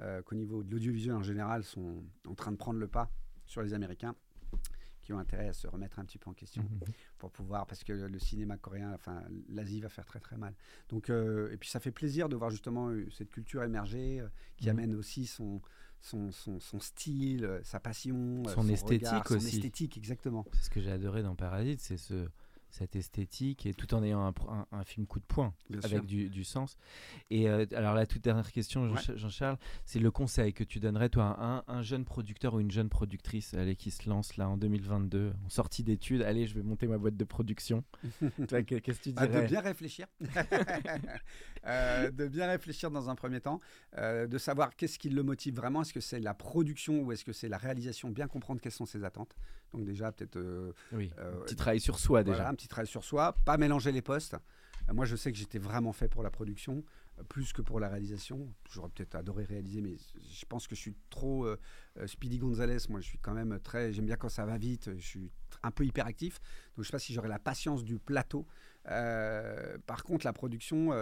euh, 0.00 0.22
qu'au 0.22 0.34
niveau 0.34 0.62
de 0.62 0.70
l'audiovisuel 0.70 1.16
en 1.16 1.22
général, 1.22 1.64
sont 1.64 2.04
en 2.28 2.34
train 2.34 2.52
de 2.52 2.56
prendre 2.56 2.78
le 2.78 2.88
pas 2.88 3.10
sur 3.46 3.62
les 3.62 3.74
Américains 3.74 4.14
qui 5.00 5.12
ont 5.12 5.18
intérêt 5.18 5.48
à 5.48 5.52
se 5.52 5.66
remettre 5.66 5.98
un 5.98 6.04
petit 6.06 6.16
peu 6.16 6.30
en 6.30 6.32
question 6.32 6.62
mmh, 6.62 6.76
mmh. 6.76 6.92
pour 7.18 7.30
pouvoir, 7.30 7.66
parce 7.66 7.84
que 7.84 7.92
le 7.92 8.18
cinéma 8.18 8.56
coréen, 8.56 8.90
enfin 8.94 9.22
l'Asie 9.50 9.82
va 9.82 9.90
faire 9.90 10.06
très 10.06 10.20
très 10.20 10.38
mal. 10.38 10.54
Donc, 10.88 11.10
et 11.10 11.56
puis 11.58 11.68
ça 11.68 11.78
fait 11.78 11.90
plaisir 11.90 12.30
de 12.30 12.36
voir 12.36 12.48
justement 12.48 12.90
cette 13.10 13.28
culture 13.28 13.62
émerger 13.64 14.24
qui 14.56 14.68
mmh. 14.68 14.70
amène 14.70 14.94
aussi 14.94 15.26
son, 15.26 15.60
son, 16.00 16.30
son, 16.32 16.80
style, 16.80 17.60
sa 17.64 17.80
passion, 17.80 18.44
son, 18.46 18.66
esthétique 18.66 19.30
aussi. 19.30 19.50
Son 19.50 19.56
esthétique, 19.56 19.98
exactement. 19.98 20.46
C'est 20.54 20.64
ce 20.64 20.70
que 20.70 20.80
j'ai 20.80 20.92
adoré 20.92 21.22
dans 21.22 21.34
Parasite, 21.34 21.80
c'est 21.80 21.98
ce 21.98 22.26
cette 22.74 22.96
esthétique 22.96 23.66
et 23.66 23.72
tout 23.72 23.94
en 23.94 24.02
ayant 24.02 24.34
un, 24.72 24.84
film 24.84 25.06
coup 25.06 25.20
de 25.20 25.24
poing 25.24 25.54
avec 25.84 26.04
du, 26.04 26.44
sens. 26.44 26.76
Et 27.30 27.48
euh, 27.48 27.64
alors 27.74 27.94
la 27.94 28.04
toute 28.04 28.22
dernière 28.22 28.50
question, 28.50 28.94
Jean-Charles, 28.96 29.58
c'est 29.84 30.00
le 30.00 30.10
conseil 30.10 30.52
que 30.52 30.64
tu 30.64 30.80
donnerais 30.80 31.08
toi 31.08 31.36
à 31.38 31.64
un, 31.68 31.82
jeune 31.82 32.04
producteur 32.04 32.54
ou 32.54 32.60
une 32.60 32.70
jeune 32.70 32.88
productrice 32.88 33.54
allez, 33.54 33.76
qui 33.76 33.90
se 33.90 34.08
lance 34.08 34.36
là 34.36 34.48
en 34.48 34.56
2022 34.56 35.32
en 35.44 35.48
sortie 35.48 35.84
d'études, 35.84 36.22
allez 36.22 36.46
je 36.46 36.54
vais 36.54 36.62
monter 36.62 36.88
ma 36.88 36.98
boîte 36.98 37.16
de 37.16 37.24
production. 37.24 37.84
Qu'est-ce 38.48 38.98
que 38.98 39.02
tu 39.02 39.12
bah, 39.12 39.26
dirais? 39.26 39.42
De 39.42 39.46
bien 39.46 39.60
réfléchir, 39.60 40.06
euh, 41.66 42.10
de 42.10 42.26
bien 42.26 42.48
réfléchir 42.48 42.90
dans 42.90 43.08
un 43.08 43.14
premier 43.14 43.40
temps, 43.40 43.60
euh, 43.98 44.26
de 44.26 44.38
savoir 44.38 44.74
qu'est-ce 44.74 44.98
qui 44.98 45.10
le 45.10 45.22
motive 45.22 45.54
vraiment, 45.54 45.82
est-ce 45.82 45.92
que 45.92 46.00
c'est 46.00 46.20
la 46.20 46.34
production 46.34 47.02
ou 47.02 47.12
est-ce 47.12 47.24
que 47.24 47.32
c'est 47.32 47.48
la 47.48 47.58
réalisation, 47.58 48.10
bien 48.10 48.26
comprendre 48.26 48.60
quelles 48.60 48.72
sont 48.72 48.86
ses 48.86 49.04
attentes. 49.04 49.36
Donc 49.74 49.84
déjà 49.84 50.12
peut-être... 50.12 50.38
oui, 50.92 51.10
un 51.18 51.40
petit 51.40 51.56
travail 51.56 51.80
sur 51.80 51.98
soi 51.98 52.22
déjà 52.22 52.50
travail 52.68 52.86
sur 52.86 53.04
soi, 53.04 53.34
pas 53.44 53.56
mélanger 53.56 53.92
les 53.92 54.02
postes. 54.02 54.36
Euh, 54.88 54.94
moi, 54.94 55.04
je 55.04 55.16
sais 55.16 55.32
que 55.32 55.38
j'étais 55.38 55.58
vraiment 55.58 55.92
fait 55.92 56.08
pour 56.08 56.22
la 56.22 56.30
production, 56.30 56.84
euh, 57.18 57.22
plus 57.24 57.52
que 57.52 57.62
pour 57.62 57.80
la 57.80 57.88
réalisation. 57.88 58.52
J'aurais 58.70 58.88
peut-être 58.90 59.14
adoré 59.14 59.44
réaliser, 59.44 59.80
mais 59.80 59.96
je 59.96 60.44
pense 60.46 60.66
que 60.66 60.74
je 60.74 60.80
suis 60.80 60.96
trop 61.10 61.46
euh, 61.46 61.56
Speedy 62.06 62.38
Gonzalez. 62.38 62.78
Moi, 62.88 63.00
je 63.00 63.06
suis 63.06 63.18
quand 63.18 63.34
même 63.34 63.58
très. 63.60 63.92
J'aime 63.92 64.06
bien 64.06 64.16
quand 64.16 64.28
ça 64.28 64.44
va 64.44 64.58
vite. 64.58 64.90
Je 64.96 65.06
suis 65.06 65.30
un 65.62 65.70
peu 65.70 65.84
hyperactif. 65.84 66.40
Donc, 66.76 66.78
je 66.78 66.80
ne 66.80 66.84
sais 66.84 66.92
pas 66.92 66.98
si 66.98 67.12
j'aurais 67.12 67.28
la 67.28 67.38
patience 67.38 67.84
du 67.84 67.98
plateau. 67.98 68.46
par 68.84 70.04
contre, 70.04 70.26
la 70.26 70.32
production, 70.32 70.92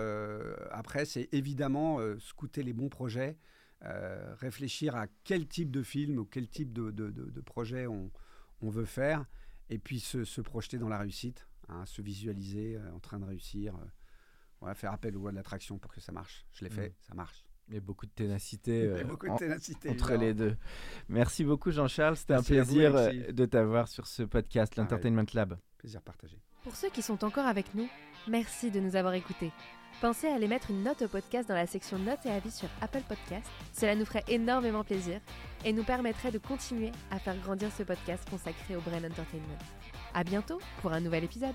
après, 0.71 1.05
c'est 1.05 1.29
évidemment 1.33 1.99
scouter 2.21 2.63
les 2.63 2.73
bons 2.73 2.89
projets, 2.89 3.39
réfléchir 3.81 4.95
à 4.95 5.07
quel 5.25 5.49
type 5.49 5.73
de 5.73 5.83
film 5.83 6.19
ou 6.19 6.25
quel 6.25 6.47
type 6.47 6.73
de, 6.73 6.93
de, 6.93 7.11
de, 7.11 7.41
projet 7.41 7.89
on, 7.89 8.13
on, 8.63 8.71
veut 8.71 8.85
faire, 8.85 9.25
et 9.69 9.79
puis 9.79 10.01
se, 10.01 10.25
se 10.25 10.41
projeter 10.41 10.79
dans 10.79 10.89
la 10.89 10.99
réussite. 10.99 11.47
Hein, 11.69 11.87
se 11.87 12.03
visualiser 12.03 12.77
euh, 12.77 12.95
en 12.95 12.99
train 12.99 13.19
de 13.19 13.25
réussir. 13.25 13.75
Euh, 13.75 14.75
faire 14.75 14.93
appel 14.93 15.17
aux 15.17 15.21
lois 15.21 15.33
de 15.33 15.37
l'attraction 15.37 15.79
pour 15.79 15.93
que 15.93 16.01
ça 16.01 16.13
marche. 16.13 16.47
Je 16.53 16.65
l'ai 16.65 16.71
fait, 16.71 16.91
mm. 16.91 16.95
ça 17.01 17.15
marche. 17.15 17.45
Il 17.69 17.75
y 17.75 17.77
a 17.79 17.81
beaucoup 17.81 18.07
de 18.07 18.13
ténacité, 18.13 18.87
euh, 18.87 19.05
beaucoup 19.05 19.29
de 19.29 19.37
ténacité 19.37 19.91
entre 19.91 20.15
les 20.15 20.35
deux. 20.35 20.57
Merci 21.09 21.45
beaucoup 21.45 21.71
Jean-Charles, 21.71 22.17
c'était 22.17 22.35
un 22.35 22.43
plaisir 22.43 22.93
de 22.93 23.47
t'avoir 23.47 23.89
sur 23.89 24.07
ce 24.07 24.23
podcast, 24.23 24.77
l'Entertainment 24.77 25.25
Lab. 25.33 25.59
Plaisir 25.79 26.03
partagé. 26.03 26.41
Pour 26.63 26.77
ceux 26.77 26.91
qui 26.91 27.03
sont 27.03 27.25
encore 27.25 27.47
avec 27.47 27.75
nous, 27.75 27.89
merci 28.29 28.71
de 28.71 28.79
nous 28.79 28.95
avoir 28.95 29.15
écoutés. 29.15 29.53
Pensez 30.01 30.27
à 30.27 30.35
aller 30.35 30.49
mettre 30.49 30.71
une 30.71 30.83
note 30.83 31.03
au 31.03 31.09
podcast 31.09 31.49
dans 31.49 31.55
la 31.55 31.67
section 31.67 31.99
notes 31.99 32.27
et 32.27 32.31
avis 32.31 32.51
sur 32.51 32.69
Apple 32.81 33.03
Podcast. 33.09 33.49
Cela 33.73 33.95
nous 33.95 34.05
ferait 34.05 34.25
énormément 34.29 34.83
plaisir 34.83 35.21
et 35.65 35.73
nous 35.73 35.85
permettrait 35.85 36.33
de 36.33 36.39
continuer 36.39 36.91
à 37.11 37.19
faire 37.19 37.37
grandir 37.37 37.71
ce 37.77 37.85
podcast 37.85 38.29
consacré 38.29 38.75
au 38.75 38.81
Brain 38.81 39.05
Entertainment. 39.05 39.59
À 40.15 40.25
bientôt 40.25 40.59
pour 40.81 40.93
un 40.93 41.01
nouvel 41.01 41.25
épisode. 41.25 41.55